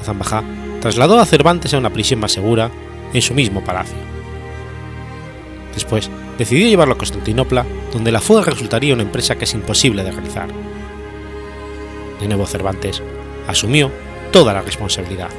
Azam 0.00 0.20
Bajá 0.20 0.44
trasladó 0.80 1.18
a 1.18 1.26
Cervantes 1.26 1.74
a 1.74 1.78
una 1.78 1.92
prisión 1.92 2.20
más 2.20 2.30
segura 2.30 2.70
en 3.12 3.22
su 3.22 3.34
mismo 3.34 3.64
palacio. 3.64 3.96
Después 5.74 6.08
decidió 6.38 6.68
llevarlo 6.68 6.94
a 6.94 6.98
Constantinopla, 6.98 7.66
donde 7.92 8.12
la 8.12 8.20
fuga 8.20 8.42
resultaría 8.42 8.94
una 8.94 9.02
empresa 9.02 9.34
que 9.34 9.46
es 9.46 9.54
imposible 9.54 10.04
de 10.04 10.12
realizar. 10.12 10.48
De 12.20 12.28
nuevo 12.28 12.46
Cervantes 12.46 13.02
asumió 13.48 13.90
toda 14.30 14.52
la 14.52 14.62
responsabilidad. 14.62 15.30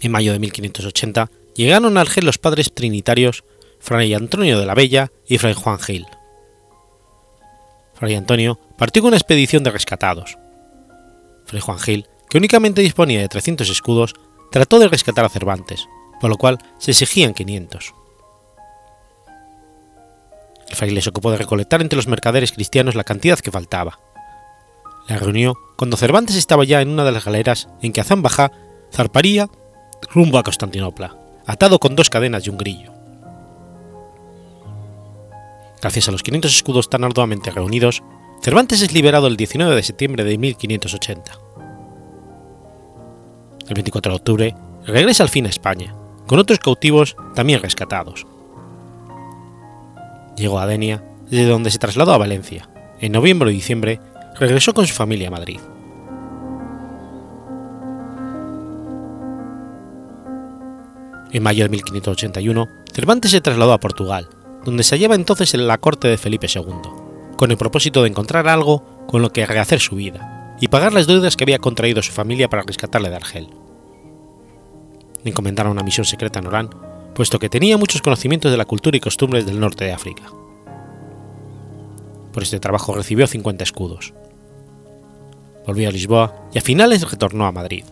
En 0.00 0.12
mayo 0.12 0.32
de 0.32 0.38
1580 0.38 1.39
llegaron 1.54 1.96
a 1.96 2.02
Argel 2.02 2.24
los 2.24 2.38
padres 2.38 2.72
trinitarios 2.72 3.44
Fray 3.78 4.14
Antonio 4.14 4.58
de 4.58 4.66
la 4.66 4.74
Bella 4.74 5.10
y 5.26 5.38
Fray 5.38 5.54
Juan 5.54 5.78
Gil. 5.78 6.06
Fray 7.94 8.14
Antonio 8.14 8.58
partió 8.76 9.02
con 9.02 9.08
una 9.08 9.16
expedición 9.16 9.62
de 9.62 9.70
rescatados. 9.70 10.38
Fray 11.46 11.60
Juan 11.60 11.78
Gil, 11.78 12.06
que 12.28 12.38
únicamente 12.38 12.82
disponía 12.82 13.20
de 13.20 13.28
300 13.28 13.68
escudos, 13.68 14.14
trató 14.50 14.78
de 14.78 14.88
rescatar 14.88 15.24
a 15.24 15.28
Cervantes, 15.28 15.86
por 16.20 16.30
lo 16.30 16.36
cual 16.36 16.58
se 16.78 16.92
exigían 16.92 17.34
500. 17.34 17.94
El 20.68 20.76
fraile 20.76 21.02
se 21.02 21.10
ocupó 21.10 21.32
de 21.32 21.36
recolectar 21.36 21.80
entre 21.82 21.96
los 21.96 22.06
mercaderes 22.06 22.52
cristianos 22.52 22.94
la 22.94 23.04
cantidad 23.04 23.38
que 23.38 23.50
faltaba. 23.50 23.98
La 25.08 25.16
reunió 25.16 25.54
cuando 25.76 25.96
Cervantes 25.96 26.36
estaba 26.36 26.64
ya 26.64 26.80
en 26.80 26.90
una 26.90 27.04
de 27.04 27.12
las 27.12 27.24
galeras 27.24 27.68
en 27.82 27.92
que 27.92 28.00
Azán 28.00 28.22
Bajá 28.22 28.52
zarparía 28.92 29.48
rumbo 30.12 30.38
a 30.38 30.44
Constantinopla, 30.44 31.16
atado 31.50 31.78
con 31.78 31.96
dos 31.96 32.10
cadenas 32.10 32.46
y 32.46 32.50
un 32.50 32.58
grillo. 32.58 32.92
Gracias 35.80 36.08
a 36.08 36.12
los 36.12 36.22
500 36.22 36.54
escudos 36.54 36.90
tan 36.90 37.04
arduamente 37.04 37.50
reunidos, 37.50 38.02
Cervantes 38.42 38.82
es 38.82 38.92
liberado 38.92 39.26
el 39.26 39.36
19 39.36 39.74
de 39.74 39.82
septiembre 39.82 40.24
de 40.24 40.38
1580. 40.38 41.32
El 43.68 43.74
24 43.74 44.12
de 44.12 44.16
octubre 44.16 44.54
regresa 44.86 45.22
al 45.22 45.28
fin 45.28 45.46
a 45.46 45.50
España, 45.50 45.94
con 46.26 46.38
otros 46.38 46.58
cautivos 46.58 47.16
también 47.34 47.60
rescatados. 47.60 48.26
Llegó 50.36 50.58
a 50.58 50.66
Denia, 50.66 51.04
desde 51.28 51.46
donde 51.46 51.70
se 51.70 51.78
trasladó 51.78 52.12
a 52.12 52.18
Valencia. 52.18 52.68
En 53.00 53.12
noviembre 53.12 53.50
y 53.50 53.54
diciembre 53.54 54.00
regresó 54.38 54.72
con 54.72 54.86
su 54.86 54.94
familia 54.94 55.28
a 55.28 55.32
Madrid. 55.32 55.60
En 61.32 61.42
mayo 61.44 61.64
de 61.64 61.68
1581, 61.68 62.68
Cervantes 62.92 63.30
se 63.30 63.40
trasladó 63.40 63.72
a 63.72 63.78
Portugal, 63.80 64.28
donde 64.64 64.82
se 64.82 64.96
hallaba 64.96 65.14
entonces 65.14 65.54
en 65.54 65.66
la 65.68 65.78
corte 65.78 66.08
de 66.08 66.18
Felipe 66.18 66.48
II, 66.52 66.72
con 67.36 67.50
el 67.50 67.56
propósito 67.56 68.02
de 68.02 68.08
encontrar 68.08 68.48
algo 68.48 69.06
con 69.06 69.22
lo 69.22 69.30
que 69.30 69.46
rehacer 69.46 69.78
su 69.78 69.96
vida 69.96 70.56
y 70.60 70.68
pagar 70.68 70.92
las 70.92 71.06
deudas 71.06 71.36
que 71.36 71.44
había 71.44 71.58
contraído 71.58 72.02
su 72.02 72.12
familia 72.12 72.48
para 72.48 72.62
rescatarle 72.62 73.10
de 73.10 73.16
Argel. 73.16 73.48
Le 75.22 75.30
encomendaron 75.30 75.72
una 75.72 75.84
misión 75.84 76.04
secreta 76.04 76.40
en 76.40 76.48
Orán, 76.48 76.70
puesto 77.14 77.38
que 77.38 77.48
tenía 77.48 77.78
muchos 77.78 78.02
conocimientos 78.02 78.50
de 78.50 78.58
la 78.58 78.64
cultura 78.64 78.96
y 78.96 79.00
costumbres 79.00 79.46
del 79.46 79.60
norte 79.60 79.84
de 79.84 79.92
África. 79.92 80.24
Por 82.32 82.42
este 82.42 82.60
trabajo 82.60 82.94
recibió 82.94 83.26
50 83.26 83.62
escudos. 83.64 84.14
Volvió 85.66 85.88
a 85.88 85.92
Lisboa 85.92 86.48
y 86.52 86.58
a 86.58 86.62
finales 86.62 87.08
retornó 87.08 87.46
a 87.46 87.52
Madrid. 87.52 87.84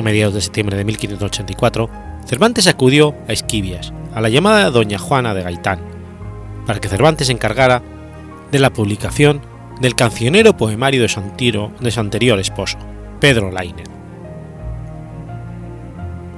A 0.00 0.02
mediados 0.02 0.32
de 0.32 0.40
septiembre 0.40 0.78
de 0.78 0.84
1584, 0.84 1.90
Cervantes 2.24 2.66
acudió 2.66 3.14
a 3.28 3.34
Esquivias, 3.34 3.92
a 4.14 4.22
la 4.22 4.30
llamada 4.30 4.70
Doña 4.70 4.98
Juana 4.98 5.34
de 5.34 5.42
Gaitán, 5.42 5.78
para 6.64 6.80
que 6.80 6.88
Cervantes 6.88 7.26
se 7.26 7.34
encargara 7.34 7.82
de 8.50 8.58
la 8.60 8.72
publicación 8.72 9.42
del 9.78 9.94
cancionero 9.94 10.56
poemario 10.56 11.02
de 11.02 11.08
su, 11.10 11.20
de 11.20 11.90
su 11.90 12.00
anterior 12.00 12.40
esposo, 12.40 12.78
Pedro 13.20 13.50
Lainez. 13.50 13.88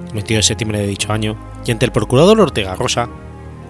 El 0.08 0.14
22 0.14 0.38
de 0.38 0.42
septiembre 0.42 0.80
de 0.80 0.88
dicho 0.88 1.12
año, 1.12 1.38
y 1.64 1.70
ante 1.70 1.86
el 1.86 1.92
procurador 1.92 2.40
Ortega 2.40 2.74
Rosa, 2.74 3.08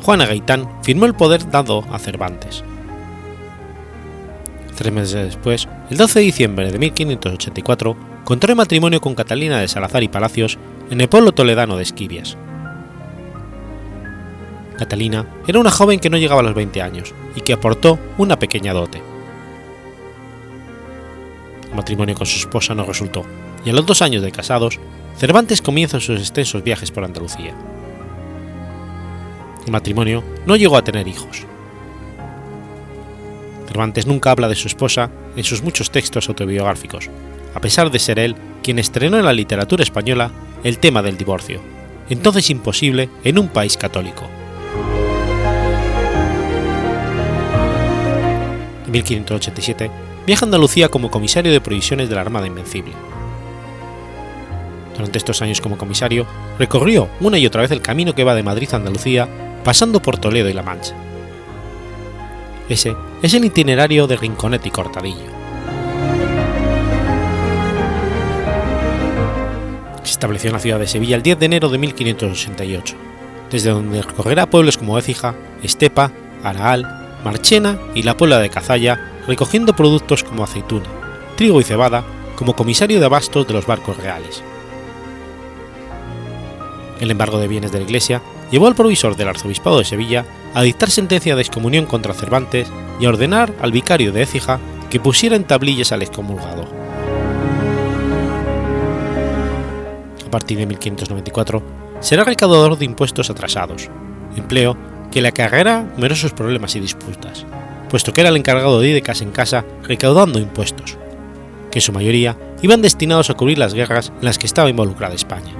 Juana 0.03 0.25
Gaitán 0.25 0.71
firmó 0.83 1.05
el 1.05 1.13
poder 1.13 1.51
dado 1.51 1.85
a 1.93 1.99
Cervantes. 1.99 2.65
Tres 4.75 4.91
meses 4.91 5.27
después, 5.27 5.69
el 5.91 5.99
12 5.99 6.19
de 6.19 6.25
diciembre 6.25 6.73
de 6.73 6.79
1584, 6.79 8.12
contrae 8.33 8.55
matrimonio 8.55 8.99
con 9.03 9.15
Catalina 9.15 9.61
de 9.61 9.69
Salazar 9.69 10.03
y 10.03 10.09
Palacios 10.09 10.57
en 10.89 11.03
el 11.03 11.09
pueblo 11.11 11.33
toledano 11.33 11.77
de 11.77 11.83
Esquivias. 11.83 12.39
Catalina 14.79 15.27
era 15.47 15.59
una 15.59 15.71
joven 15.71 16.01
que 16.01 16.09
no 16.09 16.17
llegaba 16.17 16.41
a 16.41 16.45
los 16.45 16.55
20 16.55 16.81
años 16.81 17.13
y 17.37 17.43
que 17.43 17.53
aportó 17.53 17.99
una 18.17 18.39
pequeña 18.39 18.73
dote. 18.73 19.03
El 21.69 21.77
matrimonio 21.77 22.15
con 22.15 22.25
su 22.25 22.39
esposa 22.39 22.75
no 22.75 22.87
resultó, 22.87 23.23
y 23.67 23.69
a 23.69 23.75
los 23.75 23.85
dos 23.85 24.01
años 24.01 24.23
de 24.23 24.33
casados, 24.33 24.81
Cervantes 25.19 25.61
comienza 25.61 26.01
sus 26.01 26.19
extensos 26.19 26.65
viajes 26.65 26.91
por 26.91 27.05
Andalucía. 27.05 27.55
El 29.67 29.73
matrimonio 29.73 30.25
no 30.47 30.57
llegó 30.57 30.79
a 30.79 30.85
tener 30.85 31.07
hijos. 31.07 31.45
Cervantes 33.67 34.07
nunca 34.07 34.31
habla 34.31 34.49
de 34.49 34.55
su 34.55 34.69
esposa 34.69 35.11
en 35.37 35.45
sus 35.45 35.63
muchos 35.63 35.91
textos 35.91 36.31
autobiográficos, 36.31 37.11
a 37.55 37.61
pesar 37.61 37.91
de 37.91 37.99
ser 37.99 38.19
él 38.19 38.37
quien 38.63 38.79
estrenó 38.79 39.19
en 39.19 39.25
la 39.25 39.33
literatura 39.33 39.83
española 39.83 40.31
el 40.65 40.79
tema 40.79 41.03
del 41.03 41.17
divorcio, 41.17 41.61
entonces 42.09 42.51
imposible 42.51 43.09
en 43.25 43.39
un 43.39 43.49
país 43.49 43.77
católico. 43.77 44.29
En 48.87 48.93
1587 48.93 49.91
viaja 50.27 50.45
a 50.45 50.47
Andalucía 50.47 50.89
como 50.89 51.11
comisario 51.11 51.53
de 51.53 51.61
provisiones 51.61 52.09
de 52.09 52.15
la 52.15 52.21
Armada 52.21 52.47
Invencible. 52.47 52.93
Durante 54.95 55.19
estos 55.19 55.41
años 55.43 55.61
como 55.61 55.79
comisario, 55.79 56.27
recorrió 56.59 57.09
una 57.21 57.39
y 57.39 57.47
otra 57.47 57.63
vez 57.63 57.71
el 57.71 57.81
camino 57.81 58.15
que 58.15 58.25
va 58.25 58.35
de 58.35 58.43
Madrid 58.43 58.69
a 58.73 58.77
Andalucía, 58.77 59.27
pasando 59.65 60.01
por 60.03 60.19
Toledo 60.19 60.49
y 60.49 60.53
La 60.53 60.63
Mancha. 60.63 60.95
Ese 62.69 62.95
es 63.23 63.35
el 63.35 63.45
itinerario 63.45 64.07
de 64.07 64.17
Rinconet 64.17 64.65
y 64.67 64.71
Cortadillo. 64.71 65.42
Estableció 70.13 70.49
en 70.49 70.53
la 70.53 70.61
ciudad 70.61 70.79
de 70.79 70.87
Sevilla 70.87 71.17
el 71.17 71.23
10 71.23 71.39
de 71.39 71.47
enero 71.47 71.71
de 71.71 71.79
1588, 71.79 72.97
desde 73.51 73.71
donde 73.71 74.03
recorrerá 74.03 74.45
pueblos 74.45 74.77
como 74.77 74.99
Écija, 74.99 75.35
Estepa, 75.63 76.13
Araal, 76.45 77.17
Marchena 77.25 77.79
y 77.95 78.03
la 78.03 78.15
Puebla 78.15 78.39
de 78.39 78.51
Cazalla, 78.51 79.11
recogiendo 79.27 79.75
productos 79.75 80.23
como 80.23 80.45
aceituna, 80.45 80.85
trigo 81.35 81.63
y 81.63 81.65
cebada 81.65 82.05
como 82.37 82.55
comisario 82.55 83.01
de 83.01 83.07
abastos 83.07 83.47
de 83.47 83.55
los 83.55 83.67
barcos 83.67 83.97
reales. 83.97 84.45
El 87.01 87.11
embargo 87.11 87.39
de 87.39 87.49
bienes 87.49 87.73
de 87.73 87.79
la 87.79 87.85
Iglesia 87.85 88.21
llevó 88.51 88.67
al 88.67 88.75
provisor 88.75 89.17
del 89.17 89.29
arzobispado 89.29 89.79
de 89.79 89.87
Sevilla 89.87 90.27
a 90.53 90.61
dictar 90.61 90.91
sentencia 90.91 91.35
de 91.35 91.41
excomunión 91.41 91.87
contra 91.87 92.13
Cervantes 92.13 92.69
y 93.01 93.07
a 93.07 93.09
ordenar 93.09 93.55
al 93.63 93.73
vicario 93.73 94.13
de 94.13 94.21
Écija 94.21 94.61
que 94.91 95.01
pusiera 95.01 95.37
en 95.37 95.45
tablillas 95.45 95.91
al 95.91 96.03
excomulgado. 96.03 96.82
Partir 100.33 100.59
de 100.59 100.67
1594, 100.67 101.63
será 102.01 102.25
recaudador 102.25 102.77
de 102.77 102.87
impuestos 102.87 103.31
atrasados, 103.31 103.89
empleo 104.35 104.77
que 105.13 105.23
le 105.23 105.29
acarreará 105.29 105.83
numerosos 105.83 106.33
problemas 106.33 106.75
y 106.75 106.81
disputas, 106.81 107.47
puesto 107.89 108.13
que 108.13 108.23
era 108.23 108.31
el 108.31 108.37
encargado 108.37 108.81
de 108.81 108.89
ir 108.89 108.95
de 108.95 109.03
casa 109.03 109.23
en 109.23 109.31
casa 109.31 109.65
recaudando 109.85 110.41
impuestos, 110.41 110.97
que 111.71 111.79
en 111.79 111.83
su 111.83 111.93
mayoría 111.93 112.37
iban 112.63 112.83
destinados 112.83 113.29
a 113.31 113.35
cubrir 113.35 113.59
las 113.59 113.75
guerras 113.75 114.11
en 114.19 114.25
las 114.25 114.39
que 114.39 114.47
estaba 114.47 114.71
involucrada 114.71 115.15
España. 115.15 115.53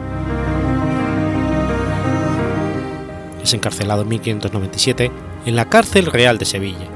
Es 3.45 3.53
encarcelado 3.53 4.03
en 4.03 4.09
1597 4.09 5.13
en 5.45 5.57
la 5.57 5.69
cárcel 5.69 6.07
real 6.07 6.39
de 6.39 6.47
Sevilla, 6.47 6.89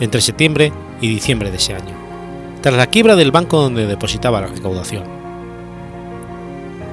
entre 0.00 0.22
septiembre 0.22 0.72
y 1.02 1.08
diciembre 1.08 1.50
de 1.50 1.58
ese 1.58 1.74
año, 1.74 1.94
tras 2.62 2.74
la 2.74 2.86
quiebra 2.86 3.16
del 3.16 3.32
banco 3.32 3.60
donde 3.60 3.86
depositaba 3.86 4.40
la 4.40 4.46
recaudación 4.46 5.17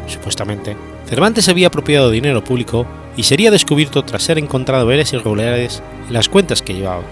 Supuestamente, 0.08 0.76
Cervantes 1.08 1.50
había 1.50 1.68
apropiado 1.68 2.10
dinero 2.10 2.44
público 2.44 2.86
y 3.16 3.24
sería 3.24 3.52
descubierto 3.52 4.04
tras 4.04 4.24
ser 4.24 4.38
encontrado 4.38 4.86
veres 4.86 5.14
irregulares 5.14 5.82
en 6.08 6.14
las 6.14 6.30
cuentas 6.30 6.62
que 6.62 6.74
llevaba. 6.74 7.04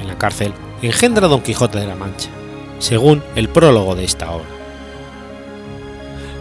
En 0.00 0.08
la 0.08 0.18
cárcel 0.18 0.52
engendra 0.82 1.28
Don 1.28 1.42
Quijote 1.42 1.78
de 1.78 1.86
la 1.86 1.96
Mancha, 1.96 2.30
según 2.78 3.22
el 3.36 3.48
prólogo 3.48 3.94
de 3.94 4.04
esta 4.04 4.30
obra. 4.30 4.46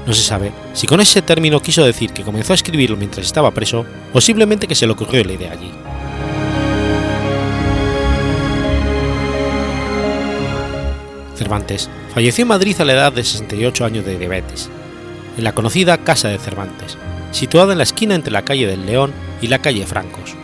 No 0.08 0.14
se 0.14 0.24
sabe 0.24 0.52
si 0.74 0.88
con 0.88 1.00
ese 1.00 1.22
término 1.22 1.62
quiso 1.62 1.86
decir 1.86 2.12
que 2.12 2.24
comenzó 2.24 2.54
a 2.54 2.56
escribirlo 2.56 2.98
mientras 2.98 3.26
estaba 3.26 3.52
preso 3.52 3.86
o 4.14 4.20
simplemente 4.20 4.68
que 4.68 4.76
se 4.76 4.88
le 4.88 4.94
ocurrió 4.94 5.24
la 5.24 5.34
idea 5.34 5.52
allí. 5.52 5.72
Cervantes 11.36 11.90
falleció 12.13 12.43
en 12.43 12.50
Madrid 12.50 12.80
a 12.80 12.86
la 12.86 12.93
edad 12.93 13.13
de 13.13 13.24
68 13.24 13.86
años 13.86 14.06
de 14.06 14.17
diabetes, 14.17 14.69
en 15.38 15.43
la 15.43 15.54
conocida 15.54 15.97
Casa 16.04 16.28
de 16.28 16.38
Cervantes, 16.38 16.97
situada 17.32 17.71
en 17.71 17.78
la 17.78 17.84
esquina 17.84 18.15
entre 18.15 18.34
la 18.34 18.43
calle 18.43 18.67
del 18.67 18.86
León 18.86 19.13
y 19.41 19.47
la 19.47 19.60
calle 19.60 19.86
Francos, 19.86 20.36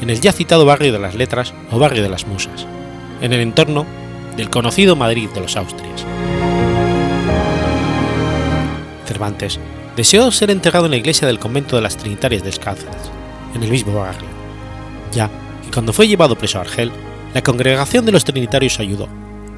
en 0.00 0.10
el 0.10 0.20
ya 0.20 0.32
citado 0.32 0.66
barrio 0.66 0.92
de 0.92 0.98
las 0.98 1.14
Letras 1.14 1.54
o 1.70 1.78
barrio 1.78 2.02
de 2.02 2.08
las 2.08 2.26
Musas, 2.26 2.66
en 3.20 3.32
el 3.32 3.40
entorno 3.40 3.86
del 4.36 4.50
conocido 4.50 4.96
Madrid 4.96 5.28
de 5.30 5.40
los 5.40 5.56
Austrias. 5.56 6.04
Cervantes 9.06 9.60
deseó 9.96 10.30
ser 10.32 10.50
enterrado 10.50 10.86
en 10.86 10.92
la 10.92 10.96
iglesia 10.96 11.26
del 11.26 11.38
convento 11.38 11.76
de 11.76 11.82
las 11.82 11.96
Trinitarias 11.96 12.42
Descalzas, 12.42 13.12
en 13.54 13.62
el 13.62 13.70
mismo 13.70 13.94
barrio, 13.94 14.28
ya 15.12 15.30
que 15.62 15.70
cuando 15.70 15.92
fue 15.92 16.08
llevado 16.08 16.36
preso 16.36 16.58
a 16.58 16.62
Argel, 16.62 16.90
la 17.32 17.42
congregación 17.42 18.04
de 18.04 18.12
los 18.12 18.24
Trinitarios 18.24 18.80
ayudó, 18.80 19.08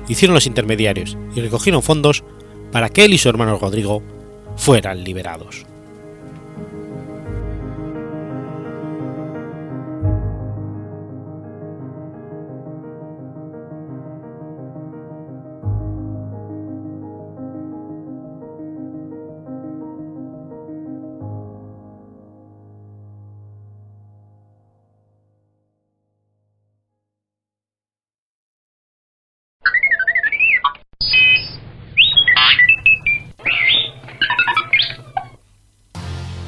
hicieron 0.09 0.35
los 0.35 0.47
intermediarios 0.47 1.17
y 1.35 1.41
recogieron 1.41 1.83
fondos 1.83 2.25
para 2.73 2.89
que 2.89 3.05
él 3.05 3.15
y 3.15 3.19
su 3.19 3.29
hermano 3.29 3.59
Rodrigo 3.59 4.03
fueran 4.57 5.05
liberados. 5.05 5.67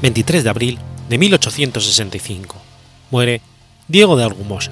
23 0.03 0.45
de 0.45 0.51
abril 0.51 0.79
de 1.09 1.17
1865. 1.17 2.57
Muere 3.11 3.41
Diego 3.89 4.17
de 4.17 4.25
Argumosa. 4.25 4.71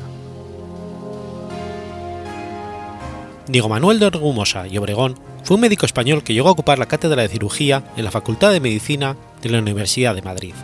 Diego 3.48 3.70
Manuel 3.70 3.98
de 3.98 4.06
Argumosa 4.06 4.66
y 4.66 4.76
Obregón 4.76 5.18
fue 5.42 5.54
un 5.54 5.62
médico 5.62 5.86
español 5.86 6.22
que 6.22 6.34
llegó 6.34 6.48
a 6.48 6.52
ocupar 6.52 6.78
la 6.78 6.86
cátedra 6.86 7.22
de 7.22 7.28
cirugía 7.28 7.84
en 7.96 8.04
la 8.04 8.10
Facultad 8.10 8.52
de 8.52 8.60
Medicina 8.60 9.16
de 9.40 9.48
la 9.48 9.60
Universidad 9.60 10.14
de 10.14 10.22
Madrid. 10.22 10.54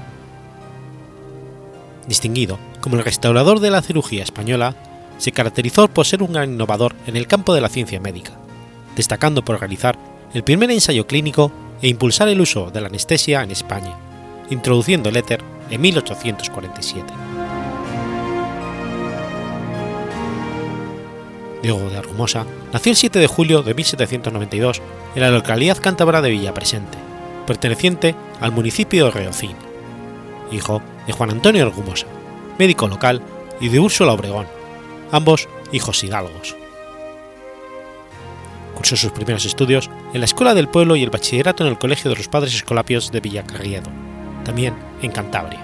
Distinguido 2.06 2.58
como 2.82 2.96
el 2.96 3.04
restaurador 3.04 3.60
de 3.60 3.70
la 3.70 3.82
cirugía 3.82 4.22
española, 4.22 4.76
se 5.16 5.32
caracterizó 5.32 5.88
por 5.88 6.06
ser 6.06 6.22
un 6.22 6.32
gran 6.32 6.52
innovador 6.52 6.94
en 7.06 7.16
el 7.16 7.26
campo 7.26 7.54
de 7.54 7.60
la 7.62 7.68
ciencia 7.68 8.00
médica, 8.00 8.32
destacando 8.94 9.42
por 9.42 9.58
realizar 9.58 9.98
el 10.34 10.44
primer 10.44 10.70
ensayo 10.70 11.06
clínico 11.06 11.50
e 11.80 11.88
impulsar 11.88 12.28
el 12.28 12.40
uso 12.40 12.70
de 12.70 12.80
la 12.82 12.88
anestesia 12.88 13.42
en 13.42 13.52
España 13.52 13.96
introduciendo 14.50 15.08
el 15.08 15.16
éter 15.16 15.42
en 15.70 15.80
1847. 15.80 17.12
Diego 21.62 21.90
de 21.90 21.98
Argumosa 21.98 22.46
nació 22.72 22.90
el 22.90 22.96
7 22.96 23.18
de 23.18 23.26
julio 23.26 23.62
de 23.62 23.74
1792 23.74 24.80
en 25.14 25.22
la 25.22 25.30
localidad 25.30 25.78
cántabra 25.78 26.22
de 26.22 26.30
Villapresente, 26.30 26.98
perteneciente 27.46 28.14
al 28.40 28.52
municipio 28.52 29.06
de 29.06 29.10
Reocín, 29.10 29.56
hijo 30.50 30.82
de 31.06 31.12
Juan 31.12 31.30
Antonio 31.30 31.64
Argumosa, 31.64 32.06
médico 32.58 32.88
local, 32.88 33.22
y 33.60 33.68
de 33.68 33.78
Úrsula 33.78 34.12
Obregón, 34.12 34.46
ambos 35.12 35.48
hijos 35.70 36.02
hidalgos. 36.02 36.56
Cursó 38.74 38.96
sus 38.96 39.12
primeros 39.12 39.44
estudios 39.44 39.90
en 40.14 40.20
la 40.20 40.24
Escuela 40.24 40.54
del 40.54 40.68
Pueblo 40.68 40.96
y 40.96 41.02
el 41.02 41.10
bachillerato 41.10 41.64
en 41.64 41.70
el 41.70 41.78
Colegio 41.78 42.10
de 42.10 42.16
los 42.16 42.28
Padres 42.28 42.54
Escolapios 42.54 43.12
de 43.12 43.20
Villacarriedo, 43.20 43.90
también 44.44 44.74
en 45.02 45.10
Cantabria. 45.10 45.60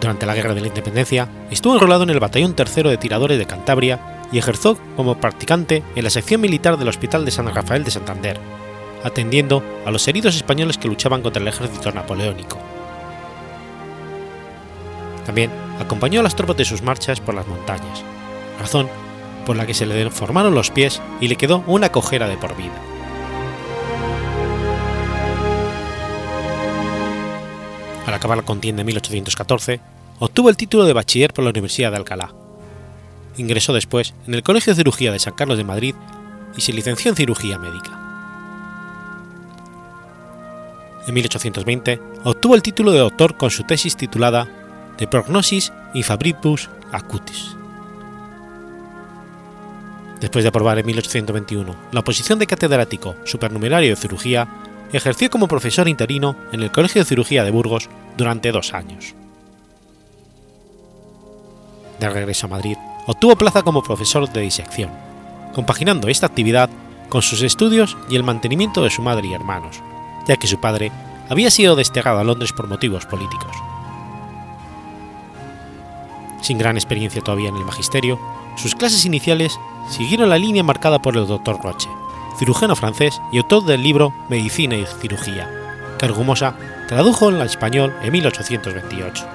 Durante 0.00 0.26
la 0.26 0.34
Guerra 0.34 0.54
de 0.54 0.60
la 0.60 0.68
Independencia 0.68 1.28
estuvo 1.50 1.74
enrolado 1.74 2.04
en 2.04 2.10
el 2.10 2.20
Batallón 2.20 2.54
Tercero 2.54 2.90
de 2.90 2.96
Tiradores 2.96 3.38
de 3.38 3.46
Cantabria 3.46 3.98
y 4.30 4.38
ejerció 4.38 4.78
como 4.96 5.18
practicante 5.18 5.82
en 5.96 6.04
la 6.04 6.10
sección 6.10 6.40
militar 6.40 6.76
del 6.78 6.88
Hospital 6.88 7.24
de 7.24 7.30
San 7.30 7.52
Rafael 7.52 7.84
de 7.84 7.90
Santander, 7.90 8.38
atendiendo 9.02 9.62
a 9.86 9.90
los 9.90 10.06
heridos 10.06 10.36
españoles 10.36 10.78
que 10.78 10.88
luchaban 10.88 11.22
contra 11.22 11.42
el 11.42 11.48
ejército 11.48 11.90
napoleónico. 11.92 12.58
También 15.26 15.50
acompañó 15.80 16.20
a 16.20 16.22
las 16.22 16.36
tropas 16.36 16.56
de 16.56 16.64
sus 16.64 16.82
marchas 16.82 17.20
por 17.20 17.34
las 17.34 17.46
montañas, 17.46 18.02
razón 18.60 18.88
por 19.44 19.56
la 19.56 19.66
que 19.66 19.74
se 19.74 19.86
le 19.86 19.94
deformaron 19.94 20.54
los 20.54 20.70
pies 20.70 21.02
y 21.20 21.28
le 21.28 21.36
quedó 21.36 21.64
una 21.66 21.90
cojera 21.90 22.28
de 22.28 22.36
por 22.36 22.56
vida. 22.56 22.97
Al 28.08 28.14
acabar 28.14 28.38
la 28.38 28.44
contienda 28.44 28.80
en 28.80 28.86
1814, 28.86 29.80
obtuvo 30.18 30.48
el 30.48 30.56
título 30.56 30.86
de 30.86 30.94
bachiller 30.94 31.34
por 31.34 31.44
la 31.44 31.50
Universidad 31.50 31.90
de 31.90 31.98
Alcalá. 31.98 32.32
Ingresó 33.36 33.74
después 33.74 34.14
en 34.26 34.32
el 34.32 34.42
Colegio 34.42 34.72
de 34.72 34.78
Cirugía 34.78 35.12
de 35.12 35.18
San 35.18 35.34
Carlos 35.34 35.58
de 35.58 35.64
Madrid 35.64 35.94
y 36.56 36.62
se 36.62 36.72
licenció 36.72 37.10
en 37.10 37.16
cirugía 37.16 37.58
médica. 37.58 38.00
En 41.06 41.12
1820 41.12 42.00
obtuvo 42.24 42.54
el 42.54 42.62
título 42.62 42.92
de 42.92 43.00
doctor 43.00 43.36
con 43.36 43.50
su 43.50 43.64
tesis 43.64 43.94
titulada 43.94 44.48
De 44.96 45.06
Prognosis 45.06 45.70
Infabribus 45.92 46.70
Acutis. 46.90 47.56
Después 50.18 50.44
de 50.44 50.48
aprobar 50.48 50.78
en 50.78 50.86
1821 50.86 51.76
la 51.92 52.00
oposición 52.00 52.38
de 52.38 52.46
catedrático 52.46 53.16
supernumerario 53.24 53.90
de 53.90 53.96
cirugía, 53.96 54.48
ejerció 54.92 55.30
como 55.30 55.48
profesor 55.48 55.88
interino 55.88 56.36
en 56.52 56.62
el 56.62 56.72
Colegio 56.72 57.02
de 57.02 57.08
Cirugía 57.08 57.44
de 57.44 57.50
Burgos 57.50 57.88
durante 58.16 58.52
dos 58.52 58.74
años. 58.74 59.14
De 62.00 62.08
regreso 62.08 62.46
a 62.46 62.50
Madrid, 62.50 62.76
obtuvo 63.06 63.36
plaza 63.36 63.62
como 63.62 63.82
profesor 63.82 64.30
de 64.30 64.40
disección, 64.40 64.90
compaginando 65.54 66.08
esta 66.08 66.26
actividad 66.26 66.70
con 67.08 67.22
sus 67.22 67.42
estudios 67.42 67.96
y 68.08 68.16
el 68.16 68.22
mantenimiento 68.22 68.82
de 68.82 68.90
su 68.90 69.02
madre 69.02 69.28
y 69.28 69.34
hermanos, 69.34 69.80
ya 70.26 70.36
que 70.36 70.46
su 70.46 70.60
padre 70.60 70.92
había 71.28 71.50
sido 71.50 71.76
desterrado 71.76 72.20
a 72.20 72.24
Londres 72.24 72.52
por 72.52 72.68
motivos 72.68 73.06
políticos. 73.06 73.56
Sin 76.40 76.58
gran 76.58 76.76
experiencia 76.76 77.22
todavía 77.22 77.48
en 77.48 77.56
el 77.56 77.64
magisterio, 77.64 78.18
sus 78.56 78.74
clases 78.74 79.04
iniciales 79.04 79.58
siguieron 79.88 80.30
la 80.30 80.38
línea 80.38 80.62
marcada 80.62 81.00
por 81.00 81.16
el 81.16 81.26
Dr. 81.26 81.60
Roche, 81.60 81.88
cirujano 82.38 82.76
francés 82.76 83.20
y 83.32 83.38
autor 83.38 83.64
del 83.64 83.82
libro 83.82 84.14
Medicina 84.28 84.76
y 84.76 84.86
Cirugía, 84.86 85.50
que 85.98 86.06
Argumosa 86.06 86.54
tradujo 86.86 87.30
en 87.30 87.40
español 87.42 87.94
en 88.02 88.12
1828. 88.12 89.28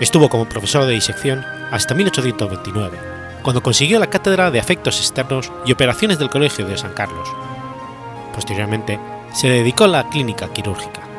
Estuvo 0.00 0.28
como 0.28 0.48
profesor 0.48 0.86
de 0.86 0.94
disección 0.94 1.44
hasta 1.70 1.94
1829, 1.94 2.98
cuando 3.42 3.62
consiguió 3.62 3.98
la 3.98 4.08
cátedra 4.08 4.50
de 4.50 4.58
afectos 4.58 4.98
externos 4.98 5.52
y 5.64 5.72
operaciones 5.72 6.18
del 6.18 6.30
Colegio 6.30 6.66
de 6.66 6.76
San 6.76 6.92
Carlos. 6.92 7.28
Posteriormente, 8.34 8.98
se 9.32 9.48
dedicó 9.48 9.84
a 9.84 9.88
la 9.88 10.08
clínica 10.08 10.48
quirúrgica. 10.52 11.09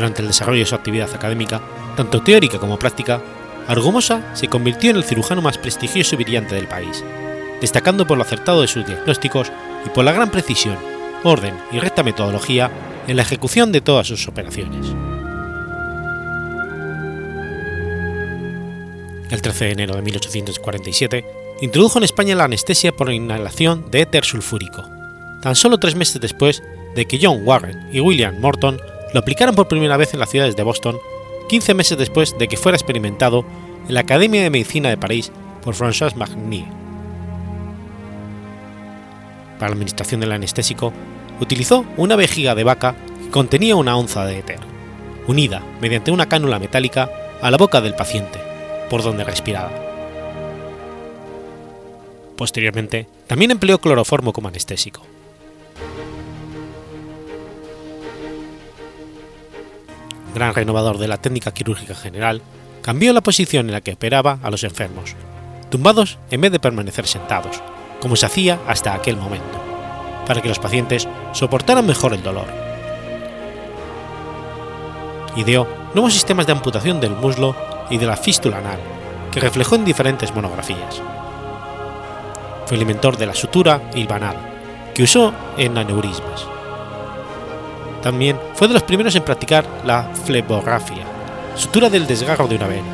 Durante 0.00 0.22
el 0.22 0.28
desarrollo 0.28 0.60
de 0.60 0.66
su 0.66 0.74
actividad 0.74 1.14
académica, 1.14 1.60
tanto 1.94 2.22
teórica 2.22 2.58
como 2.58 2.78
práctica, 2.78 3.20
Argumosa 3.68 4.34
se 4.34 4.48
convirtió 4.48 4.88
en 4.88 4.96
el 4.96 5.04
cirujano 5.04 5.42
más 5.42 5.58
prestigioso 5.58 6.14
y 6.14 6.24
brillante 6.24 6.54
del 6.54 6.66
país, 6.66 7.04
destacando 7.60 8.06
por 8.06 8.16
lo 8.16 8.24
acertado 8.24 8.62
de 8.62 8.66
sus 8.66 8.86
diagnósticos 8.86 9.52
y 9.84 9.90
por 9.90 10.06
la 10.06 10.12
gran 10.12 10.30
precisión, 10.30 10.78
orden 11.22 11.54
y 11.70 11.80
recta 11.80 12.02
metodología 12.02 12.70
en 13.08 13.16
la 13.16 13.20
ejecución 13.20 13.72
de 13.72 13.82
todas 13.82 14.06
sus 14.06 14.26
operaciones. 14.26 14.86
El 19.30 19.42
13 19.42 19.66
de 19.66 19.72
enero 19.72 19.96
de 19.96 20.00
1847 20.00 21.26
introdujo 21.60 21.98
en 21.98 22.04
España 22.04 22.34
la 22.34 22.44
anestesia 22.44 22.92
por 22.92 23.12
inhalación 23.12 23.90
de 23.90 24.00
éter 24.00 24.24
sulfúrico, 24.24 24.82
tan 25.42 25.54
solo 25.56 25.76
tres 25.76 25.94
meses 25.94 26.22
después 26.22 26.62
de 26.94 27.04
que 27.04 27.18
John 27.20 27.42
Warren 27.44 27.86
y 27.92 28.00
William 28.00 28.40
Morton 28.40 28.80
lo 29.12 29.20
aplicaran 29.20 29.54
por 29.54 29.68
primera 29.68 29.96
vez 29.96 30.14
en 30.14 30.20
las 30.20 30.30
ciudades 30.30 30.56
de 30.56 30.62
Boston 30.62 30.98
15 31.48 31.74
meses 31.74 31.98
después 31.98 32.38
de 32.38 32.46
que 32.46 32.56
fuera 32.56 32.76
experimentado 32.76 33.44
en 33.88 33.94
la 33.94 34.00
Academia 34.00 34.42
de 34.42 34.50
Medicina 34.50 34.88
de 34.88 34.96
París 34.96 35.32
por 35.62 35.74
François 35.74 36.14
Magnier. 36.14 36.66
Para 39.58 39.70
la 39.70 39.74
administración 39.74 40.20
del 40.20 40.32
anestésico, 40.32 40.92
utilizó 41.40 41.84
una 41.96 42.16
vejiga 42.16 42.54
de 42.54 42.64
vaca 42.64 42.94
que 43.24 43.30
contenía 43.30 43.76
una 43.76 43.96
onza 43.96 44.24
de 44.24 44.38
éter, 44.38 44.60
unida 45.26 45.62
mediante 45.80 46.12
una 46.12 46.28
cánula 46.28 46.58
metálica 46.58 47.10
a 47.42 47.50
la 47.50 47.56
boca 47.56 47.80
del 47.80 47.94
paciente, 47.94 48.38
por 48.88 49.02
donde 49.02 49.24
respiraba. 49.24 49.72
Posteriormente, 52.36 53.06
también 53.26 53.50
empleó 53.50 53.78
cloroformo 53.78 54.32
como 54.32 54.48
anestésico. 54.48 55.02
Gran 60.34 60.54
renovador 60.54 60.98
de 60.98 61.08
la 61.08 61.16
técnica 61.16 61.52
quirúrgica 61.52 61.94
general, 61.94 62.42
cambió 62.82 63.12
la 63.12 63.20
posición 63.20 63.66
en 63.66 63.72
la 63.72 63.80
que 63.80 63.92
operaba 63.92 64.38
a 64.42 64.50
los 64.50 64.64
enfermos, 64.64 65.14
tumbados 65.70 66.18
en 66.30 66.40
vez 66.40 66.52
de 66.52 66.60
permanecer 66.60 67.06
sentados, 67.06 67.60
como 68.00 68.16
se 68.16 68.26
hacía 68.26 68.58
hasta 68.66 68.94
aquel 68.94 69.16
momento, 69.16 69.60
para 70.26 70.40
que 70.40 70.48
los 70.48 70.58
pacientes 70.58 71.08
soportaran 71.32 71.86
mejor 71.86 72.14
el 72.14 72.22
dolor. 72.22 72.46
Ideó 75.36 75.66
nuevos 75.94 76.12
sistemas 76.12 76.46
de 76.46 76.52
amputación 76.52 77.00
del 77.00 77.12
muslo 77.12 77.54
y 77.90 77.98
de 77.98 78.06
la 78.06 78.16
fístula 78.16 78.58
anal, 78.58 78.78
que 79.30 79.40
reflejó 79.40 79.76
en 79.76 79.84
diferentes 79.84 80.34
monografías. 80.34 81.02
Fue 82.66 82.76
el 82.76 82.82
inventor 82.82 83.16
de 83.16 83.26
la 83.26 83.34
sutura 83.34 83.90
hilvanada, 83.94 84.40
que 84.94 85.02
usó 85.02 85.32
en 85.56 85.76
aneurismas. 85.76 86.59
También 88.02 88.38
fue 88.54 88.66
de 88.68 88.74
los 88.74 88.82
primeros 88.82 89.14
en 89.14 89.22
practicar 89.22 89.64
la 89.84 90.04
flebografía, 90.24 91.04
sutura 91.54 91.90
del 91.90 92.06
desgarro 92.06 92.48
de 92.48 92.56
una 92.56 92.66
vena. 92.66 92.88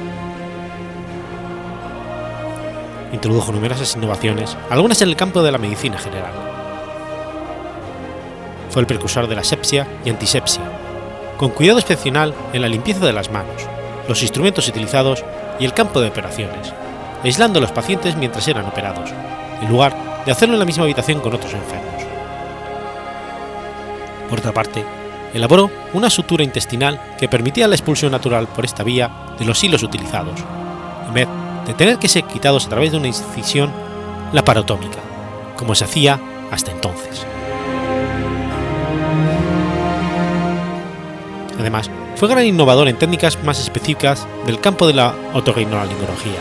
Introdujo 3.12 3.52
numerosas 3.52 3.94
innovaciones, 3.94 4.56
algunas 4.68 5.00
en 5.02 5.08
el 5.08 5.16
campo 5.16 5.42
de 5.42 5.52
la 5.52 5.58
medicina 5.58 5.96
general. 5.96 6.32
Fue 8.70 8.80
el 8.80 8.86
precursor 8.86 9.28
de 9.28 9.36
la 9.36 9.44
sepsia 9.44 9.86
y 10.04 10.10
antisepsia, 10.10 10.62
con 11.36 11.50
cuidado 11.50 11.78
excepcional 11.78 12.34
en 12.52 12.62
la 12.62 12.68
limpieza 12.68 13.06
de 13.06 13.12
las 13.12 13.30
manos, 13.30 13.62
los 14.08 14.22
instrumentos 14.22 14.68
utilizados 14.68 15.24
y 15.60 15.64
el 15.64 15.72
campo 15.72 16.00
de 16.00 16.08
operaciones, 16.08 16.72
aislando 17.22 17.60
a 17.60 17.62
los 17.62 17.72
pacientes 17.72 18.16
mientras 18.16 18.46
eran 18.48 18.66
operados, 18.66 19.10
en 19.62 19.68
lugar 19.68 19.94
de 20.26 20.32
hacerlo 20.32 20.54
en 20.54 20.60
la 20.60 20.66
misma 20.66 20.84
habitación 20.84 21.20
con 21.20 21.32
otros 21.32 21.54
enfermos. 21.54 21.95
Por 24.28 24.40
otra 24.40 24.52
parte, 24.52 24.84
elaboró 25.34 25.70
una 25.92 26.10
sutura 26.10 26.44
intestinal 26.44 27.00
que 27.18 27.28
permitía 27.28 27.68
la 27.68 27.74
expulsión 27.74 28.12
natural 28.12 28.46
por 28.48 28.64
esta 28.64 28.82
vía 28.82 29.10
de 29.38 29.44
los 29.44 29.62
hilos 29.62 29.82
utilizados, 29.82 30.40
en 31.06 31.14
vez 31.14 31.28
de 31.66 31.74
tener 31.74 31.98
que 31.98 32.08
ser 32.08 32.24
quitados 32.24 32.66
a 32.66 32.68
través 32.70 32.92
de 32.92 32.98
una 32.98 33.08
incisión 33.08 33.70
laparotómica, 34.32 34.98
como 35.56 35.74
se 35.74 35.84
hacía 35.84 36.20
hasta 36.50 36.70
entonces. 36.70 37.26
Además, 41.58 41.90
fue 42.16 42.28
gran 42.28 42.44
innovador 42.44 42.88
en 42.88 42.96
técnicas 42.96 43.42
más 43.44 43.58
específicas 43.58 44.26
del 44.46 44.60
campo 44.60 44.86
de 44.86 44.94
la 44.94 45.14
otorrinolaringología, 45.34 46.38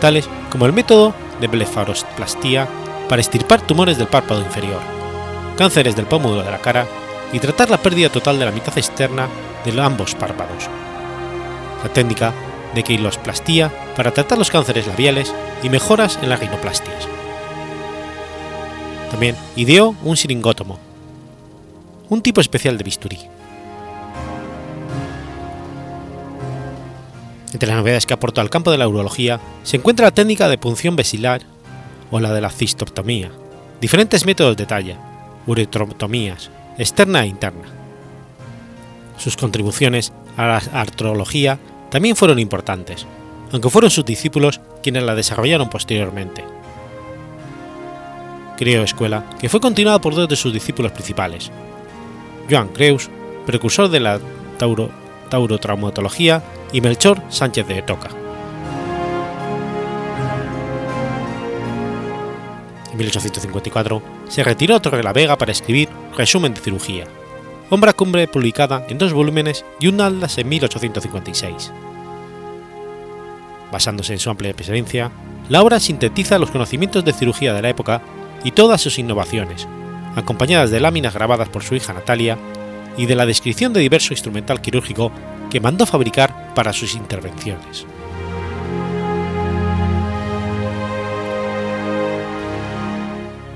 tales 0.00 0.28
como 0.50 0.66
el 0.66 0.72
método 0.72 1.14
de 1.40 1.48
blefarosplastia 1.48 2.68
para 3.08 3.20
estirpar 3.20 3.60
tumores 3.62 3.98
del 3.98 4.06
párpado 4.06 4.40
inferior, 4.42 4.80
cánceres 5.56 5.96
del 5.96 6.06
pómulo 6.06 6.42
de 6.42 6.50
la 6.50 6.58
cara 6.58 6.86
y 7.32 7.38
tratar 7.38 7.70
la 7.70 7.78
pérdida 7.78 8.10
total 8.10 8.38
de 8.38 8.44
la 8.44 8.52
mitad 8.52 8.76
externa 8.76 9.28
de 9.64 9.80
ambos 9.80 10.14
párpados. 10.14 10.68
La 11.82 11.92
técnica 11.92 12.32
de 12.74 12.82
queilosplastia 12.82 13.72
para 13.96 14.12
tratar 14.12 14.38
los 14.38 14.50
cánceres 14.50 14.86
labiales 14.86 15.34
y 15.62 15.68
mejoras 15.68 16.18
en 16.22 16.28
las 16.28 16.40
rinoplastias. 16.40 17.08
También 19.10 19.36
ideó 19.56 19.94
un 20.02 20.16
siringótomo, 20.16 20.78
un 22.08 22.22
tipo 22.22 22.40
especial 22.40 22.78
de 22.78 22.84
bisturí. 22.84 23.18
Entre 27.52 27.68
las 27.68 27.76
novedades 27.76 28.06
que 28.06 28.14
aportó 28.14 28.40
al 28.40 28.48
campo 28.48 28.70
de 28.70 28.78
la 28.78 28.88
urología 28.88 29.38
se 29.62 29.76
encuentra 29.76 30.06
la 30.06 30.14
técnica 30.14 30.48
de 30.48 30.56
punción 30.56 30.96
vesilar 30.96 31.42
o 32.10 32.20
la 32.20 32.32
de 32.32 32.40
la 32.40 32.50
cistoctomía, 32.50 33.30
diferentes 33.80 34.24
métodos 34.24 34.56
de 34.56 34.64
talla, 34.64 34.96
uretrotomías, 35.46 36.50
externa 36.78 37.24
e 37.24 37.28
interna. 37.28 37.68
Sus 39.18 39.36
contribuciones 39.36 40.12
a 40.36 40.46
la 40.46 40.56
artrología 40.72 41.58
también 41.90 42.16
fueron 42.16 42.38
importantes, 42.38 43.06
aunque 43.52 43.70
fueron 43.70 43.90
sus 43.90 44.04
discípulos 44.04 44.60
quienes 44.82 45.02
la 45.02 45.14
desarrollaron 45.14 45.68
posteriormente. 45.68 46.44
Creó 48.56 48.82
escuela 48.82 49.24
que 49.40 49.48
fue 49.48 49.60
continuada 49.60 50.00
por 50.00 50.14
dos 50.14 50.28
de 50.28 50.36
sus 50.36 50.52
discípulos 50.52 50.92
principales, 50.92 51.50
Joan 52.50 52.68
Creus, 52.68 53.08
precursor 53.46 53.88
de 53.88 54.00
la 54.00 54.20
tauro, 54.58 54.90
taurotraumatología, 55.28 56.42
y 56.72 56.80
Melchor 56.80 57.20
Sánchez 57.28 57.66
de 57.66 57.82
Toca. 57.82 58.08
En 62.90 62.98
1854 62.98 64.02
se 64.28 64.44
retiró 64.44 64.76
a 64.76 64.80
Torre 64.80 65.02
la 65.02 65.12
Vega 65.12 65.36
para 65.36 65.52
escribir 65.52 65.88
Resumen 66.16 66.52
de 66.52 66.60
Cirugía, 66.60 67.06
obra 67.70 67.94
cumbre 67.94 68.28
publicada 68.28 68.84
en 68.90 68.98
dos 68.98 69.14
volúmenes 69.14 69.64
y 69.80 69.86
un 69.86 69.98
atlas 70.02 70.36
en 70.36 70.46
1856. 70.46 71.72
Basándose 73.72 74.12
en 74.12 74.18
su 74.18 74.28
amplia 74.28 74.50
experiencia, 74.50 75.10
la 75.48 75.62
obra 75.62 75.80
sintetiza 75.80 76.38
los 76.38 76.50
conocimientos 76.50 77.02
de 77.02 77.14
cirugía 77.14 77.54
de 77.54 77.62
la 77.62 77.70
época 77.70 78.02
y 78.44 78.50
todas 78.50 78.82
sus 78.82 78.98
innovaciones, 78.98 79.66
acompañadas 80.14 80.70
de 80.70 80.80
láminas 80.80 81.14
grabadas 81.14 81.48
por 81.48 81.62
su 81.62 81.74
hija 81.74 81.94
Natalia 81.94 82.36
y 82.98 83.06
de 83.06 83.14
la 83.14 83.24
descripción 83.24 83.72
de 83.72 83.80
diverso 83.80 84.12
instrumental 84.12 84.60
quirúrgico 84.60 85.10
que 85.50 85.60
mandó 85.60 85.86
fabricar 85.86 86.52
para 86.54 86.74
sus 86.74 86.94
intervenciones. 86.94 87.86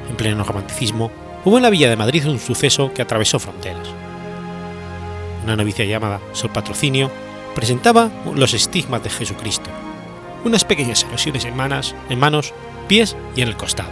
En 0.09 0.17
pleno 0.17 0.43
romanticismo, 0.43 1.11
hubo 1.47 1.59
en 1.59 1.63
la 1.63 1.71
villa 1.71 1.89
de 1.89 1.97
Madrid 1.97 2.27
un 2.27 2.41
suceso 2.41 2.93
que 2.93 3.03
atravesó 3.03 3.39
fronteras. 3.39 3.87
Una 5.45 5.55
novicia 5.55 5.85
llamada 5.85 6.21
Sol 6.33 6.51
Patrocinio 6.51 7.09
presentaba 7.55 8.11
los 8.35 8.53
estigmas 8.53 9.05
de 9.05 9.11
Jesucristo, 9.11 9.71
unas 10.45 10.65
pequeñas 10.65 11.05
erosiones 11.05 11.45
en 11.45 11.55
manos, 11.55 11.95
en 12.11 12.19
manos, 12.19 12.53
pies 12.89 13.17
y 13.37 13.43
en 13.43 13.49
el 13.49 13.57
costado. 13.57 13.91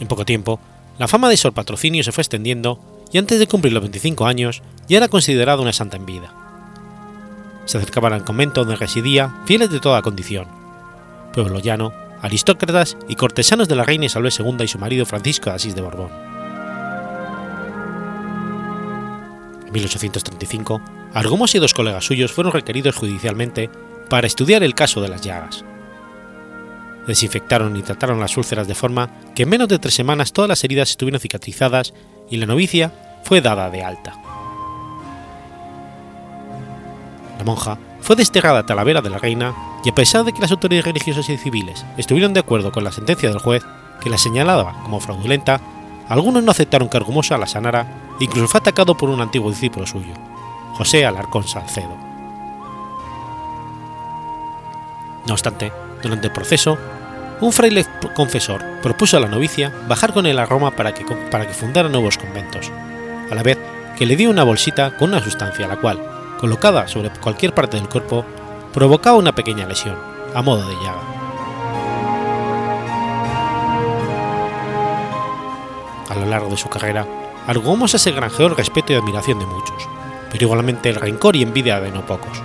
En 0.00 0.08
poco 0.08 0.24
tiempo, 0.24 0.58
la 0.98 1.06
fama 1.06 1.28
de 1.28 1.36
Sol 1.36 1.52
Patrocinio 1.52 2.02
se 2.02 2.10
fue 2.10 2.22
extendiendo 2.22 2.80
y 3.12 3.18
antes 3.18 3.38
de 3.38 3.46
cumplir 3.46 3.72
los 3.72 3.82
25 3.82 4.26
años 4.26 4.60
ya 4.88 4.96
era 4.96 5.06
considerada 5.06 5.62
una 5.62 5.72
santa 5.72 5.96
en 5.96 6.04
vida. 6.04 6.34
Se 7.66 7.78
acercaban 7.78 8.12
al 8.12 8.24
convento 8.24 8.62
donde 8.62 8.74
residía 8.74 9.36
fieles 9.46 9.70
de 9.70 9.78
toda 9.78 10.02
condición, 10.02 10.48
pueblo 11.32 11.60
llano, 11.60 12.01
aristócratas 12.22 12.96
y 13.08 13.16
cortesanos 13.16 13.68
de 13.68 13.76
la 13.76 13.84
reina 13.84 14.06
Isabel 14.06 14.32
II 14.36 14.64
y 14.64 14.68
su 14.68 14.78
marido 14.78 15.04
Francisco 15.04 15.50
de 15.50 15.56
Asís 15.56 15.74
de 15.74 15.82
Borbón. 15.82 16.10
En 19.66 19.72
1835, 19.72 20.80
Argomos 21.14 21.54
y 21.54 21.58
dos 21.58 21.74
colegas 21.74 22.04
suyos 22.04 22.32
fueron 22.32 22.52
requeridos 22.52 22.96
judicialmente 22.96 23.68
para 24.08 24.26
estudiar 24.26 24.62
el 24.62 24.74
caso 24.74 25.02
de 25.02 25.08
las 25.08 25.20
llagas. 25.20 25.64
Desinfectaron 27.06 27.76
y 27.76 27.82
trataron 27.82 28.20
las 28.20 28.36
úlceras 28.36 28.68
de 28.68 28.74
forma 28.74 29.10
que 29.34 29.42
en 29.42 29.48
menos 29.48 29.68
de 29.68 29.78
tres 29.78 29.94
semanas 29.94 30.32
todas 30.32 30.48
las 30.48 30.62
heridas 30.62 30.90
estuvieron 30.90 31.20
cicatrizadas 31.20 31.92
y 32.30 32.36
la 32.36 32.46
novicia 32.46 32.92
fue 33.24 33.40
dada 33.40 33.68
de 33.70 33.82
alta. 33.82 34.14
La 37.38 37.44
monja 37.44 37.78
fue 38.02 38.16
desterrada 38.16 38.60
a 38.60 38.66
Talavera 38.66 39.00
de 39.00 39.10
la 39.10 39.18
Reina 39.18 39.54
y 39.84 39.88
a 39.88 39.94
pesar 39.94 40.24
de 40.24 40.32
que 40.32 40.40
las 40.40 40.50
autoridades 40.50 40.84
religiosas 40.84 41.28
y 41.28 41.38
civiles 41.38 41.86
estuvieron 41.96 42.34
de 42.34 42.40
acuerdo 42.40 42.72
con 42.72 42.84
la 42.84 42.92
sentencia 42.92 43.28
del 43.28 43.38
juez 43.38 43.64
que 44.02 44.10
la 44.10 44.18
señalaba 44.18 44.74
como 44.82 45.00
fraudulenta, 45.00 45.60
algunos 46.08 46.42
no 46.42 46.50
aceptaron 46.50 46.88
que 46.88 46.96
Argumosa 46.96 47.38
la 47.38 47.46
sanara 47.46 48.14
e 48.20 48.24
incluso 48.24 48.48
fue 48.48 48.58
atacado 48.58 48.96
por 48.96 49.08
un 49.08 49.20
antiguo 49.20 49.50
discípulo 49.50 49.86
suyo, 49.86 50.12
José 50.74 51.06
Alarcón 51.06 51.44
Salcedo. 51.44 51.96
No 55.26 55.34
obstante, 55.34 55.72
durante 56.02 56.26
el 56.26 56.32
proceso, 56.32 56.76
un 57.40 57.52
fraile 57.52 57.86
confesor 58.14 58.64
propuso 58.82 59.16
a 59.16 59.20
la 59.20 59.28
novicia 59.28 59.72
bajar 59.86 60.12
con 60.12 60.26
él 60.26 60.38
a 60.38 60.46
Roma 60.46 60.72
para 60.72 60.92
que, 60.92 61.04
para 61.30 61.46
que 61.46 61.54
fundara 61.54 61.88
nuevos 61.88 62.18
conventos, 62.18 62.70
a 63.30 63.34
la 63.34 63.44
vez 63.44 63.58
que 63.96 64.06
le 64.06 64.16
dio 64.16 64.30
una 64.30 64.42
bolsita 64.42 64.96
con 64.96 65.10
una 65.10 65.22
sustancia 65.22 65.68
la 65.68 65.76
cual, 65.76 66.11
colocada 66.42 66.88
sobre 66.88 67.08
cualquier 67.08 67.54
parte 67.54 67.76
del 67.76 67.88
cuerpo, 67.88 68.24
provocaba 68.74 69.16
una 69.16 69.32
pequeña 69.32 69.64
lesión, 69.64 69.96
a 70.34 70.42
modo 70.42 70.68
de 70.68 70.74
llaga. 70.74 71.00
A 76.08 76.14
lo 76.16 76.26
largo 76.26 76.50
de 76.50 76.56
su 76.56 76.68
carrera, 76.68 77.06
Argomosa 77.46 77.96
se 77.96 78.10
granjeó 78.10 78.48
el 78.48 78.56
respeto 78.56 78.92
y 78.92 78.96
admiración 78.96 79.38
de 79.38 79.46
muchos, 79.46 79.88
pero 80.32 80.44
igualmente 80.44 80.88
el 80.88 80.96
rencor 80.96 81.36
y 81.36 81.42
envidia 81.42 81.78
de 81.78 81.92
no 81.92 82.04
pocos. 82.04 82.42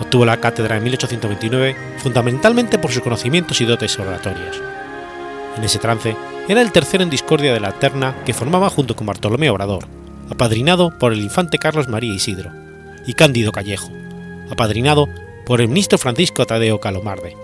Obtuvo 0.00 0.24
la 0.24 0.38
cátedra 0.38 0.78
en 0.78 0.84
1829 0.84 1.98
fundamentalmente 1.98 2.78
por 2.78 2.90
sus 2.90 3.02
conocimientos 3.02 3.60
y 3.60 3.66
dotes 3.66 3.98
oratorias. 3.98 4.56
En 5.58 5.62
ese 5.62 5.78
trance, 5.78 6.16
era 6.48 6.62
el 6.62 6.72
tercero 6.72 7.02
en 7.02 7.10
discordia 7.10 7.52
de 7.52 7.60
la 7.60 7.72
terna 7.72 8.14
que 8.24 8.32
formaba 8.32 8.70
junto 8.70 8.96
con 8.96 9.06
Bartolomé 9.06 9.50
Obrador, 9.50 9.86
apadrinado 10.30 10.96
por 10.98 11.12
el 11.12 11.20
infante 11.20 11.58
Carlos 11.58 11.88
María 11.88 12.12
Isidro, 12.12 12.52
y 13.06 13.14
Cándido 13.14 13.52
Callejo, 13.52 13.90
apadrinado 14.50 15.08
por 15.46 15.60
el 15.60 15.68
ministro 15.68 15.98
Francisco 15.98 16.46
Tadeo 16.46 16.80
Calomarde, 16.80 17.36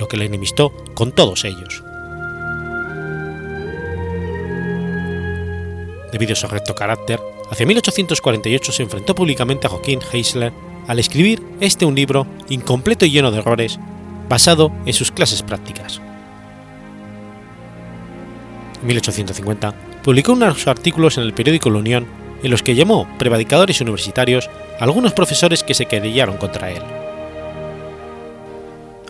lo 0.00 0.08
que 0.08 0.16
le 0.16 0.26
enemistó 0.26 0.70
con 0.94 1.12
todos 1.12 1.44
ellos. 1.44 1.82
Debido 6.12 6.32
a 6.32 6.36
su 6.36 6.46
recto 6.46 6.74
carácter, 6.74 7.20
hacia 7.50 7.66
1848 7.66 8.72
se 8.72 8.82
enfrentó 8.82 9.14
públicamente 9.14 9.66
a 9.66 9.70
Joaquín 9.70 10.00
Heisler 10.12 10.52
al 10.86 10.98
escribir 10.98 11.42
este 11.60 11.86
un 11.86 11.94
libro 11.94 12.26
incompleto 12.48 13.04
y 13.04 13.10
lleno 13.10 13.30
de 13.30 13.38
errores, 13.38 13.78
basado 14.28 14.70
en 14.86 14.92
sus 14.92 15.10
clases 15.10 15.42
prácticas. 15.42 16.00
En 18.80 18.86
1850 18.86 19.74
publicó 20.04 20.32
unos 20.32 20.68
artículos 20.68 21.16
en 21.16 21.24
el 21.24 21.32
periódico 21.32 21.70
La 21.70 21.78
Unión 21.78 22.06
en 22.42 22.50
los 22.50 22.62
que 22.62 22.74
llamó 22.74 23.08
prevadicadores 23.18 23.80
universitarios 23.80 24.50
a 24.78 24.84
algunos 24.84 25.14
profesores 25.14 25.64
que 25.64 25.72
se 25.72 25.86
querellaron 25.86 26.36
contra 26.36 26.70
él. 26.70 26.82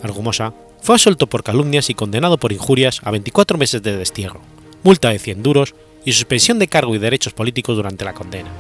Argumosa 0.03 0.55
fue 0.81 0.95
absuelto 0.95 1.27
por 1.27 1.43
calumnias 1.43 1.91
y 1.91 1.95
condenado 1.95 2.39
por 2.39 2.53
injurias 2.53 3.01
a 3.03 3.11
24 3.11 3.59
meses 3.59 3.83
de 3.83 3.97
destierro, 3.97 4.41
multa 4.85 5.09
de 5.09 5.19
100 5.19 5.43
duros 5.43 5.75
y 6.05 6.13
suspensión 6.13 6.61
de 6.61 6.69
cargo 6.69 6.95
y 6.95 6.99
derechos 6.99 7.33
políticos 7.33 7.75
durante 7.75 8.05
la 8.05 8.15
condena. 8.15 8.51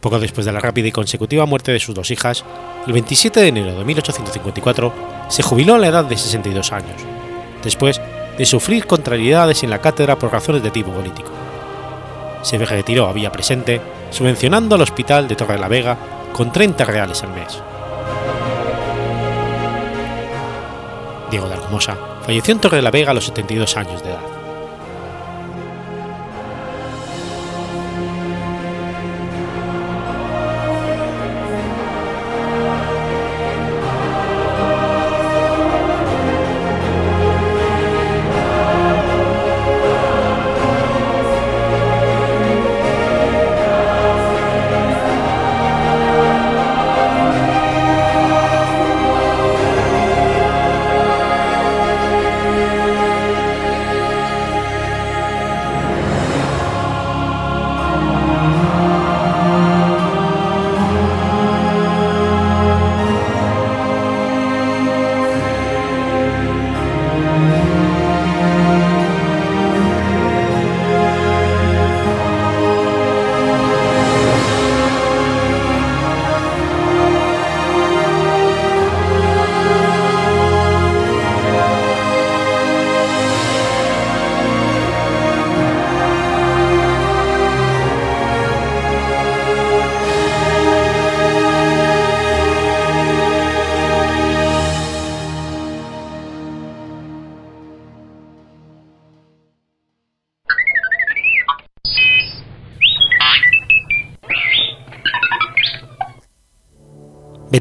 Poco 0.00 0.20
después 0.20 0.44
de 0.44 0.52
la 0.52 0.60
rápida 0.60 0.86
y 0.86 0.92
consecutiva 0.92 1.46
muerte 1.46 1.72
de 1.72 1.80
sus 1.80 1.94
dos 1.94 2.10
hijas, 2.10 2.44
el 2.86 2.92
27 2.92 3.40
de 3.40 3.48
enero 3.48 3.76
de 3.76 3.84
1854 3.84 4.92
se 5.30 5.42
jubiló 5.42 5.74
a 5.74 5.78
la 5.78 5.88
edad 5.88 6.04
de 6.04 6.18
62 6.18 6.72
años, 6.72 7.00
después 7.64 8.00
de 8.38 8.44
sufrir 8.44 8.86
contrariedades 8.86 9.62
en 9.62 9.70
la 9.70 9.80
cátedra 9.80 10.16
por 10.16 10.32
razones 10.32 10.62
de 10.62 10.70
tipo 10.70 10.92
político. 10.92 11.30
Se 12.42 12.58
retiró 12.58 13.08
a 13.08 13.12
vía 13.12 13.32
presente, 13.32 13.80
subvencionando 14.10 14.74
al 14.74 14.82
hospital 14.82 15.26
de 15.28 15.36
Torre 15.36 15.58
la 15.58 15.68
Vega 15.68 15.96
con 16.32 16.52
30 16.52 16.84
reales 16.84 17.22
al 17.22 17.30
mes. 17.30 17.62
Diego 21.30 21.48
de 21.48 21.54
Argumosa 21.54 21.96
falleció 22.24 22.52
en 22.52 22.60
Torre 22.60 22.76
de 22.76 22.82
la 22.82 22.90
Vega 22.90 23.10
a 23.10 23.14
los 23.14 23.24
72 23.24 23.76
años 23.76 24.02
de 24.02 24.10
edad. 24.10 24.33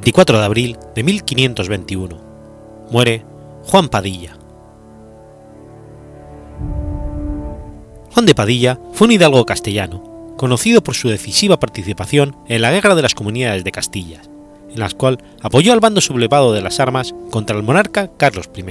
24 0.04 0.38
de 0.38 0.44
abril 0.44 0.78
de 0.96 1.02
1521. 1.02 2.20
Muere 2.92 3.24
Juan 3.64 3.88
Padilla. 3.88 4.36
Juan 8.14 8.26
de 8.26 8.36
Padilla 8.36 8.78
fue 8.92 9.08
un 9.08 9.14
hidalgo 9.14 9.46
castellano, 9.46 10.36
conocido 10.36 10.84
por 10.84 10.96
su 10.96 11.08
decisiva 11.08 11.58
participación 11.58 12.36
en 12.50 12.62
la 12.62 12.72
Guerra 12.72 12.96
de 12.96 13.02
las 13.02 13.16
Comunidades 13.16 13.64
de 13.64 13.72
Castilla, 13.72 14.20
en 14.70 14.78
la 14.78 14.90
cual 14.90 15.24
apoyó 15.42 15.72
al 15.72 15.80
bando 15.80 16.02
sublevado 16.02 16.52
de 16.52 16.62
las 16.62 16.82
armas 16.82 17.16
contra 17.32 17.56
el 17.56 17.64
monarca 17.64 18.10
Carlos 18.18 18.50
I. 18.54 18.66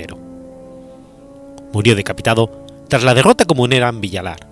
Murió 1.73 1.97
decapitado 1.97 2.67
tras 2.89 3.05
la 3.05 3.15
derrota 3.15 3.47
comunera 3.47 3.89
en 3.89 4.03
Villalar. 4.03 4.47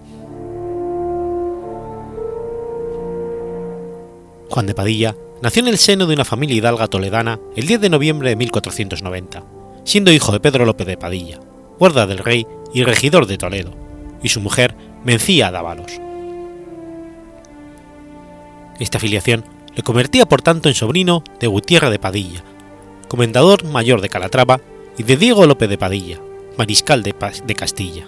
Juan 4.48 4.66
de 4.66 4.74
Padilla 4.74 5.14
Nació 5.43 5.62
en 5.62 5.68
el 5.68 5.78
seno 5.78 6.07
de 6.07 6.14
una 6.14 6.24
familia 6.24 6.57
hidalga 6.57 6.86
toledana 6.86 7.41
el 7.57 7.66
10 7.66 7.80
de 7.80 7.88
noviembre 7.88 8.28
de 8.28 8.36
1490, 8.36 9.43
siendo 9.84 10.12
hijo 10.12 10.32
de 10.32 10.41
Pedro 10.41 10.66
López 10.66 10.86
de 10.86 10.99
Padilla, 10.99 11.41
guarda 11.78 12.07
del 12.07 12.18
rey 12.18 12.47
y 12.74 12.84
regidor 12.84 13.26
de 13.26 13.38
Toledo, 13.38 13.72
y 14.22 14.28
su 14.28 14.41
mujer 14.41 14.76
Mencía 15.03 15.51
Dávalos. 15.51 15.93
Esta 18.78 18.99
afiliación 18.99 19.45
le 19.74 19.82
convertía 19.82 20.26
por 20.26 20.43
tanto 20.43 20.68
en 20.68 20.74
sobrino 20.74 21.24
de 21.38 21.47
Gutiérrez 21.47 21.91
de 21.91 21.99
Padilla, 21.99 22.45
comendador 23.09 23.64
mayor 23.64 24.03
de 24.03 24.11
Calatrava, 24.11 24.61
y 24.99 25.05
de 25.05 25.16
Diego 25.16 25.47
López 25.47 25.70
de 25.70 25.78
Padilla, 25.78 26.18
mariscal 26.59 27.03
de, 27.03 27.14
de 27.47 27.55
Castilla. 27.55 28.07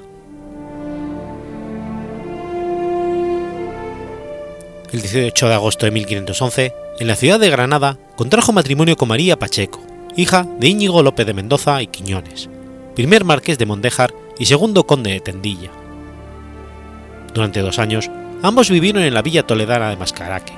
El 4.92 5.00
18 5.00 5.48
de 5.48 5.54
agosto 5.54 5.86
de 5.86 5.92
1511 5.92 6.81
en 6.98 7.06
la 7.06 7.16
ciudad 7.16 7.40
de 7.40 7.50
Granada 7.50 7.98
contrajo 8.16 8.52
matrimonio 8.52 8.96
con 8.96 9.08
María 9.08 9.38
Pacheco, 9.38 9.80
hija 10.16 10.46
de 10.58 10.68
Íñigo 10.68 11.02
López 11.02 11.26
de 11.26 11.34
Mendoza 11.34 11.82
y 11.82 11.86
Quiñones, 11.86 12.48
primer 12.94 13.24
marqués 13.24 13.58
de 13.58 13.66
Mondéjar 13.66 14.12
y 14.38 14.46
segundo 14.46 14.84
conde 14.84 15.12
de 15.12 15.20
Tendilla. 15.20 15.70
Durante 17.34 17.60
dos 17.60 17.78
años, 17.78 18.10
ambos 18.42 18.70
vivieron 18.70 19.02
en 19.02 19.14
la 19.14 19.22
villa 19.22 19.46
toledana 19.46 19.88
de 19.90 19.96
Mascaraque. 19.96 20.52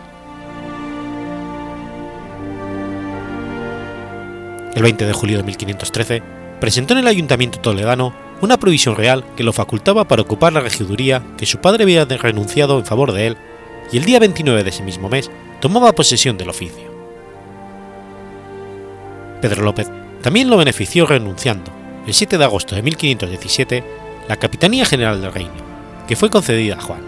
El 4.74 4.82
20 4.82 5.06
de 5.06 5.12
julio 5.12 5.36
de 5.36 5.44
1513, 5.44 6.22
presentó 6.60 6.94
en 6.94 7.00
el 7.00 7.06
ayuntamiento 7.06 7.60
toledano 7.60 8.12
una 8.40 8.58
provisión 8.58 8.96
real 8.96 9.24
que 9.36 9.44
lo 9.44 9.52
facultaba 9.52 10.08
para 10.08 10.22
ocupar 10.22 10.52
la 10.52 10.60
regiduría 10.60 11.22
que 11.38 11.46
su 11.46 11.58
padre 11.58 11.84
había 11.84 12.04
renunciado 12.04 12.78
en 12.78 12.84
favor 12.84 13.12
de 13.12 13.28
él, 13.28 13.36
y 13.92 13.98
el 13.98 14.04
día 14.04 14.18
29 14.18 14.64
de 14.64 14.70
ese 14.70 14.82
mismo 14.82 15.08
mes 15.08 15.30
tomaba 15.64 15.94
posesión 15.94 16.36
del 16.36 16.50
oficio. 16.50 16.92
Pedro 19.40 19.62
López 19.62 19.90
también 20.20 20.50
lo 20.50 20.58
benefició 20.58 21.06
renunciando, 21.06 21.72
el 22.06 22.12
7 22.12 22.36
de 22.36 22.44
agosto 22.44 22.74
de 22.74 22.82
1517, 22.82 23.84
la 24.28 24.36
Capitanía 24.36 24.84
General 24.84 25.22
del 25.22 25.32
Reino, 25.32 25.54
que 26.06 26.16
fue 26.16 26.28
concedida 26.28 26.74
a 26.74 26.82
Juan. 26.82 27.00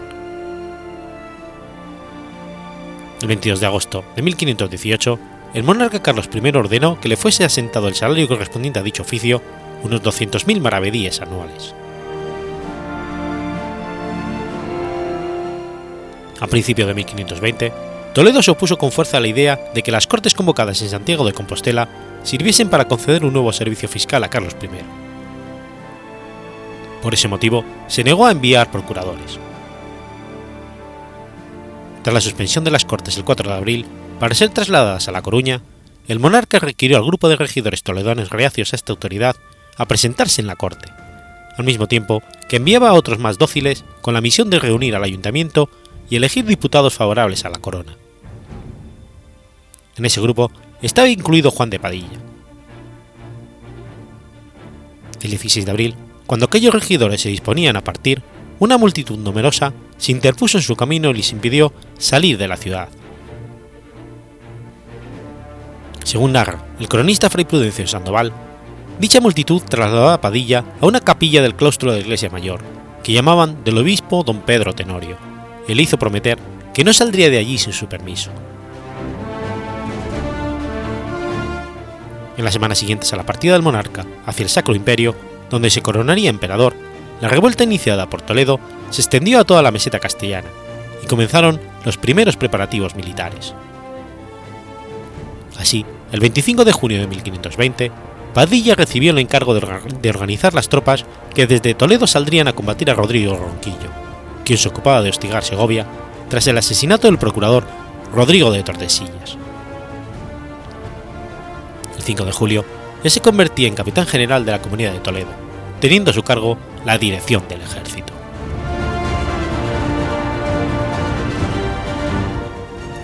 El 3.21 3.27
22 3.27 3.59
de 3.59 3.65
agosto 3.67 4.03
de 4.15 4.23
1518, 4.23 5.19
el 5.53 5.63
monarca 5.63 6.01
Carlos 6.01 6.27
I 6.33 6.49
ordenó 6.57 6.99
que 6.99 7.09
le 7.09 7.15
fuese 7.15 7.43
asentado 7.43 7.87
el 7.87 7.93
salario 7.93 8.27
correspondiente 8.27 8.79
a 8.79 8.83
dicho 8.83 9.03
oficio, 9.03 9.39
unos 9.83 10.01
200.000 10.01 10.59
maravedíes 10.61 11.21
anuales. 11.21 11.75
A 16.39 16.47
principios 16.47 16.87
de 16.87 16.95
1520, 16.95 17.96
Toledo 18.17 18.41
se 18.41 18.49
opuso 18.49 18.79
con 18.79 18.91
fuerza 18.91 19.17
a 19.17 19.19
la 19.19 19.27
idea 19.27 19.69
de 19.75 19.83
que 19.83 19.91
las 19.91 20.07
cortes 20.07 20.33
convocadas 20.33 20.81
en 20.81 20.89
Santiago 20.89 21.23
de 21.23 21.33
Compostela 21.33 21.87
sirviesen 22.23 22.67
para 22.67 22.87
conceder 22.87 23.23
un 23.23 23.31
nuevo 23.31 23.53
servicio 23.53 23.87
fiscal 23.87 24.23
a 24.23 24.27
Carlos 24.27 24.55
I. 24.59 24.69
Por 27.03 27.13
ese 27.13 27.27
motivo, 27.27 27.63
se 27.85 28.03
negó 28.03 28.25
a 28.25 28.31
enviar 28.31 28.71
procuradores. 28.71 29.37
Tras 32.01 32.11
la 32.11 32.19
suspensión 32.19 32.63
de 32.63 32.71
las 32.71 32.85
Cortes 32.85 33.17
el 33.17 33.23
4 33.23 33.51
de 33.51 33.55
abril, 33.55 33.85
para 34.19 34.33
ser 34.33 34.49
trasladadas 34.49 35.07
a 35.07 35.11
La 35.11 35.21
Coruña, 35.21 35.61
el 36.07 36.19
monarca 36.19 36.57
requirió 36.57 36.97
al 36.97 37.05
grupo 37.05 37.29
de 37.29 37.35
regidores 37.35 37.83
toledanos 37.83 38.31
reacios 38.31 38.73
a 38.73 38.77
esta 38.77 38.93
autoridad 38.93 39.35
a 39.77 39.85
presentarse 39.85 40.41
en 40.41 40.47
la 40.47 40.55
corte, 40.55 40.91
al 41.55 41.65
mismo 41.65 41.85
tiempo 41.85 42.23
que 42.49 42.55
enviaba 42.55 42.89
a 42.89 42.93
otros 42.93 43.19
más 43.19 43.37
dóciles 43.37 43.85
con 44.01 44.15
la 44.15 44.21
misión 44.21 44.49
de 44.49 44.57
reunir 44.57 44.95
al 44.95 45.03
ayuntamiento 45.03 45.69
y 46.09 46.15
elegir 46.15 46.45
diputados 46.45 46.95
favorables 46.95 47.45
a 47.45 47.49
la 47.49 47.59
corona. 47.59 47.95
En 49.97 50.05
ese 50.05 50.21
grupo 50.21 50.51
estaba 50.81 51.09
incluido 51.09 51.51
Juan 51.51 51.69
de 51.69 51.79
Padilla. 51.79 52.07
El 55.21 55.31
16 55.31 55.65
de 55.65 55.71
abril, 55.71 55.95
cuando 56.27 56.45
aquellos 56.45 56.73
regidores 56.73 57.21
se 57.21 57.29
disponían 57.29 57.75
a 57.75 57.83
partir, 57.83 58.21
una 58.59 58.77
multitud 58.77 59.17
numerosa 59.17 59.73
se 59.97 60.11
interpuso 60.11 60.57
en 60.57 60.63
su 60.63 60.75
camino 60.75 61.09
y 61.09 61.15
les 61.15 61.31
impidió 61.31 61.73
salir 61.97 62.37
de 62.37 62.47
la 62.47 62.57
ciudad. 62.57 62.89
Según 66.03 66.33
narra 66.33 66.63
el 66.79 66.87
cronista 66.87 67.29
Fray 67.29 67.45
Prudencio 67.45 67.87
Sandoval, 67.87 68.31
dicha 68.99 69.19
multitud 69.19 69.61
trasladó 69.61 70.09
a 70.09 70.21
Padilla 70.21 70.63
a 70.79 70.85
una 70.85 71.01
capilla 71.01 71.41
del 71.41 71.55
claustro 71.55 71.91
de 71.91 71.97
la 71.97 72.03
iglesia 72.03 72.29
mayor, 72.29 72.61
que 73.03 73.13
llamaban 73.13 73.63
del 73.63 73.79
obispo 73.79 74.23
don 74.23 74.41
Pedro 74.41 74.73
Tenorio, 74.73 75.17
y 75.67 75.73
le 75.73 75.83
hizo 75.83 75.97
prometer 75.97 76.37
que 76.73 76.83
no 76.83 76.93
saldría 76.93 77.29
de 77.29 77.39
allí 77.39 77.57
sin 77.57 77.73
su 77.73 77.87
permiso. 77.87 78.31
En 82.37 82.43
las 82.43 82.53
semanas 82.53 82.77
siguientes 82.77 83.11
a 83.11 83.17
la 83.17 83.25
partida 83.25 83.53
del 83.53 83.63
monarca 83.63 84.05
hacia 84.25 84.43
el 84.43 84.49
Sacro 84.49 84.75
Imperio, 84.75 85.15
donde 85.49 85.69
se 85.69 85.81
coronaría 85.81 86.29
emperador, 86.29 86.73
la 87.19 87.29
revuelta 87.29 87.63
iniciada 87.63 88.09
por 88.09 88.21
Toledo 88.21 88.59
se 88.91 89.01
extendió 89.01 89.39
a 89.39 89.43
toda 89.43 89.63
la 89.63 89.71
meseta 89.71 89.99
castellana 89.99 90.47
y 91.03 91.07
comenzaron 91.07 91.59
los 91.83 91.97
primeros 91.97 92.37
preparativos 92.37 92.95
militares. 92.95 93.55
Así, 95.57 95.83
el 96.11 96.19
25 96.19 96.63
de 96.63 96.71
junio 96.71 96.99
de 96.99 97.07
1520, 97.07 97.91
Padilla 98.33 98.75
recibió 98.75 99.11
el 99.11 99.17
encargo 99.17 99.55
de 99.55 100.09
organizar 100.09 100.53
las 100.53 100.69
tropas 100.69 101.05
que 101.33 101.47
desde 101.47 101.73
Toledo 101.73 102.05
saldrían 102.05 102.47
a 102.47 102.53
combatir 102.53 102.91
a 102.91 102.93
Rodrigo 102.93 103.35
Ronquillo, 103.35 103.89
quien 104.45 104.59
se 104.59 104.69
ocupaba 104.69 105.01
de 105.01 105.09
hostigar 105.09 105.43
Segovia 105.43 105.87
tras 106.29 106.45
el 106.45 106.57
asesinato 106.57 107.07
del 107.07 107.17
procurador 107.17 107.65
Rodrigo 108.13 108.51
de 108.51 108.61
Tordesillas. 108.61 109.37
El 112.07 112.15
5 112.15 112.23
de 112.23 112.31
julio 112.31 112.65
ya 113.03 113.09
se 113.09 113.19
convertía 113.19 113.67
en 113.67 113.75
capitán 113.75 114.07
general 114.07 114.45
de 114.45 114.53
la 114.53 114.61
Comunidad 114.61 114.93
de 114.93 115.01
Toledo, 115.01 115.27
teniendo 115.81 116.11
a 116.11 116.13
su 116.13 116.23
cargo 116.23 116.57
la 116.85 116.97
dirección 116.97 117.45
del 117.49 117.59
ejército. 117.59 118.13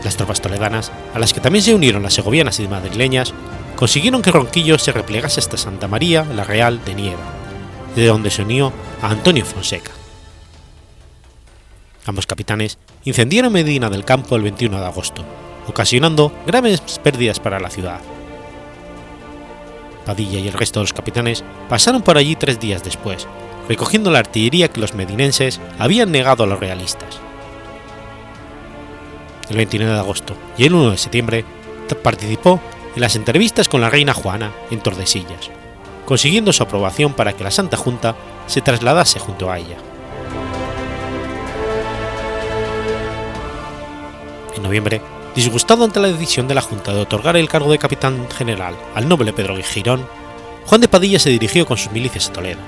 Las 0.06 0.16
tropas 0.16 0.40
toledanas, 0.40 0.90
a 1.14 1.20
las 1.20 1.34
que 1.34 1.42
también 1.42 1.66
se 1.66 1.76
unieron 1.76 2.02
las 2.02 2.14
segovianas 2.14 2.62
y 2.62 2.68
madrileñas, 2.70 3.34
consiguieron 3.76 4.22
que 4.22 4.32
Ronquillo 4.32 4.78
se 4.78 4.94
replegase 4.94 5.42
hasta 5.42 5.58
Santa 5.58 5.90
María 5.90 6.24
la 6.24 6.46
Real 6.46 6.80
de 6.86 6.96
Nieva, 6.96 7.34
de 7.98 8.06
donde 8.06 8.32
se 8.32 8.44
unió 8.44 8.72
a 9.02 9.10
Antonio 9.10 9.44
Fonseca. 9.44 9.92
Ambos 12.06 12.26
capitanes 12.26 12.78
incendiaron 13.04 13.52
Medina 13.52 13.90
del 13.90 14.06
Campo 14.06 14.38
el 14.38 14.44
21 14.44 14.80
de 14.80 14.86
agosto, 14.86 15.26
ocasionando 15.68 16.32
graves 16.48 16.80
pérdidas 17.04 17.42
para 17.42 17.60
la 17.60 17.70
ciudad. 17.70 18.00
Padilla 20.06 20.40
y 20.40 20.48
el 20.48 20.54
resto 20.54 20.80
de 20.80 20.84
los 20.84 20.94
capitanes 20.94 21.44
pasaron 21.70 22.02
por 22.02 22.18
allí 22.18 22.36
tres 22.36 22.60
días 22.60 22.84
después, 22.84 23.28
recogiendo 23.68 24.12
la 24.12 24.20
artillería 24.20 24.68
que 24.68 24.82
los 24.82 24.94
medinenses 24.94 25.60
habían 25.80 26.12
negado 26.12 26.44
a 26.44 26.48
los 26.48 26.60
realistas. 26.60 27.20
El 29.50 29.58
29 29.58 29.94
de 29.94 30.00
agosto 30.00 30.36
y 30.58 30.66
el 30.66 30.74
1 30.74 30.92
de 30.92 30.98
septiembre 30.98 31.46
participó 32.02 32.60
en 32.96 33.02
las 33.02 33.16
entrevistas 33.16 33.70
con 33.70 33.82
la 33.82 33.90
reina 33.90 34.14
Juana 34.14 34.52
en 34.72 34.80
Tordesillas, 34.80 35.52
consiguiendo 36.06 36.54
su 36.54 36.64
aprobación 36.64 37.14
para 37.14 37.34
que 37.34 37.44
la 37.44 37.52
Santa 37.52 37.78
Junta 37.78 38.16
se 38.48 38.62
trasladase 38.62 39.20
junto 39.20 39.52
a 39.52 39.60
ella. 39.60 39.78
En 44.56 44.64
noviembre, 44.64 45.02
disgustado 45.36 45.84
ante 45.84 46.00
la 46.00 46.10
decisión 46.10 46.48
de 46.48 46.56
la 46.56 46.62
Junta 46.62 46.94
de 46.94 47.02
otorgar 47.02 47.36
el 47.38 47.50
cargo 47.50 47.72
de 47.72 47.80
capitán 47.80 48.28
general 48.30 48.76
al 48.94 49.08
noble 49.08 49.34
Pedro 49.34 49.56
Girón, 49.56 50.08
Juan 50.66 50.82
de 50.82 50.88
Padilla 50.88 51.20
se 51.20 51.30
dirigió 51.30 51.66
con 51.66 51.78
sus 51.78 51.92
milicias 51.92 52.30
a 52.30 52.34
Toledo. 52.34 52.60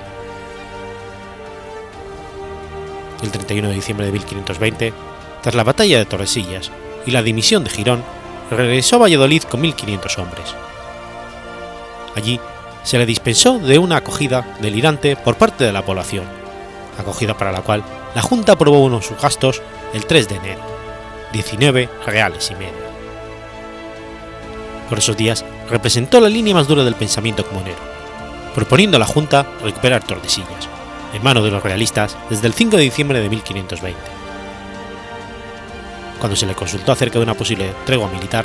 El 3.22 3.30
31 3.30 3.68
de 3.68 3.74
diciembre 3.74 4.06
de 4.06 4.12
1520, 4.12 4.92
tras 5.42 5.54
la 5.54 5.64
batalla 5.64 5.98
de 5.98 6.04
Tordesillas 6.04 6.70
y 7.06 7.12
la 7.12 7.22
dimisión 7.22 7.64
de 7.64 7.70
Girón, 7.70 8.04
regresó 8.50 8.96
a 8.96 9.00
Valladolid 9.00 9.42
con 9.44 9.62
1.500 9.62 10.18
hombres. 10.18 10.54
Allí 12.14 12.40
se 12.82 12.98
le 12.98 13.06
dispensó 13.06 13.58
de 13.58 13.78
una 13.78 13.96
acogida 13.96 14.56
delirante 14.60 15.16
por 15.16 15.36
parte 15.36 15.64
de 15.64 15.72
la 15.72 15.84
población, 15.84 16.24
acogida 16.98 17.36
para 17.36 17.52
la 17.52 17.62
cual 17.62 17.82
la 18.14 18.22
Junta 18.22 18.52
aprobó 18.52 18.84
unos 18.84 19.10
gastos 19.20 19.62
el 19.92 20.06
3 20.06 20.28
de 20.28 20.36
enero, 20.36 20.75
19 21.32 21.88
reales 22.06 22.50
y 22.50 22.54
medio. 22.54 22.86
Por 24.88 24.98
esos 24.98 25.16
días 25.16 25.44
representó 25.70 26.20
la 26.20 26.28
línea 26.28 26.54
más 26.54 26.68
dura 26.68 26.84
del 26.84 26.94
pensamiento 26.94 27.44
comunero, 27.46 27.78
proponiendo 28.54 28.96
a 28.96 29.00
la 29.00 29.06
Junta 29.06 29.46
recuperar 29.62 30.04
Tordesillas, 30.04 30.68
en 31.12 31.22
manos 31.22 31.44
de 31.44 31.50
los 31.50 31.62
realistas 31.62 32.16
desde 32.30 32.46
el 32.46 32.54
5 32.54 32.76
de 32.76 32.82
diciembre 32.82 33.20
de 33.20 33.28
1520 33.28 34.26
cuando 36.18 36.36
se 36.36 36.46
le 36.46 36.54
consultó 36.54 36.92
acerca 36.92 37.18
de 37.18 37.24
una 37.24 37.34
posible 37.34 37.72
tregua 37.84 38.08
militar, 38.08 38.44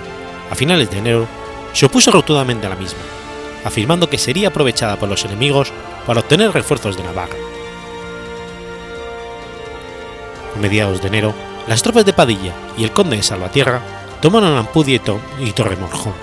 a 0.49 0.55
finales 0.55 0.91
de 0.91 0.97
enero, 0.97 1.27
se 1.73 1.85
opuso 1.85 2.11
rotundamente 2.11 2.67
a 2.67 2.69
la 2.69 2.75
misma, 2.75 2.99
afirmando 3.63 4.09
que 4.09 4.17
sería 4.17 4.49
aprovechada 4.49 4.97
por 4.97 5.09
los 5.09 5.23
enemigos 5.25 5.71
para 6.05 6.19
obtener 6.19 6.51
refuerzos 6.51 6.97
de 6.97 7.03
Navarra. 7.03 7.35
A 10.55 10.59
mediados 10.59 11.01
de 11.01 11.07
enero, 11.07 11.33
las 11.67 11.81
tropas 11.81 12.05
de 12.05 12.13
Padilla 12.13 12.53
y 12.77 12.83
el 12.83 12.91
conde 12.91 13.17
de 13.17 13.23
Salvatierra 13.23 13.81
tomaron 14.21 14.57
Ampudia 14.57 15.01
y 15.39 15.51
Torremorjón. 15.51 16.13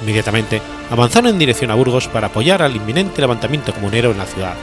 Inmediatamente 0.00 0.62
avanzaron 0.90 1.30
en 1.30 1.38
dirección 1.38 1.70
a 1.70 1.74
Burgos 1.74 2.08
para 2.08 2.28
apoyar 2.28 2.62
al 2.62 2.76
inminente 2.76 3.20
levantamiento 3.20 3.72
comunero 3.72 4.10
en 4.10 4.18
la 4.18 4.26
ciudad, 4.26 4.54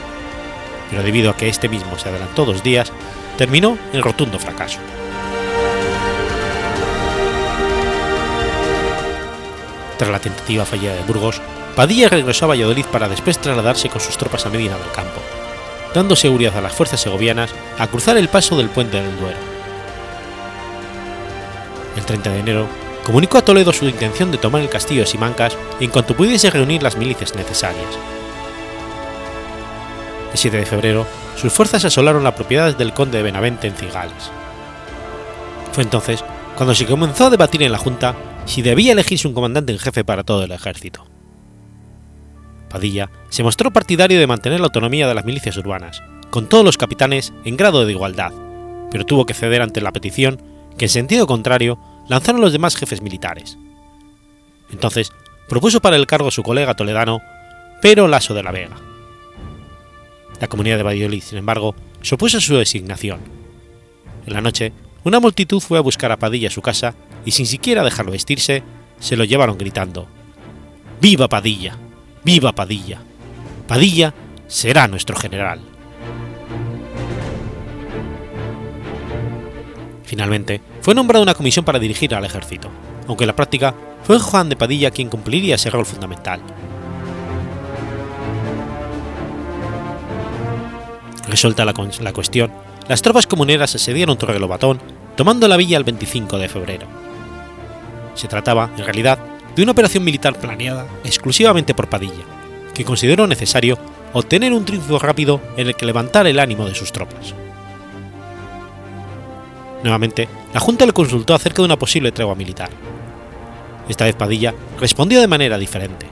pero 0.90 1.02
debido 1.02 1.30
a 1.30 1.36
que 1.36 1.48
este 1.48 1.68
mismo 1.68 1.98
se 1.98 2.08
adelantó 2.08 2.44
dos 2.44 2.62
días, 2.62 2.92
terminó 3.36 3.76
en 3.92 4.02
rotundo 4.02 4.38
fracaso. 4.38 4.78
Tras 9.98 10.10
la 10.10 10.18
tentativa 10.20 10.64
fallida 10.64 10.94
de 10.94 11.02
Burgos, 11.02 11.40
Padilla 11.74 12.08
regresó 12.08 12.46
a 12.46 12.48
Valladolid 12.48 12.86
para 12.86 13.08
después 13.08 13.38
trasladarse 13.38 13.88
con 13.88 14.00
sus 14.00 14.16
tropas 14.16 14.46
a 14.46 14.50
Medina 14.50 14.76
del 14.76 14.90
Campo, 14.92 15.20
dando 15.96 16.14
seguridad 16.14 16.56
a 16.56 16.60
las 16.60 16.74
fuerzas 16.74 17.00
segovianas 17.00 17.50
a 17.78 17.86
cruzar 17.86 18.16
el 18.16 18.28
paso 18.28 18.56
del 18.56 18.68
puente 18.68 19.00
del 19.00 19.18
Duero. 19.18 19.38
El 21.96 22.04
30 22.04 22.30
de 22.30 22.38
enero, 22.38 22.66
comunicó 23.02 23.38
a 23.38 23.44
Toledo 23.44 23.72
su 23.72 23.86
intención 23.86 24.30
de 24.30 24.38
tomar 24.38 24.60
el 24.60 24.68
castillo 24.68 25.00
de 25.00 25.06
Simancas 25.06 25.56
en 25.80 25.90
cuanto 25.90 26.16
pudiese 26.16 26.50
reunir 26.50 26.82
las 26.82 26.96
milicias 26.96 27.34
necesarias. 27.34 27.98
El 30.32 30.38
7 30.38 30.56
de 30.58 30.66
febrero, 30.66 31.06
sus 31.36 31.52
fuerzas 31.52 31.84
asolaron 31.84 32.24
las 32.24 32.34
propiedades 32.34 32.76
del 32.76 32.92
conde 32.92 33.18
de 33.18 33.24
Benavente 33.24 33.66
en 33.66 33.74
Cigales. 33.74 34.30
Fue 35.72 35.82
entonces 35.82 36.22
cuando 36.56 36.74
se 36.74 36.84
comenzó 36.84 37.26
a 37.26 37.30
debatir 37.30 37.62
en 37.62 37.72
la 37.72 37.78
Junta 37.78 38.14
si 38.44 38.60
debía 38.60 38.92
elegirse 38.92 39.28
un 39.28 39.34
comandante 39.34 39.72
en 39.72 39.78
jefe 39.78 40.04
para 40.04 40.24
todo 40.24 40.44
el 40.44 40.52
ejército. 40.52 41.15
Padilla 42.68 43.10
se 43.28 43.42
mostró 43.42 43.70
partidario 43.70 44.18
de 44.18 44.26
mantener 44.26 44.60
la 44.60 44.66
autonomía 44.66 45.08
de 45.08 45.14
las 45.14 45.24
milicias 45.24 45.56
urbanas, 45.56 46.02
con 46.30 46.48
todos 46.48 46.64
los 46.64 46.76
capitanes 46.76 47.32
en 47.44 47.56
grado 47.56 47.84
de 47.84 47.92
igualdad, 47.92 48.32
pero 48.90 49.06
tuvo 49.06 49.26
que 49.26 49.34
ceder 49.34 49.62
ante 49.62 49.80
la 49.80 49.92
petición 49.92 50.40
que 50.76 50.86
en 50.86 50.90
sentido 50.90 51.26
contrario 51.26 51.78
lanzaron 52.08 52.40
los 52.40 52.52
demás 52.52 52.76
jefes 52.76 53.02
militares. 53.02 53.58
Entonces 54.70 55.12
propuso 55.48 55.80
para 55.80 55.96
el 55.96 56.06
cargo 56.06 56.28
a 56.28 56.32
su 56.32 56.42
colega 56.42 56.74
toledano 56.74 57.20
Pero 57.82 58.08
Lasso 58.08 58.34
de 58.34 58.42
la 58.42 58.52
Vega. 58.52 58.76
La 60.40 60.48
comunidad 60.48 60.76
de 60.76 60.82
Valladolid, 60.82 61.22
sin 61.22 61.38
embargo, 61.38 61.74
se 62.02 62.14
opuso 62.14 62.38
a 62.38 62.40
su 62.40 62.56
designación. 62.56 63.20
En 64.26 64.32
la 64.32 64.40
noche, 64.40 64.72
una 65.04 65.20
multitud 65.20 65.60
fue 65.60 65.78
a 65.78 65.82
buscar 65.82 66.10
a 66.12 66.18
Padilla 66.18 66.48
a 66.48 66.52
su 66.52 66.62
casa 66.62 66.94
y 67.24 67.30
sin 67.30 67.46
siquiera 67.46 67.84
dejarlo 67.84 68.12
vestirse, 68.12 68.62
se 68.98 69.16
lo 69.16 69.24
llevaron 69.24 69.56
gritando: 69.56 70.08
¡Viva 71.00 71.28
Padilla! 71.28 71.78
¡Viva 72.26 72.50
Padilla! 72.50 72.98
Padilla 73.68 74.12
será 74.48 74.88
nuestro 74.88 75.14
general. 75.14 75.60
Finalmente, 80.02 80.60
fue 80.80 80.92
nombrada 80.92 81.22
una 81.22 81.34
comisión 81.34 81.64
para 81.64 81.78
dirigir 81.78 82.16
al 82.16 82.24
ejército, 82.24 82.68
aunque 83.06 83.22
en 83.22 83.28
la 83.28 83.36
práctica 83.36 83.76
fue 84.02 84.18
Juan 84.18 84.48
de 84.48 84.56
Padilla 84.56 84.90
quien 84.90 85.08
cumpliría 85.08 85.54
ese 85.54 85.70
rol 85.70 85.86
fundamental. 85.86 86.40
Resuelta 91.28 91.64
la, 91.64 91.74
la 92.00 92.12
cuestión, 92.12 92.50
las 92.88 93.02
tropas 93.02 93.28
comuneras 93.28 93.76
asediaron 93.76 94.18
Torrelobatón, 94.18 94.80
tomando 95.16 95.46
la 95.46 95.56
villa 95.56 95.78
el 95.78 95.84
25 95.84 96.38
de 96.38 96.48
febrero. 96.48 96.88
Se 98.14 98.26
trataba, 98.26 98.68
en 98.76 98.84
realidad, 98.84 99.20
de 99.56 99.62
una 99.62 99.72
operación 99.72 100.04
militar 100.04 100.38
planeada 100.38 100.86
exclusivamente 101.02 101.72
por 101.72 101.88
Padilla, 101.88 102.24
que 102.74 102.84
consideró 102.84 103.26
necesario 103.26 103.78
obtener 104.12 104.52
un 104.52 104.66
triunfo 104.66 104.98
rápido 104.98 105.40
en 105.56 105.66
el 105.68 105.74
que 105.74 105.86
levantar 105.86 106.26
el 106.26 106.38
ánimo 106.38 106.66
de 106.66 106.74
sus 106.74 106.92
tropas. 106.92 107.34
Nuevamente, 109.82 110.28
la 110.52 110.60
Junta 110.60 110.84
le 110.84 110.92
consultó 110.92 111.34
acerca 111.34 111.62
de 111.62 111.66
una 111.66 111.78
posible 111.78 112.12
tregua 112.12 112.34
militar. 112.34 112.68
Esta 113.88 114.04
vez 114.04 114.14
Padilla 114.14 114.52
respondió 114.78 115.20
de 115.20 115.26
manera 115.26 115.56
diferente. 115.56 116.06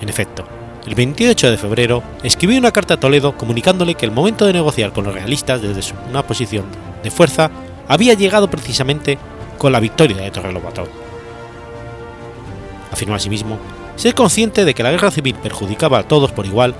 En 0.00 0.08
efecto, 0.08 0.46
el 0.86 0.94
28 0.94 1.50
de 1.50 1.58
febrero 1.58 2.02
escribió 2.22 2.58
una 2.58 2.70
carta 2.70 2.94
a 2.94 3.00
Toledo 3.00 3.36
comunicándole 3.36 3.96
que 3.96 4.06
el 4.06 4.12
momento 4.12 4.46
de 4.46 4.52
negociar 4.52 4.92
con 4.92 5.04
los 5.04 5.14
realistas 5.14 5.62
desde 5.62 5.94
una 6.08 6.24
posición 6.24 6.66
de 7.02 7.10
fuerza 7.10 7.50
había 7.88 8.14
llegado 8.14 8.48
precisamente 8.48 9.18
con 9.58 9.72
la 9.72 9.80
victoria 9.80 10.18
de 10.18 10.30
Torrelobatón. 10.30 11.09
Afirmó 12.92 13.14
asimismo 13.14 13.58
ser 13.96 14.14
consciente 14.14 14.64
de 14.64 14.74
que 14.74 14.82
la 14.82 14.90
guerra 14.90 15.10
civil 15.10 15.34
perjudicaba 15.34 15.98
a 15.98 16.02
todos 16.02 16.32
por 16.32 16.46
igual, 16.46 16.74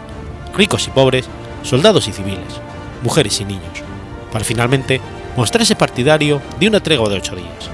ricos 0.56 0.86
y 0.86 0.90
pobres, 0.90 1.26
soldados 1.62 2.08
y 2.08 2.12
civiles, 2.12 2.60
mujeres 3.02 3.40
y 3.40 3.44
niños, 3.44 3.82
para 4.32 4.44
finalmente 4.44 5.00
mostrarse 5.36 5.76
partidario 5.76 6.40
de 6.58 6.68
una 6.68 6.80
tregua 6.80 7.08
de 7.08 7.16
ocho 7.16 7.36
días. 7.36 7.70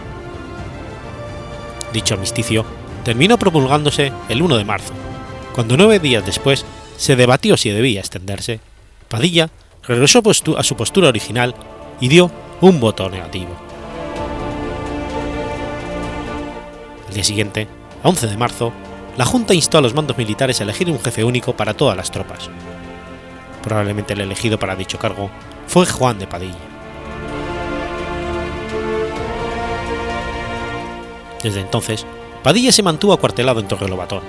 Dicho 1.93 2.15
armisticio 2.15 2.65
terminó 3.05 3.39
promulgándose 3.39 4.13
el 4.29 4.43
1 4.43 4.57
de 4.57 4.65
marzo, 4.65 4.93
cuando 5.55 5.77
nueve 5.77 6.01
días 6.01 6.27
después 6.27 6.65
se 6.97 7.17
debatió 7.17 7.57
si 7.57 7.71
debía 7.71 8.01
extenderse, 8.01 8.61
Padilla 9.09 9.49
regresó 9.87 10.23
a 10.57 10.63
su 10.63 10.77
postura 10.77 11.09
original 11.09 11.55
y 12.01 12.09
dio 12.09 12.31
un 12.61 12.81
voto 12.81 13.09
negativo. 13.09 13.57
Al 17.09 17.15
día 17.15 17.25
siguiente, 17.25 17.69
11 18.07 18.29
de 18.29 18.37
marzo, 18.37 18.73
la 19.17 19.25
Junta 19.25 19.53
instó 19.53 19.79
a 19.79 19.81
los 19.81 19.93
mandos 19.93 20.17
militares 20.17 20.61
a 20.61 20.63
elegir 20.63 20.89
un 20.89 21.01
jefe 21.01 21.25
único 21.25 21.57
para 21.57 21.75
todas 21.75 21.97
las 21.97 22.13
tropas. 22.13 22.49
Probablemente 23.65 24.13
el 24.13 24.21
elegido 24.21 24.61
para 24.61 24.77
dicho 24.77 24.97
cargo 24.97 25.29
fue 25.67 25.87
Juan 25.87 26.17
de 26.17 26.29
Padilla. 26.29 26.55
Desde 31.43 31.61
entonces, 31.61 32.07
Padilla 32.45 32.71
se 32.71 32.85
mantuvo 32.85 33.13
acuartelado 33.13 33.59
en 33.59 33.67
Torrelobatón, 33.67 34.23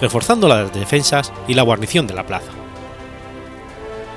reforzando 0.00 0.48
las 0.48 0.72
defensas 0.72 1.32
y 1.46 1.54
la 1.54 1.62
guarnición 1.62 2.08
de 2.08 2.14
la 2.14 2.26
plaza. 2.26 2.50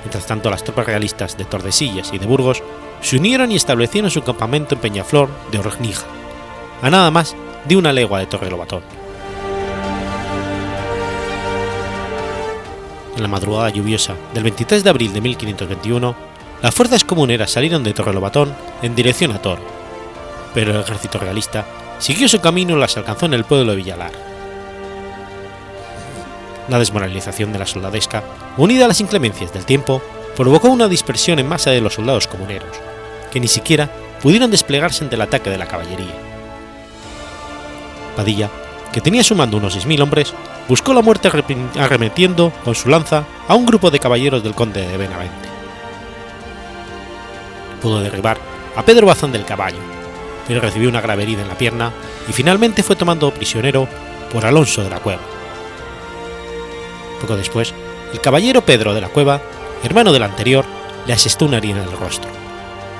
Mientras 0.03 0.26
tanto, 0.26 0.49
las 0.49 0.64
tropas 0.64 0.88
realistas 0.88 1.38
de 1.38 1.45
Tordesillas 1.45 2.12
y 2.12 2.18
de 2.18 2.26
Burgos 2.26 2.64
se 3.01 3.18
unieron 3.18 3.51
y 3.51 3.56
establecieron 3.56 4.10
su 4.10 4.24
campamento 4.24 4.74
en 4.74 4.82
Peñaflor 4.82 5.30
de 5.51 5.60
Ornija, 5.60 6.06
a 6.82 6.89
nada 6.89 7.12
más 7.12 7.36
de 7.68 7.76
una 7.76 7.91
legua 7.93 8.20
de 8.20 8.28
Torrelobatón. 8.28 8.84
En 13.16 13.22
la 13.22 13.28
madrugada 13.28 13.70
lluviosa 13.70 14.16
del 14.34 14.43
23 14.43 14.84
de 14.84 14.89
abril 14.89 15.13
de 15.13 15.22
1521, 15.22 16.16
las 16.61 16.76
fuerzas 16.76 17.03
comuneras 17.03 17.51
salieron 17.51 17.84
de 17.84 17.93
Torrelobatón 17.93 18.53
en 18.82 18.95
dirección 18.95 19.32
a 19.32 19.41
Toro, 19.41 19.61
pero 20.53 20.72
el 20.72 20.82
ejército 20.82 21.18
realista 21.18 21.66
siguió 21.99 22.28
su 22.28 22.41
camino 22.41 22.76
y 22.76 22.80
las 22.80 22.97
alcanzó 22.97 23.26
en 23.26 23.34
el 23.34 23.45
pueblo 23.45 23.72
de 23.72 23.78
Villalar. 23.78 24.11
La 26.68 26.80
desmoralización 26.80 27.53
de 27.53 27.59
la 27.59 27.66
soldadesca, 27.66 28.24
unida 28.57 28.86
a 28.86 28.88
las 28.88 28.99
inclemencias 28.99 29.53
del 29.53 29.66
tiempo, 29.66 30.01
provocó 30.36 30.70
una 30.70 30.88
dispersión 30.88 31.39
en 31.39 31.47
masa 31.47 31.72
de 31.72 31.82
los 31.82 31.93
soldados 31.93 32.28
comuneros, 32.28 32.76
que 33.32 33.39
ni 33.39 33.47
siquiera 33.47 33.89
pudieron 34.22 34.51
desplegarse 34.51 35.03
ante 35.03 35.16
el 35.16 35.22
ataque 35.22 35.49
de 35.49 35.57
la 35.57 35.68
caballería. 35.68 36.35
Padilla, 38.16 38.49
que 38.91 39.01
tenía 39.01 39.24
sumando 39.24 39.57
unos 39.57 39.76
6.000 39.78 40.01
hombres, 40.01 40.34
buscó 40.68 40.93
la 40.93 41.01
muerte 41.01 41.30
arremetiendo 41.78 42.51
con 42.63 42.76
su 42.76 42.89
lanza 42.89 43.26
a 43.47 43.55
un 43.55 43.66
grupo 43.66 43.91
de 43.91 43.99
caballeros 43.99 44.43
del 44.43 44.55
conde 44.55 44.88
de 44.88 44.97
Benavente. 44.97 45.49
Pudo 47.82 47.99
derribar 47.99 48.38
a 48.76 48.84
Pedro 48.84 49.07
Bazán 49.07 49.32
del 49.32 49.45
Caballo, 49.45 49.78
pero 50.47 50.61
recibió 50.61 50.89
una 50.89 51.01
grave 51.01 51.24
herida 51.24 51.41
en 51.41 51.47
la 51.47 51.57
pierna 51.57 51.91
y 52.28 52.34
finalmente 52.34 52.84
fue 52.84 52.95
tomado 52.95 53.32
prisionero 53.32 53.88
por 54.32 54.45
Alonso 54.45 54.84
de 54.84 54.89
la 54.89 54.99
Cueva. 54.99 55.22
Poco 57.22 57.36
después, 57.36 57.74
el 58.13 58.22
caballero 58.22 58.61
Pedro 58.61 58.93
de 58.93 59.01
la 59.01 59.09
Cueva, 59.09 59.41
hermano 59.84 60.13
del 60.13 60.24
anterior, 60.24 60.66
le 61.05 61.13
asestó 61.13 61.45
una 61.45 61.57
herida 61.57 61.82
en 61.82 61.89
el 61.89 61.97
rostro, 61.97 62.30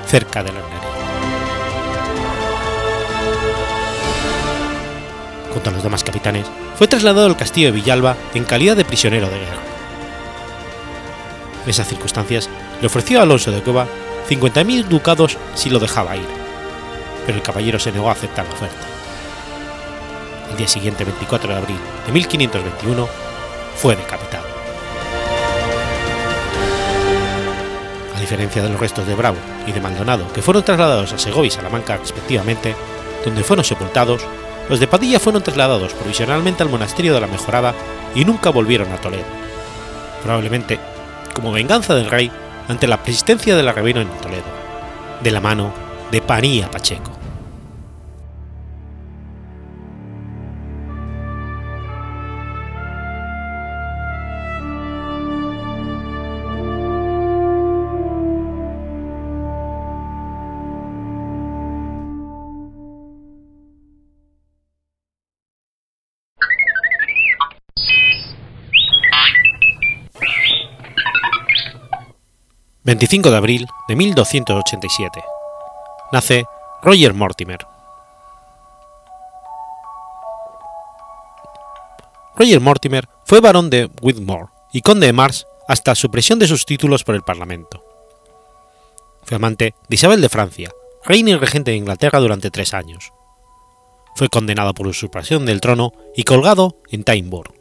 cerca 0.06 0.42
de 0.42 0.52
la 0.52 0.60
nariz. 0.60 0.95
Junto 5.56 5.70
a 5.70 5.72
los 5.72 5.82
demás 5.82 6.04
capitanes, 6.04 6.44
fue 6.76 6.86
trasladado 6.86 7.24
al 7.24 7.36
castillo 7.38 7.68
de 7.68 7.72
Villalba 7.72 8.14
en 8.34 8.44
calidad 8.44 8.76
de 8.76 8.84
prisionero 8.84 9.30
de 9.30 9.38
guerra. 9.38 9.62
En 11.64 11.70
esas 11.70 11.88
circunstancias, 11.88 12.50
le 12.78 12.88
ofreció 12.88 13.20
a 13.20 13.22
Alonso 13.22 13.50
de 13.50 13.62
Cueva 13.62 13.86
50.000 14.28 14.84
ducados 14.84 15.38
si 15.54 15.70
lo 15.70 15.78
dejaba 15.78 16.14
ir, 16.14 16.26
pero 17.24 17.38
el 17.38 17.42
caballero 17.42 17.78
se 17.78 17.90
negó 17.90 18.10
a 18.10 18.12
aceptar 18.12 18.44
la 18.44 18.52
oferta. 18.52 18.86
El 20.50 20.58
día 20.58 20.68
siguiente, 20.68 21.04
24 21.04 21.48
de 21.48 21.56
abril 21.58 21.78
de 22.04 22.12
1521, 22.12 23.08
fue 23.76 23.96
decapitado. 23.96 24.44
A 28.14 28.20
diferencia 28.20 28.62
de 28.62 28.68
los 28.68 28.78
restos 28.78 29.06
de 29.06 29.14
Bravo 29.14 29.38
y 29.66 29.72
de 29.72 29.80
Maldonado, 29.80 30.30
que 30.34 30.42
fueron 30.42 30.64
trasladados 30.64 31.14
a 31.14 31.18
Segovia 31.18 31.48
y 31.48 31.50
Salamanca 31.50 31.96
respectivamente, 31.96 32.76
donde 33.24 33.42
fueron 33.42 33.64
sepultados, 33.64 34.20
los 34.68 34.80
de 34.80 34.86
Padilla 34.86 35.20
fueron 35.20 35.42
trasladados 35.42 35.92
provisionalmente 35.94 36.62
al 36.62 36.68
monasterio 36.68 37.14
de 37.14 37.20
la 37.20 37.26
Mejorada 37.26 37.74
y 38.14 38.24
nunca 38.24 38.50
volvieron 38.50 38.90
a 38.92 39.00
Toledo, 39.00 39.24
probablemente 40.22 40.78
como 41.34 41.52
venganza 41.52 41.94
del 41.94 42.10
rey 42.10 42.30
ante 42.68 42.86
la 42.86 43.02
persistencia 43.02 43.56
de 43.56 43.62
la 43.62 43.72
rebelión 43.72 44.08
en 44.10 44.20
Toledo, 44.20 44.44
de 45.22 45.30
la 45.30 45.40
mano 45.40 45.72
de 46.10 46.20
Panía 46.20 46.70
Pacheco. 46.70 47.25
25 72.86 73.32
de 73.32 73.36
abril 73.36 73.66
de 73.88 73.96
1287. 73.96 75.20
Nace 76.12 76.44
Roger 76.82 77.14
Mortimer. 77.14 77.66
Roger 82.36 82.60
Mortimer 82.60 83.08
fue 83.24 83.40
barón 83.40 83.70
de 83.70 83.90
Whitmore 84.00 84.50
y 84.72 84.82
conde 84.82 85.08
de 85.08 85.12
Mars 85.12 85.48
hasta 85.66 85.96
supresión 85.96 86.38
de 86.38 86.46
sus 86.46 86.64
títulos 86.64 87.02
por 87.02 87.16
el 87.16 87.22
Parlamento. 87.22 87.82
Fue 89.24 89.34
amante 89.34 89.74
de 89.88 89.94
Isabel 89.96 90.20
de 90.20 90.28
Francia, 90.28 90.70
reina 91.04 91.30
y 91.30 91.34
regente 91.34 91.72
de 91.72 91.78
Inglaterra 91.78 92.20
durante 92.20 92.52
tres 92.52 92.72
años. 92.72 93.12
Fue 94.14 94.28
condenado 94.28 94.74
por 94.74 94.86
usurpación 94.86 95.44
del 95.44 95.60
trono 95.60 95.92
y 96.14 96.22
colgado 96.22 96.76
en 96.92 97.02
Tynembourg. 97.02 97.55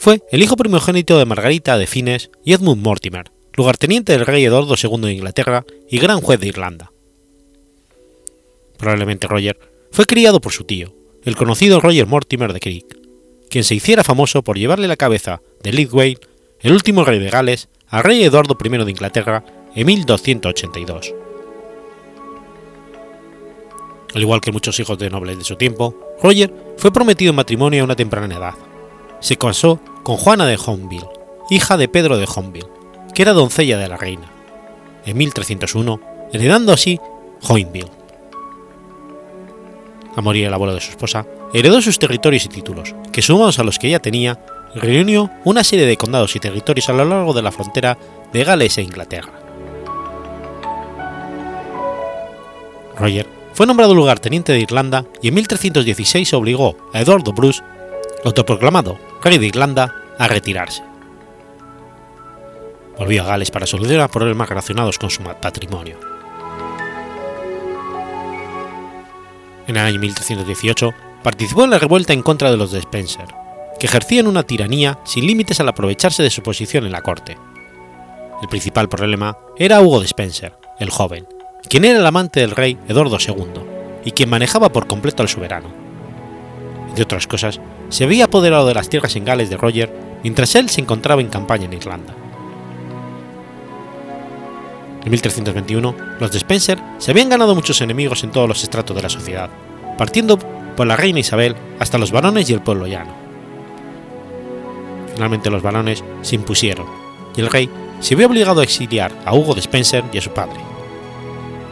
Fue 0.00 0.22
el 0.30 0.42
hijo 0.42 0.56
primogénito 0.56 1.18
de 1.18 1.26
Margarita 1.26 1.76
de 1.76 1.86
Fines 1.86 2.30
y 2.42 2.54
Edmund 2.54 2.82
Mortimer, 2.82 3.30
lugarteniente 3.52 4.12
del 4.12 4.24
rey 4.24 4.42
Eduardo 4.42 4.74
II 4.82 4.98
de 5.02 5.12
Inglaterra 5.12 5.66
y 5.90 5.98
gran 5.98 6.22
juez 6.22 6.40
de 6.40 6.46
Irlanda. 6.46 6.90
Probablemente 8.78 9.26
Roger 9.26 9.60
fue 9.90 10.06
criado 10.06 10.40
por 10.40 10.52
su 10.52 10.64
tío, 10.64 10.94
el 11.22 11.36
conocido 11.36 11.80
Roger 11.80 12.06
Mortimer 12.06 12.54
de 12.54 12.60
Creek, 12.60 12.98
quien 13.50 13.62
se 13.62 13.74
hiciera 13.74 14.02
famoso 14.02 14.40
por 14.42 14.56
llevarle 14.56 14.88
la 14.88 14.96
cabeza 14.96 15.42
de 15.62 15.74
Lidway, 15.74 16.16
el 16.60 16.72
último 16.72 17.04
rey 17.04 17.18
de 17.18 17.28
Gales, 17.28 17.68
al 17.88 18.02
rey 18.02 18.24
Eduardo 18.24 18.56
I 18.58 18.70
de 18.70 18.90
Inglaterra 18.90 19.44
en 19.74 19.86
1282. 19.86 21.14
Al 24.14 24.22
igual 24.22 24.40
que 24.40 24.50
muchos 24.50 24.80
hijos 24.80 24.96
de 24.96 25.10
nobles 25.10 25.36
de 25.36 25.44
su 25.44 25.56
tiempo, 25.56 26.16
Roger 26.22 26.50
fue 26.78 26.90
prometido 26.90 27.28
en 27.28 27.36
matrimonio 27.36 27.82
a 27.82 27.84
una 27.84 27.96
temprana 27.96 28.34
edad. 28.34 28.54
Se 29.20 29.36
casó 29.36 29.78
con 30.02 30.16
Juana 30.16 30.46
de 30.46 30.58
Honville, 30.64 31.08
hija 31.50 31.76
de 31.76 31.88
Pedro 31.88 32.18
de 32.18 32.28
Honville, 32.34 32.68
que 33.14 33.22
era 33.22 33.32
doncella 33.32 33.78
de 33.78 33.88
la 33.88 33.96
reina, 33.96 34.30
en 35.04 35.16
1301, 35.16 36.00
heredando 36.32 36.72
así 36.72 36.98
Joinville. 37.42 37.90
A 40.16 40.20
morir 40.20 40.46
el 40.46 40.54
abuelo 40.54 40.74
de 40.74 40.80
su 40.80 40.90
esposa, 40.90 41.26
heredó 41.52 41.80
sus 41.80 41.98
territorios 41.98 42.44
y 42.46 42.48
títulos, 42.48 42.94
que 43.12 43.22
sumados 43.22 43.58
a 43.58 43.64
los 43.64 43.78
que 43.78 43.88
ella 43.88 44.00
tenía, 44.00 44.38
reunió 44.74 45.30
una 45.44 45.64
serie 45.64 45.86
de 45.86 45.96
condados 45.96 46.36
y 46.36 46.40
territorios 46.40 46.88
a 46.88 46.92
lo 46.92 47.04
largo 47.04 47.32
de 47.32 47.42
la 47.42 47.52
frontera 47.52 47.98
de 48.32 48.44
Gales 48.44 48.78
e 48.78 48.82
Inglaterra. 48.82 49.32
Roger 52.96 53.26
fue 53.54 53.66
nombrado 53.66 53.94
lugarteniente 53.94 54.52
de 54.52 54.60
Irlanda 54.60 55.04
y 55.22 55.28
en 55.28 55.34
1316 55.34 56.34
obligó 56.34 56.76
a 56.92 57.00
Eduardo 57.00 57.32
Bruce, 57.32 57.62
autoproclamado 58.24 59.09
de 59.28 59.46
Irlanda, 59.46 59.94
a 60.18 60.28
retirarse. 60.28 60.82
Volvió 62.98 63.22
a 63.22 63.26
Gales 63.26 63.50
para 63.50 63.66
solucionar 63.66 64.10
problemas 64.10 64.48
relacionados 64.48 64.98
con 64.98 65.10
su 65.10 65.22
patrimonio. 65.22 65.98
En 69.66 69.76
el 69.76 69.86
año 69.86 70.00
1318 70.00 70.92
participó 71.22 71.64
en 71.64 71.70
la 71.70 71.78
revuelta 71.78 72.12
en 72.12 72.22
contra 72.22 72.50
de 72.50 72.56
los 72.56 72.72
de 72.72 72.80
Spencer, 72.80 73.26
que 73.78 73.86
ejercían 73.86 74.26
una 74.26 74.42
tiranía 74.42 74.98
sin 75.04 75.26
límites 75.26 75.60
al 75.60 75.68
aprovecharse 75.68 76.22
de 76.22 76.30
su 76.30 76.42
posición 76.42 76.84
en 76.86 76.92
la 76.92 77.02
corte. 77.02 77.38
El 78.42 78.48
principal 78.48 78.88
problema 78.88 79.36
era 79.56 79.80
Hugo 79.80 80.00
de 80.00 80.06
Spencer, 80.06 80.54
el 80.78 80.90
joven, 80.90 81.26
quien 81.68 81.84
era 81.84 81.98
el 81.98 82.06
amante 82.06 82.40
del 82.40 82.50
rey 82.50 82.78
Eduardo 82.88 83.18
II 83.18 83.44
y 84.04 84.10
quien 84.12 84.28
manejaba 84.28 84.70
por 84.70 84.86
completo 84.86 85.22
al 85.22 85.28
soberano. 85.28 85.68
Entre 86.88 87.04
otras 87.04 87.26
cosas, 87.26 87.60
se 87.90 88.04
había 88.04 88.24
apoderado 88.24 88.66
de 88.66 88.74
las 88.74 88.88
tierras 88.88 89.14
en 89.16 89.24
Gales 89.24 89.50
de 89.50 89.56
Roger 89.56 89.92
mientras 90.22 90.54
él 90.54 90.68
se 90.70 90.80
encontraba 90.80 91.20
en 91.20 91.28
campaña 91.28 91.66
en 91.66 91.74
Irlanda. 91.74 92.14
En 95.04 95.10
1321, 95.10 95.94
los 96.20 96.30
de 96.30 96.38
Spencer 96.38 96.78
se 96.98 97.10
habían 97.10 97.30
ganado 97.30 97.54
muchos 97.54 97.80
enemigos 97.80 98.22
en 98.22 98.30
todos 98.30 98.48
los 98.48 98.62
estratos 98.62 98.94
de 98.94 99.02
la 99.02 99.08
sociedad, 99.08 99.48
partiendo 99.96 100.38
por 100.76 100.86
la 100.86 100.96
reina 100.96 101.20
Isabel 101.20 101.56
hasta 101.78 101.98
los 101.98 102.12
varones 102.12 102.48
y 102.48 102.52
el 102.52 102.60
pueblo 102.60 102.86
llano. 102.86 103.12
Finalmente 105.14 105.50
los 105.50 105.62
varones 105.62 106.04
se 106.22 106.36
impusieron, 106.36 106.86
y 107.34 107.40
el 107.40 107.48
rey 107.48 107.70
se 108.00 108.14
vio 108.14 108.26
obligado 108.26 108.60
a 108.60 108.64
exiliar 108.64 109.12
a 109.24 109.34
Hugo 109.34 109.54
de 109.54 109.60
Spencer 109.60 110.04
y 110.12 110.18
a 110.18 110.22
su 110.22 110.30
padre. 110.30 110.60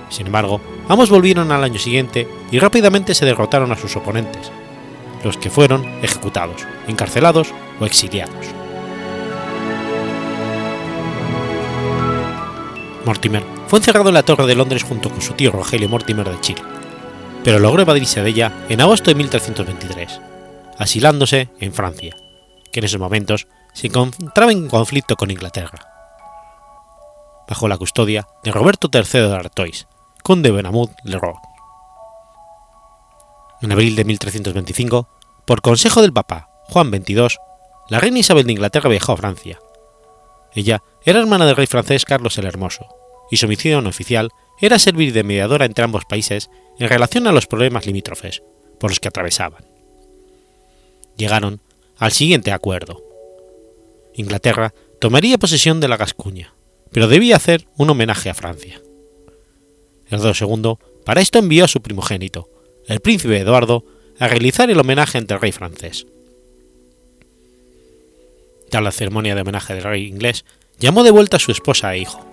Sin 0.09 0.27
embargo, 0.27 0.61
ambos 0.89 1.11
volvieron 1.11 1.53
al 1.53 1.65
año 1.65 1.79
siguiente 1.79 2.27
y 2.51 2.59
rápidamente 2.59 3.15
se 3.15 3.27
derrotaron 3.27 3.73
a 3.73 3.77
sus 3.77 3.95
oponentes, 3.97 4.51
los 5.25 5.37
que 5.37 5.51
fueron 5.51 5.85
ejecutados, 6.03 6.67
encarcelados 6.87 7.49
o 7.81 7.87
exiliados. 7.87 8.47
Mortimer 13.05 13.43
fue 13.69 13.79
encerrado 13.79 14.09
en 14.09 14.15
la 14.15 14.23
Torre 14.23 14.47
de 14.47 14.55
Londres 14.55 14.83
junto 14.83 15.09
con 15.11 15.23
su 15.23 15.33
tío 15.33 15.51
Rogelio 15.51 15.89
Mortimer 15.89 16.29
de 16.29 16.41
Chile, 16.41 16.63
pero 17.43 17.59
logró 17.59 17.83
evadirse 17.83 18.23
de 18.23 18.31
ella 18.31 18.53
en 18.69 18.81
agosto 18.81 19.11
de 19.11 19.15
1323, 19.15 20.21
asilándose 20.79 21.49
en 21.59 21.73
Francia, 21.73 22.15
que 22.71 22.81
en 22.81 22.85
esos 22.85 23.01
momentos 23.01 23.47
se 23.73 23.87
encontraba 23.87 24.53
en 24.53 24.69
conflicto 24.69 25.17
con 25.17 25.31
Inglaterra. 25.31 25.79
Bajo 27.49 27.67
la 27.67 27.79
custodia 27.79 28.29
de 28.45 28.53
Roberto 28.53 28.91
III 28.93 29.21
de 29.21 29.35
Artois, 29.35 29.87
conde 30.23 30.51
de 30.51 30.57
Benamud 30.57 30.91
Leroy. 31.05 31.48
En 33.61 33.73
abril 33.73 33.97
de 33.97 34.05
1325, 34.05 35.09
por 35.47 35.63
consejo 35.63 36.01
del 36.01 36.13
Papa 36.13 36.49
Juan 36.65 36.91
XXII, 36.91 37.39
la 37.89 38.01
reina 38.01 38.21
Isabel 38.21 38.47
de 38.47 38.53
Inglaterra 38.53 38.91
viajó 38.91 39.13
a 39.13 39.17
Francia. 39.17 39.59
Ella 40.55 40.83
era 41.05 41.21
hermana 41.21 41.47
del 41.47 41.57
rey 41.57 41.67
francés 41.67 42.05
Carlos 42.05 42.39
el 42.39 42.47
Hermoso, 42.47 42.87
y 43.31 43.37
su 43.37 43.49
misión 43.49 43.87
oficial 43.87 44.31
era 44.61 44.79
servir 44.79 45.13
de 45.13 45.25
mediadora 45.25 45.65
entre 45.65 45.85
ambos 45.85 46.05
países 46.05 46.51
en 46.79 46.89
relación 46.89 47.27
a 47.27 47.33
los 47.33 47.47
problemas 47.47 47.87
limítrofes 47.87 48.43
por 48.79 48.91
los 48.91 49.01
que 49.01 49.09
atravesaban. 49.09 49.65
Llegaron 51.17 51.61
al 51.97 52.13
siguiente 52.13 52.53
acuerdo. 52.53 53.03
Inglaterra 54.15 54.73
tomaría 55.01 55.39
posesión 55.39 55.81
de 55.81 55.89
la 55.89 55.97
Gascuña, 55.97 56.55
pero 56.93 57.09
debía 57.09 57.37
hacer 57.37 57.69
un 57.77 57.91
homenaje 57.91 58.31
a 58.31 58.35
Francia. 58.35 58.81
Eduardo 60.09 60.33
II 60.41 60.75
para 61.05 61.21
esto 61.21 61.39
envió 61.39 61.65
a 61.65 61.69
su 61.69 61.81
primogénito, 61.81 62.49
el 62.89 63.01
príncipe 63.01 63.37
Eduardo, 63.37 63.85
a 64.19 64.27
realizar 64.27 64.69
el 64.71 64.81
homenaje 64.81 65.19
ante 65.19 65.35
el 65.35 65.41
rey 65.41 65.53
francés. 65.53 66.07
Tras 68.71 68.83
la 68.83 68.91
ceremonia 68.91 69.35
de 69.35 69.43
homenaje 69.43 69.75
del 69.75 69.85
rey 69.85 70.07
inglés, 70.07 70.45
llamó 70.79 71.05
de 71.05 71.11
vuelta 71.11 71.37
a 71.37 71.41
su 71.41 71.53
esposa 71.53 71.95
e 71.95 71.99
hijo. 72.01 72.27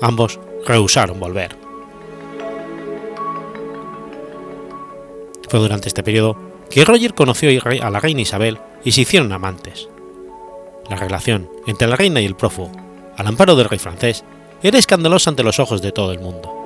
Ambos 0.00 0.40
rehusaron 0.66 1.20
volver. 1.20 1.56
Fue 5.48 5.60
durante 5.60 5.88
este 5.88 6.02
periodo 6.02 6.36
que 6.70 6.84
Roger 6.84 7.14
conoció 7.14 7.50
a 7.82 7.90
la 7.90 8.00
reina 8.00 8.22
Isabel 8.22 8.58
y 8.82 8.92
se 8.92 9.02
hicieron 9.02 9.32
amantes. 9.32 9.88
La 10.88 10.96
relación 10.96 11.50
entre 11.66 11.86
la 11.86 11.96
reina 11.96 12.20
y 12.20 12.26
el 12.26 12.34
prófugo, 12.34 12.72
al 13.16 13.26
amparo 13.26 13.54
del 13.54 13.68
rey 13.68 13.78
francés, 13.78 14.24
era 14.62 14.78
escandalosa 14.78 15.30
ante 15.30 15.44
los 15.44 15.60
ojos 15.60 15.82
de 15.82 15.92
todo 15.92 16.12
el 16.12 16.18
mundo. 16.18 16.63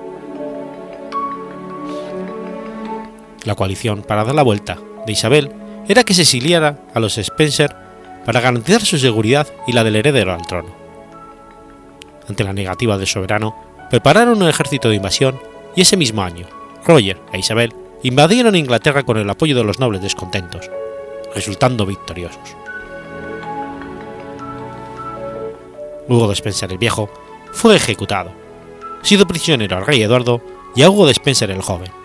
La 3.48 3.54
coalición 3.54 4.02
para 4.02 4.24
dar 4.24 4.34
la 4.34 4.42
vuelta 4.42 4.76
de 5.06 5.12
Isabel 5.12 5.50
era 5.88 6.04
que 6.04 6.12
se 6.12 6.20
exiliara 6.20 6.80
a 6.92 7.00
los 7.00 7.16
Spencer 7.16 7.74
para 8.26 8.42
garantizar 8.42 8.82
su 8.82 8.98
seguridad 8.98 9.48
y 9.66 9.72
la 9.72 9.84
del 9.84 9.96
heredero 9.96 10.34
al 10.34 10.46
trono. 10.46 10.68
Ante 12.28 12.44
la 12.44 12.52
negativa 12.52 12.98
del 12.98 13.06
soberano, 13.06 13.56
prepararon 13.88 14.42
un 14.42 14.50
ejército 14.50 14.90
de 14.90 14.96
invasión 14.96 15.40
y 15.74 15.80
ese 15.80 15.96
mismo 15.96 16.22
año, 16.22 16.46
Roger 16.84 17.18
e 17.32 17.38
Isabel 17.38 17.72
invadieron 18.02 18.54
Inglaterra 18.54 19.04
con 19.04 19.16
el 19.16 19.30
apoyo 19.30 19.56
de 19.56 19.64
los 19.64 19.78
nobles 19.80 20.02
descontentos, 20.02 20.70
resultando 21.34 21.86
victoriosos. 21.86 22.54
Hugo 26.06 26.28
de 26.28 26.34
Spencer 26.34 26.70
el 26.70 26.76
Viejo 26.76 27.08
fue 27.52 27.76
ejecutado, 27.76 28.30
sido 29.00 29.26
prisionero 29.26 29.78
al 29.78 29.86
rey 29.86 30.02
Eduardo 30.02 30.42
y 30.76 30.82
a 30.82 30.90
Hugo 30.90 31.06
de 31.06 31.12
Spencer 31.12 31.50
el 31.50 31.62
Joven, 31.62 31.97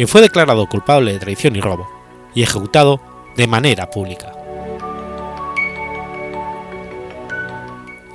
quien 0.00 0.08
fue 0.08 0.22
declarado 0.22 0.66
culpable 0.66 1.12
de 1.12 1.18
traición 1.18 1.56
y 1.56 1.60
robo, 1.60 1.86
y 2.34 2.42
ejecutado 2.42 3.02
de 3.36 3.46
manera 3.46 3.90
pública. 3.90 4.32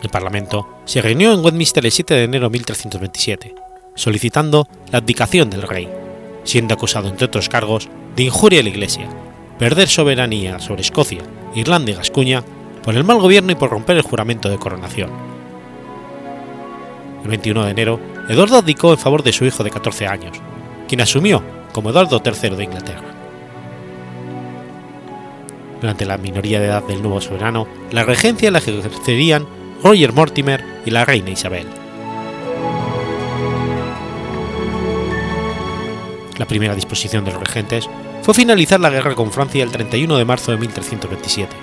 El 0.01 0.09
Parlamento 0.09 0.79
se 0.85 1.03
reunió 1.03 1.31
en 1.31 1.45
Westminster 1.45 1.85
el 1.85 1.91
7 1.91 2.15
de 2.15 2.23
enero 2.23 2.45
de 2.45 2.53
1327, 2.53 3.53
solicitando 3.93 4.67
la 4.91 4.97
abdicación 4.97 5.51
del 5.51 5.61
rey, 5.61 5.87
siendo 6.43 6.73
acusado, 6.73 7.07
entre 7.07 7.27
otros 7.27 7.49
cargos, 7.49 7.87
de 8.15 8.23
injuria 8.23 8.61
a 8.61 8.63
la 8.63 8.69
Iglesia, 8.69 9.07
perder 9.59 9.87
soberanía 9.87 10.57
sobre 10.57 10.81
Escocia, 10.81 11.21
Irlanda 11.53 11.91
y 11.91 11.93
Gascuña, 11.93 12.43
por 12.81 12.95
el 12.95 13.03
mal 13.03 13.19
gobierno 13.19 13.51
y 13.51 13.55
por 13.55 13.69
romper 13.69 13.97
el 13.97 14.01
juramento 14.01 14.49
de 14.49 14.57
coronación. 14.57 15.11
El 17.21 17.29
21 17.29 17.63
de 17.63 17.69
enero, 17.69 17.99
Eduardo 18.27 18.57
abdicó 18.57 18.91
en 18.91 18.97
favor 18.97 19.21
de 19.21 19.33
su 19.33 19.45
hijo 19.45 19.63
de 19.63 19.69
14 19.69 20.07
años, 20.07 20.35
quien 20.87 21.01
asumió 21.01 21.43
como 21.75 21.89
Eduardo 21.89 22.21
III 22.23 22.55
de 22.55 22.63
Inglaterra. 22.63 23.03
Durante 25.81 26.05
la 26.05 26.17
minoría 26.17 26.61
de 26.61 26.67
edad 26.67 26.83
del 26.83 27.01
nuevo 27.01 27.19
soberano, 27.19 27.67
la 27.91 28.05
regencia 28.05 28.49
la 28.49 28.59
ejercerían 28.59 29.45
Roger 29.83 30.13
Mortimer 30.13 30.63
y 30.85 30.91
la 30.91 31.03
reina 31.03 31.31
Isabel. 31.31 31.67
La 36.37 36.45
primera 36.45 36.75
disposición 36.75 37.25
de 37.25 37.33
los 37.33 37.41
regentes 37.41 37.89
fue 38.21 38.33
finalizar 38.33 38.79
la 38.79 38.89
guerra 38.89 39.13
con 39.13 39.33
Francia 39.33 39.61
el 39.61 39.71
31 39.71 40.15
de 40.15 40.23
marzo 40.23 40.53
de 40.53 40.57
1327, 40.59 41.53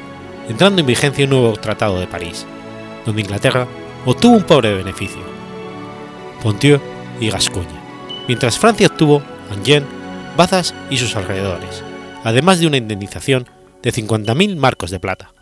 entrando 0.51 0.83
en 0.83 0.87
vigencia 0.89 1.25
un 1.25 1.31
nuevo 1.31 1.53
Tratado 1.55 1.99
de 1.99 2.07
París, 2.07 2.45
donde 3.07 3.23
Inglaterra 3.23 3.67
obtuvo 4.05 4.37
un 4.37 4.45
pobre 4.45 4.75
beneficio, 4.75 5.23
Ponthieu 6.43 6.81
y 7.19 7.31
Gascuña, 7.31 7.81
mientras 8.29 8.59
Francia 8.59 8.89
obtuvo 8.89 9.23
Angers, 9.51 9.87
Bazas 10.37 10.74
y 10.89 10.97
sus 10.97 11.14
alrededores, 11.14 11.85
además 12.24 12.59
de 12.59 12.66
una 12.66 12.78
indemnización 12.78 13.49
de 13.83 13.93
50.000 13.93 14.57
marcos 14.57 14.91
de 14.91 15.01
plata. 15.01 15.33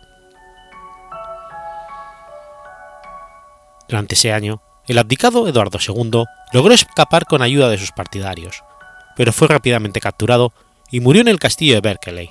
Durante 3.87 4.15
ese 4.15 4.33
año, 4.33 4.61
el 4.87 4.97
abdicado 4.97 5.47
Eduardo 5.47 5.79
II 5.79 6.25
logró 6.53 6.73
escapar 6.73 7.25
con 7.25 7.41
ayuda 7.41 7.69
de 7.69 7.77
sus 7.77 7.91
partidarios, 7.91 8.63
pero 9.15 9.31
fue 9.31 9.47
rápidamente 9.47 10.01
capturado 10.01 10.53
y 10.89 10.99
murió 10.99 11.21
en 11.21 11.29
el 11.29 11.39
castillo 11.39 11.75
de 11.75 11.81
Berkeley, 11.81 12.29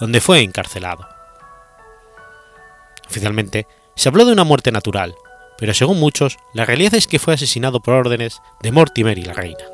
donde 0.00 0.20
fue 0.20 0.40
encarcelado. 0.40 1.08
Oficialmente, 3.08 3.66
se 3.94 4.08
habló 4.08 4.24
de 4.24 4.32
una 4.32 4.44
muerte 4.44 4.72
natural, 4.72 5.14
pero 5.58 5.72
según 5.74 6.00
muchos, 6.00 6.36
la 6.54 6.64
realidad 6.64 6.94
es 6.94 7.06
que 7.06 7.18
fue 7.18 7.34
asesinado 7.34 7.80
por 7.80 7.94
órdenes 7.94 8.40
de 8.62 8.72
Mortimer 8.72 9.18
y 9.18 9.22
la 9.22 9.34
reina. 9.34 9.64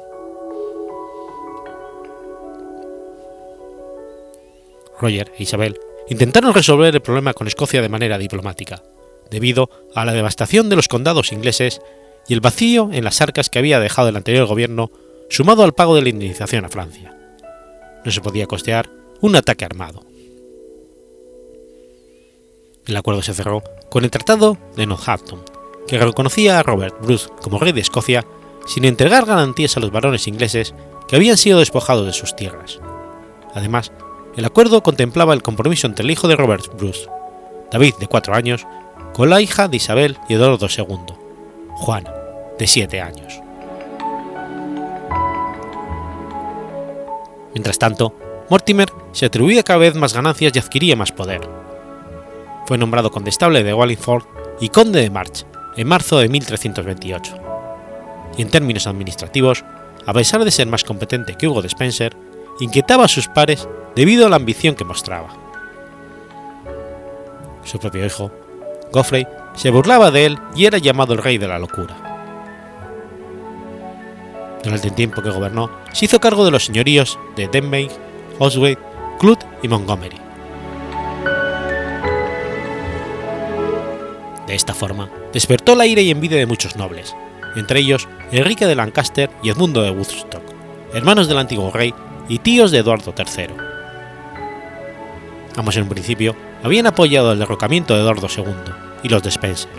Roger 5.00 5.32
e 5.38 5.42
Isabel 5.42 5.78
intentaron 6.08 6.54
resolver 6.54 6.94
el 6.94 7.02
problema 7.02 7.34
con 7.34 7.46
Escocia 7.46 7.82
de 7.82 7.88
manera 7.88 8.18
diplomática, 8.18 8.82
debido 9.30 9.70
a 9.94 10.04
la 10.04 10.12
devastación 10.12 10.68
de 10.68 10.76
los 10.76 10.88
condados 10.88 11.32
ingleses 11.32 11.80
y 12.28 12.34
el 12.34 12.40
vacío 12.40 12.90
en 12.92 13.04
las 13.04 13.20
arcas 13.20 13.50
que 13.50 13.58
había 13.58 13.80
dejado 13.80 14.08
el 14.08 14.16
anterior 14.16 14.46
gobierno 14.46 14.90
sumado 15.28 15.62
al 15.62 15.74
pago 15.74 15.94
de 15.94 16.02
la 16.02 16.08
indemnización 16.08 16.64
a 16.64 16.68
Francia. 16.68 17.14
No 18.04 18.10
se 18.10 18.20
podía 18.20 18.46
costear 18.46 18.88
un 19.20 19.36
ataque 19.36 19.64
armado. 19.64 20.04
El 22.86 22.96
acuerdo 22.96 23.22
se 23.22 23.34
cerró 23.34 23.62
con 23.90 24.04
el 24.04 24.10
Tratado 24.10 24.56
de 24.76 24.86
Northampton, 24.86 25.42
que 25.86 25.98
reconocía 25.98 26.58
a 26.58 26.62
Robert 26.62 26.96
Bruce 27.02 27.28
como 27.42 27.58
rey 27.58 27.72
de 27.72 27.80
Escocia 27.80 28.24
sin 28.66 28.84
entregar 28.84 29.26
garantías 29.26 29.76
a 29.76 29.80
los 29.80 29.90
varones 29.90 30.26
ingleses 30.28 30.74
que 31.06 31.16
habían 31.16 31.36
sido 31.36 31.58
despojados 31.58 32.06
de 32.06 32.12
sus 32.12 32.36
tierras. 32.36 32.80
Además, 33.54 33.92
el 34.38 34.44
acuerdo 34.44 34.84
contemplaba 34.84 35.34
el 35.34 35.42
compromiso 35.42 35.88
entre 35.88 36.04
el 36.04 36.12
hijo 36.12 36.28
de 36.28 36.36
Robert 36.36 36.64
Bruce, 36.78 37.08
David 37.72 37.94
de 37.98 38.06
cuatro 38.06 38.34
años, 38.34 38.68
con 39.12 39.30
la 39.30 39.40
hija 39.40 39.66
de 39.66 39.78
Isabel 39.78 40.16
y 40.28 40.34
Eduardo 40.34 40.68
II, 40.68 41.12
Juana, 41.70 42.14
de 42.56 42.66
siete 42.68 43.00
años. 43.00 43.40
Mientras 47.52 47.80
tanto, 47.80 48.14
Mortimer 48.48 48.92
se 49.10 49.26
atribuía 49.26 49.64
cada 49.64 49.80
vez 49.80 49.96
más 49.96 50.14
ganancias 50.14 50.52
y 50.54 50.58
adquiría 50.60 50.94
más 50.94 51.10
poder. 51.10 51.40
Fue 52.66 52.78
nombrado 52.78 53.10
condestable 53.10 53.64
de 53.64 53.74
Wallingford 53.74 54.22
y 54.60 54.68
conde 54.68 55.00
de 55.00 55.10
March 55.10 55.46
en 55.76 55.88
marzo 55.88 56.20
de 56.20 56.28
1328. 56.28 57.34
Y 58.36 58.42
en 58.42 58.50
términos 58.50 58.86
administrativos, 58.86 59.64
a 60.06 60.12
pesar 60.12 60.44
de 60.44 60.52
ser 60.52 60.68
más 60.68 60.84
competente 60.84 61.34
que 61.34 61.48
Hugo 61.48 61.60
de 61.60 61.66
Spencer, 61.66 62.16
inquietaba 62.60 63.04
a 63.04 63.08
sus 63.08 63.28
pares 63.28 63.68
debido 63.94 64.26
a 64.26 64.28
la 64.28 64.36
ambición 64.36 64.74
que 64.74 64.84
mostraba. 64.84 65.28
Su 67.64 67.78
propio 67.78 68.04
hijo, 68.04 68.30
Geoffrey, 68.92 69.26
se 69.54 69.70
burlaba 69.70 70.10
de 70.10 70.26
él 70.26 70.38
y 70.54 70.66
era 70.66 70.78
llamado 70.78 71.12
el 71.12 71.22
rey 71.22 71.38
de 71.38 71.48
la 71.48 71.58
locura. 71.58 71.96
Durante 74.62 74.88
el 74.88 74.94
tiempo 74.94 75.22
que 75.22 75.30
gobernó, 75.30 75.70
se 75.92 76.06
hizo 76.06 76.20
cargo 76.20 76.44
de 76.44 76.50
los 76.50 76.64
señoríos 76.64 77.18
de 77.36 77.48
Denbigh, 77.48 77.90
Oswego, 78.38 78.80
Clud 79.18 79.38
y 79.62 79.68
Montgomery. 79.68 80.16
De 84.46 84.54
esta 84.54 84.74
forma, 84.74 85.10
despertó 85.32 85.74
la 85.74 85.86
ira 85.86 86.00
y 86.00 86.10
envidia 86.10 86.38
de 86.38 86.46
muchos 86.46 86.76
nobles, 86.76 87.14
entre 87.56 87.80
ellos 87.80 88.08
Enrique 88.32 88.66
de 88.66 88.74
Lancaster 88.74 89.30
y 89.42 89.50
Edmundo 89.50 89.82
de 89.82 89.90
Woodstock, 89.90 90.42
hermanos 90.94 91.28
del 91.28 91.38
antiguo 91.38 91.70
rey 91.70 91.92
y 92.28 92.38
tíos 92.38 92.70
de 92.70 92.78
Eduardo 92.78 93.14
III. 93.16 93.48
Ambos 95.56 95.76
en 95.76 95.84
un 95.84 95.88
principio 95.88 96.36
habían 96.62 96.86
apoyado 96.86 97.32
el 97.32 97.38
derrocamiento 97.38 97.94
de 97.94 98.00
Eduardo 98.00 98.28
II 98.34 98.72
y 99.02 99.08
los 99.08 99.22
de 99.22 99.30
Spencer. 99.30 99.70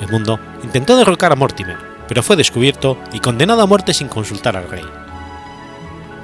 Edmundo 0.00 0.40
intentó 0.62 0.96
derrocar 0.96 1.32
a 1.32 1.36
Mortimer, 1.36 1.76
pero 2.08 2.22
fue 2.22 2.36
descubierto 2.36 2.96
y 3.12 3.20
condenado 3.20 3.62
a 3.62 3.66
muerte 3.66 3.92
sin 3.92 4.08
consultar 4.08 4.56
al 4.56 4.68
rey. 4.68 4.84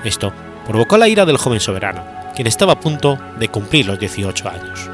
Esto 0.05 0.33
provocó 0.67 0.97
la 0.97 1.09
ira 1.09 1.27
del 1.27 1.37
joven 1.37 1.61
soberano, 1.61 2.05
quien 2.35 2.47
estaba 2.47 2.75
a 2.75 2.81
punto 2.81 3.19
de 3.39 3.49
cumplir 3.49 3.87
los 3.87 3.99
18 3.99 4.49
años. 4.49 4.91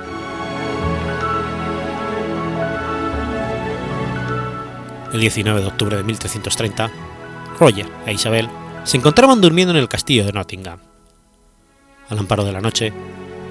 El 5.12 5.20
19 5.20 5.60
de 5.60 5.66
octubre 5.66 5.96
de 5.96 6.02
1330, 6.02 6.90
Roger 7.60 7.86
e 8.06 8.14
Isabel 8.14 8.48
se 8.84 8.96
encontraban 8.96 9.40
durmiendo 9.40 9.72
en 9.72 9.80
el 9.80 9.88
castillo 9.88 10.24
de 10.24 10.32
Nottingham. 10.32 10.78
Al 12.08 12.18
amparo 12.18 12.44
de 12.44 12.52
la 12.52 12.60
noche, 12.60 12.92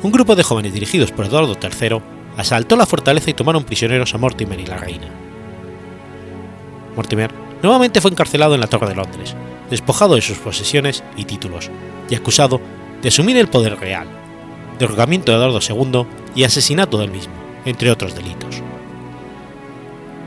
un 0.04 0.12
grupo 0.12 0.36
de 0.36 0.44
jóvenes 0.44 0.74
dirigidos 0.74 1.12
por 1.12 1.26
Eduardo 1.26 1.58
III 1.62 2.02
asaltó 2.38 2.76
la 2.76 2.86
fortaleza 2.86 3.30
y 3.30 3.34
tomaron 3.34 3.64
prisioneros 3.64 4.14
a 4.14 4.18
Mortimer 4.18 4.60
y 4.60 4.66
la 4.66 4.78
reina. 4.78 5.08
Mortimer 6.96 7.32
nuevamente 7.62 8.02
fue 8.02 8.12
encarcelado 8.12 8.56
en 8.56 8.62
la 8.62 8.68
Torre 8.68 8.90
de 8.90 8.96
Londres, 8.96 9.36
despojado 9.70 10.16
de 10.16 10.22
sus 10.22 10.38
posesiones 10.38 11.04
y 11.16 11.26
títulos, 11.26 11.70
y 12.10 12.16
acusado 12.16 12.60
de 13.02 13.10
asumir 13.10 13.38
el 13.38 13.48
poder 13.48 13.80
real, 13.80 14.08
derrocamiento 14.80 15.32
de 15.32 15.38
Eduardo 15.38 15.60
II 15.60 16.06
y 16.36 16.44
asesinato 16.44 16.98
del 16.98 17.12
mismo, 17.12 17.34
entre 17.66 17.92
otros 17.92 18.16
delitos. 18.16 18.62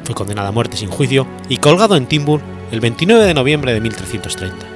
Fue 0.05 0.14
condenado 0.14 0.48
a 0.48 0.52
muerte 0.52 0.76
sin 0.76 0.90
juicio 0.90 1.26
y 1.48 1.59
colgado 1.59 1.96
en 1.96 2.07
Timbur 2.07 2.40
el 2.70 2.80
29 2.80 3.24
de 3.24 3.34
noviembre 3.34 3.72
de 3.72 3.80
1330. 3.80 4.74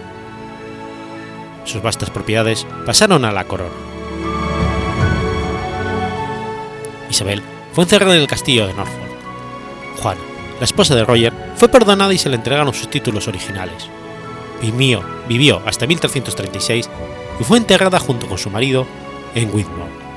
Sus 1.68 1.82
vastas 1.82 2.08
propiedades 2.08 2.66
pasaron 2.86 3.26
a 3.26 3.32
la 3.32 3.44
corona. 3.44 3.74
Isabel 7.10 7.42
fue 7.74 7.84
encerrada 7.84 8.14
en 8.14 8.22
el 8.22 8.26
castillo 8.26 8.66
de 8.66 8.72
Norfolk. 8.72 9.10
Juana, 10.00 10.20
la 10.58 10.64
esposa 10.64 10.94
de 10.94 11.04
Roger, 11.04 11.34
fue 11.56 11.68
perdonada 11.68 12.14
y 12.14 12.16
se 12.16 12.30
le 12.30 12.36
entregaron 12.36 12.72
sus 12.72 12.88
títulos 12.88 13.28
originales. 13.28 13.90
Vivió, 14.62 15.04
vivió 15.28 15.60
hasta 15.66 15.86
1336 15.86 16.88
y 17.38 17.44
fue 17.44 17.58
enterrada 17.58 17.98
junto 17.98 18.26
con 18.26 18.38
su 18.38 18.48
marido 18.48 18.86
en 19.34 19.54
Whitmore. 19.54 20.07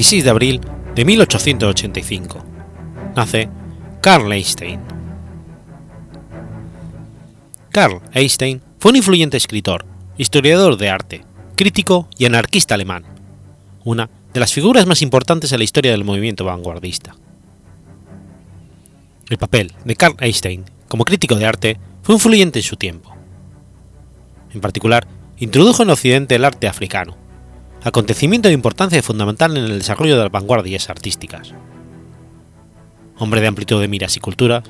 26 0.00 0.24
de 0.24 0.30
abril 0.30 0.60
de 0.94 1.04
1885. 1.04 2.42
Nace 3.14 3.50
Carl 4.00 4.32
Einstein. 4.32 4.80
Carl 7.70 8.00
Einstein 8.14 8.62
fue 8.78 8.92
un 8.92 8.96
influyente 8.96 9.36
escritor, 9.36 9.84
historiador 10.16 10.78
de 10.78 10.88
arte, 10.88 11.24
crítico 11.54 12.08
y 12.16 12.24
anarquista 12.24 12.76
alemán, 12.76 13.04
una 13.84 14.08
de 14.32 14.40
las 14.40 14.54
figuras 14.54 14.86
más 14.86 15.02
importantes 15.02 15.52
en 15.52 15.58
la 15.58 15.64
historia 15.64 15.90
del 15.90 16.04
movimiento 16.04 16.46
vanguardista. 16.46 17.14
El 19.28 19.36
papel 19.36 19.74
de 19.84 19.96
Carl 19.96 20.16
Einstein 20.18 20.64
como 20.88 21.04
crítico 21.04 21.34
de 21.34 21.44
arte 21.44 21.78
fue 22.02 22.14
influyente 22.14 22.60
en 22.60 22.64
su 22.64 22.76
tiempo. 22.76 23.14
En 24.54 24.62
particular, 24.62 25.06
introdujo 25.36 25.82
en 25.82 25.90
Occidente 25.90 26.36
el 26.36 26.46
arte 26.46 26.68
africano, 26.68 27.19
acontecimiento 27.82 28.48
de 28.48 28.54
importancia 28.54 29.02
fundamental 29.02 29.56
en 29.56 29.64
el 29.64 29.78
desarrollo 29.78 30.16
de 30.16 30.24
las 30.24 30.32
vanguardias 30.32 30.90
artísticas. 30.90 31.54
Hombre 33.18 33.40
de 33.40 33.46
amplitud 33.46 33.80
de 33.80 33.88
miras 33.88 34.16
y 34.16 34.20
cultura, 34.20 34.62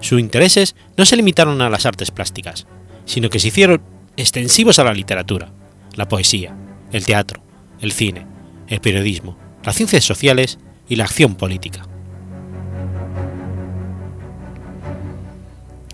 sus 0.00 0.20
intereses 0.20 0.76
no 0.96 1.04
se 1.04 1.16
limitaron 1.16 1.60
a 1.60 1.70
las 1.70 1.86
artes 1.86 2.10
plásticas, 2.10 2.66
sino 3.04 3.30
que 3.30 3.38
se 3.38 3.48
hicieron 3.48 3.82
extensivos 4.16 4.78
a 4.78 4.84
la 4.84 4.92
literatura, 4.92 5.50
la 5.94 6.08
poesía, 6.08 6.54
el 6.92 7.04
teatro, 7.04 7.42
el 7.80 7.92
cine, 7.92 8.26
el 8.68 8.80
periodismo, 8.80 9.36
las 9.64 9.76
ciencias 9.76 10.04
sociales 10.04 10.58
y 10.88 10.96
la 10.96 11.04
acción 11.04 11.34
política. 11.34 11.86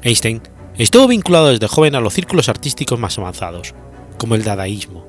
Einstein 0.03 0.43
estuvo 0.77 1.09
vinculado 1.09 1.49
desde 1.49 1.68
joven 1.68 1.95
a 1.95 2.01
los 2.01 2.14
círculos 2.14 2.49
artísticos 2.49 2.99
más 2.99 3.18
avanzados, 3.18 3.75
como 4.18 4.35
el 4.35 4.45
dadaísmo, 4.45 5.07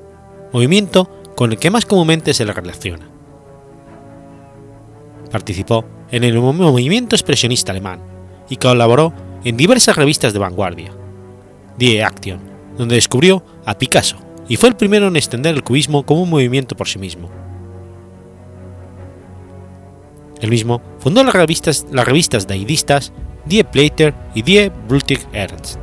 movimiento 0.54 1.10
con 1.36 1.52
el 1.52 1.60
que 1.60 1.70
más 1.70 1.86
comúnmente 1.86 2.34
se 2.34 2.46
le 2.46 2.54
relaciona. 2.54 3.10
Participó 5.32 5.86
en 6.12 6.24
el 6.24 6.40
movimiento 6.40 7.16
expresionista 7.16 7.72
alemán 7.72 8.00
y 8.50 8.58
colaboró 8.58 9.14
en 9.44 9.58
diversas 9.58 9.96
revistas 9.96 10.34
de 10.34 10.40
vanguardia. 10.40 10.92
Die 11.78 12.04
Action, 12.04 12.40
donde 12.78 12.96
descubrió 12.96 13.44
a 13.66 13.78
Picasso 13.78 14.18
y 14.48 14.56
fue 14.56 14.70
el 14.70 14.76
primero 14.76 15.08
en 15.08 15.16
extender 15.16 15.56
el 15.56 15.64
cubismo 15.64 16.06
como 16.06 16.24
un 16.24 16.30
movimiento 16.30 16.76
por 16.76 16.88
sí 16.88 17.00
mismo. 17.00 17.30
El 20.40 20.50
mismo 20.50 20.82
fundó 21.00 21.24
las 21.24 21.34
revistas, 21.34 21.86
las 21.92 22.06
revistas 22.06 22.48
Die 22.48 23.64
Plater 23.64 24.14
y 24.34 24.42
Die 24.42 24.72
Blutig 24.88 25.20
Ernst. 25.34 25.80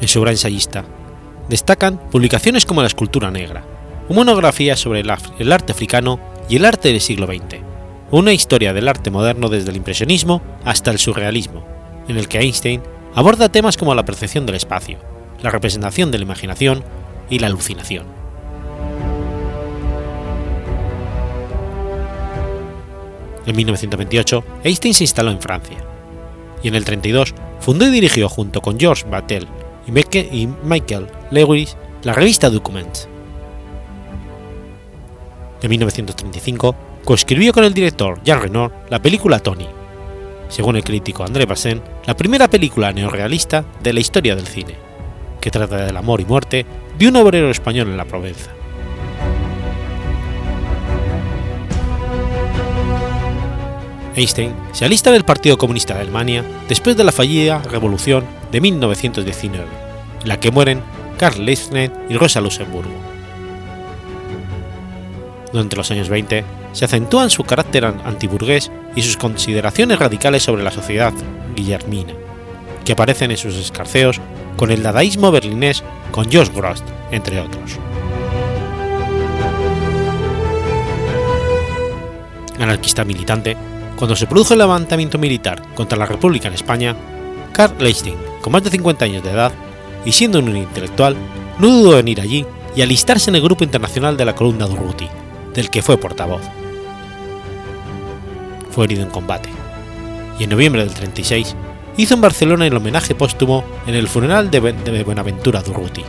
En 0.00 0.08
su 0.08 0.20
obra 0.20 0.32
ensayista 0.32 0.84
destacan 1.48 1.98
publicaciones 2.10 2.66
como 2.66 2.82
La 2.82 2.88
escultura 2.88 3.30
negra, 3.30 3.64
monografía 4.08 4.76
sobre 4.76 5.00
el 5.00 5.52
arte 5.52 5.72
africano 5.72 6.20
y 6.48 6.56
el 6.56 6.64
arte 6.64 6.88
del 6.88 7.00
siglo 7.00 7.26
XX, 7.26 7.60
una 8.10 8.32
historia 8.32 8.72
del 8.72 8.88
arte 8.88 9.10
moderno 9.10 9.48
desde 9.48 9.70
el 9.70 9.76
impresionismo 9.76 10.42
hasta 10.64 10.90
el 10.90 10.98
surrealismo, 10.98 11.64
en 12.08 12.18
el 12.18 12.28
que 12.28 12.38
Einstein 12.38 12.82
aborda 13.14 13.50
temas 13.50 13.76
como 13.76 13.94
la 13.94 14.04
percepción 14.04 14.46
del 14.46 14.56
espacio, 14.56 14.98
la 15.42 15.50
representación 15.50 16.10
de 16.10 16.18
la 16.18 16.24
imaginación 16.24 16.84
y 17.30 17.38
la 17.38 17.46
alucinación. 17.46 18.06
En 23.46 23.56
1928, 23.56 24.44
Einstein 24.62 24.94
se 24.94 25.04
instaló 25.04 25.30
en 25.30 25.40
Francia. 25.40 25.78
Y 26.62 26.68
en 26.68 26.76
el 26.76 26.84
32 26.84 27.34
fundó 27.58 27.86
y 27.86 27.90
dirigió 27.90 28.28
junto 28.28 28.60
con 28.60 28.78
Georges 28.78 29.08
Batel 29.10 29.48
y 29.86 30.48
Michael 30.64 31.08
Lewis 31.30 31.76
la 32.02 32.12
revista 32.12 32.50
Documents. 32.50 33.08
En 35.62 35.70
1935 35.70 36.74
coescribió 37.04 37.52
con 37.52 37.64
el 37.64 37.74
director 37.74 38.20
Jean 38.24 38.42
Renoir 38.42 38.72
la 38.90 39.00
película 39.00 39.38
Tony, 39.38 39.68
según 40.48 40.76
el 40.76 40.84
crítico 40.84 41.24
André 41.24 41.46
Bazin, 41.46 41.80
la 42.06 42.16
primera 42.16 42.48
película 42.48 42.92
neorrealista 42.92 43.64
de 43.82 43.92
la 43.92 44.00
historia 44.00 44.34
del 44.34 44.46
cine, 44.46 44.74
que 45.40 45.50
trata 45.50 45.86
del 45.86 45.96
amor 45.96 46.20
y 46.20 46.24
muerte 46.24 46.66
de 46.98 47.08
un 47.08 47.16
obrero 47.16 47.50
español 47.50 47.88
en 47.88 47.96
la 47.96 48.04
Provenza. 48.04 48.50
Einstein 54.14 54.54
se 54.72 54.84
alista 54.84 55.10
en 55.10 55.16
el 55.16 55.24
Partido 55.24 55.56
Comunista 55.56 55.94
de 55.94 56.00
Alemania 56.00 56.44
después 56.68 56.96
de 56.96 57.04
la 57.04 57.12
fallida 57.12 57.62
Revolución 57.62 58.24
de 58.50 58.60
1919, 58.60 59.64
en 60.22 60.28
la 60.28 60.38
que 60.38 60.50
mueren 60.50 60.82
Karl 61.18 61.44
Liebknecht 61.44 61.94
y 62.10 62.16
Rosa 62.16 62.40
Luxemburgo. 62.40 62.92
Durante 65.52 65.76
los 65.76 65.90
años 65.90 66.08
20 66.08 66.44
se 66.72 66.84
acentúan 66.84 67.30
su 67.30 67.44
carácter 67.44 67.84
antiburgués 67.84 68.70
y 68.96 69.02
sus 69.02 69.16
consideraciones 69.16 69.98
radicales 69.98 70.42
sobre 70.42 70.62
la 70.62 70.70
sociedad 70.70 71.12
guillermina, 71.54 72.14
que 72.84 72.92
aparecen 72.92 73.30
en 73.30 73.36
sus 73.36 73.56
escarceos 73.56 74.20
con 74.56 74.70
el 74.70 74.82
dadaísmo 74.82 75.30
berlinés 75.30 75.82
con 76.10 76.24
Josh 76.32 76.50
Grost, 76.54 76.84
entre 77.10 77.40
otros. 77.40 77.78
Anarquista 82.58 83.04
militante, 83.04 83.56
cuando 84.02 84.16
se 84.16 84.26
produjo 84.26 84.54
el 84.54 84.58
levantamiento 84.58 85.16
militar 85.16 85.62
contra 85.76 85.96
la 85.96 86.06
República 86.06 86.48
en 86.48 86.54
España, 86.54 86.96
Karl 87.52 87.76
Leisting, 87.78 88.16
con 88.40 88.52
más 88.52 88.64
de 88.64 88.70
50 88.70 89.04
años 89.04 89.22
de 89.22 89.30
edad 89.30 89.52
y 90.04 90.10
siendo 90.10 90.40
un 90.40 90.56
intelectual, 90.56 91.14
no 91.60 91.68
dudó 91.68 92.00
en 92.00 92.08
ir 92.08 92.20
allí 92.20 92.44
y 92.74 92.82
alistarse 92.82 93.30
en 93.30 93.36
el 93.36 93.42
grupo 93.42 93.62
internacional 93.62 94.16
de 94.16 94.24
la 94.24 94.34
columna 94.34 94.66
Durruti, 94.66 95.06
del 95.54 95.70
que 95.70 95.82
fue 95.82 95.98
portavoz 95.98 96.42
fue 98.72 98.86
herido 98.86 99.04
en 99.04 99.10
combate, 99.10 99.50
y 100.36 100.42
en 100.42 100.50
noviembre 100.50 100.84
del 100.84 100.94
36 100.94 101.54
hizo 101.96 102.14
en 102.14 102.20
Barcelona 102.22 102.66
el 102.66 102.74
homenaje 102.74 103.14
póstumo 103.14 103.62
en 103.86 103.94
el 103.94 104.08
funeral 104.08 104.50
de, 104.50 105.04
Buenaventura 105.04 105.62
Durruti. 105.62 106.02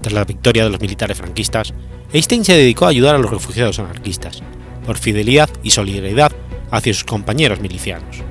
Tras 0.00 0.12
la 0.12 0.24
victoria 0.24 0.64
de 0.64 0.70
los 0.70 0.80
militares 0.80 1.18
franquistas, 1.18 1.74
Einstein 2.12 2.44
se 2.44 2.54
dedicó 2.54 2.86
a 2.86 2.90
ayudar 2.90 3.14
a 3.14 3.18
los 3.18 3.30
refugiados 3.30 3.78
anarquistas, 3.78 4.42
por 4.86 4.96
fidelidad 4.96 5.50
y 5.62 5.70
solidaridad 5.70 6.32
hacia 6.70 6.94
sus 6.94 7.04
compañeros 7.04 7.60
milicianos. 7.60 8.22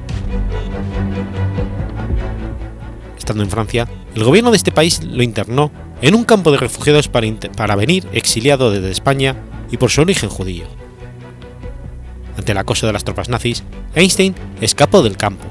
Estando 3.18 3.44
en 3.44 3.50
Francia, 3.50 3.88
el 4.16 4.24
gobierno 4.24 4.52
de 4.52 4.58
este 4.58 4.72
país 4.72 5.04
lo 5.04 5.22
internó 5.22 5.72
en 6.02 6.16
un 6.16 6.24
campo 6.24 6.52
de 6.52 6.58
refugiados 6.58 7.10
para, 7.10 7.76
venir 7.76 8.08
exiliado 8.14 8.72
desde 8.72 8.92
España 8.92 9.36
y 9.70 9.78
por 9.78 9.90
su 9.90 10.02
origen 10.02 10.30
judío. 10.30 10.66
Ante 12.38 12.54
el 12.54 12.58
acoso 12.58 12.88
de 12.88 12.94
las 12.94 13.04
tropas 13.04 13.30
nazis, 13.30 13.64
Einstein 13.96 14.34
escapó 14.62 15.02
del 15.02 15.18
campo, 15.18 15.46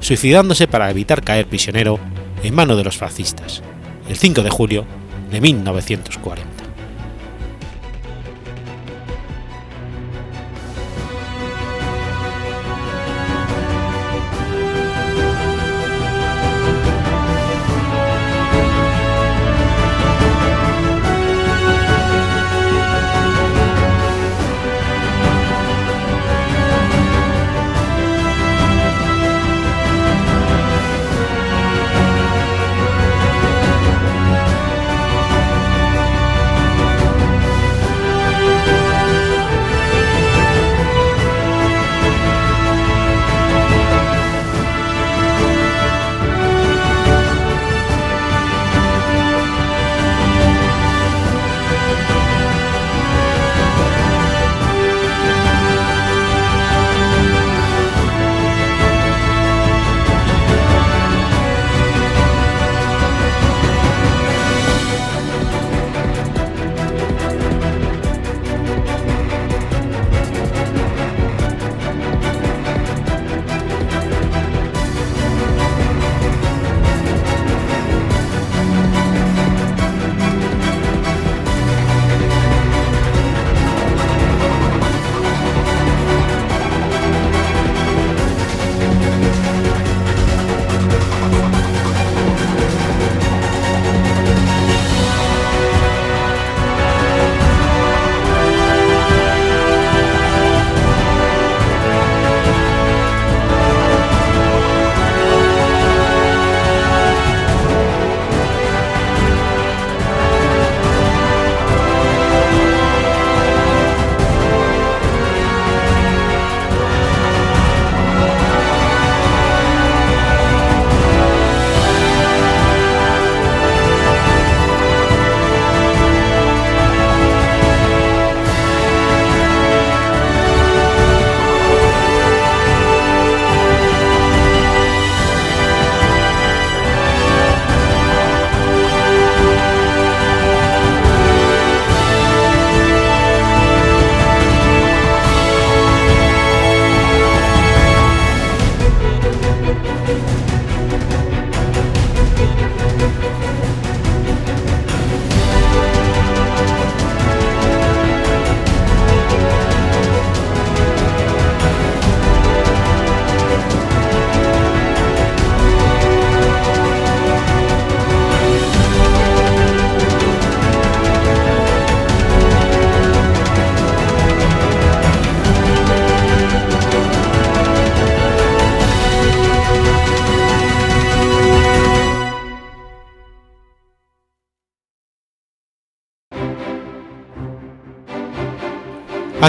suicidándose 0.00 0.66
para 0.66 0.90
evitar 0.90 1.22
caer 1.22 1.46
prisionero 1.46 2.00
en 2.42 2.54
mano 2.54 2.76
de 2.76 2.84
los 2.84 2.96
fascistas, 2.96 3.62
el 4.08 4.16
5 4.16 4.42
de 4.42 4.50
julio 4.50 4.86
de 5.30 5.40
1940. 5.40 6.59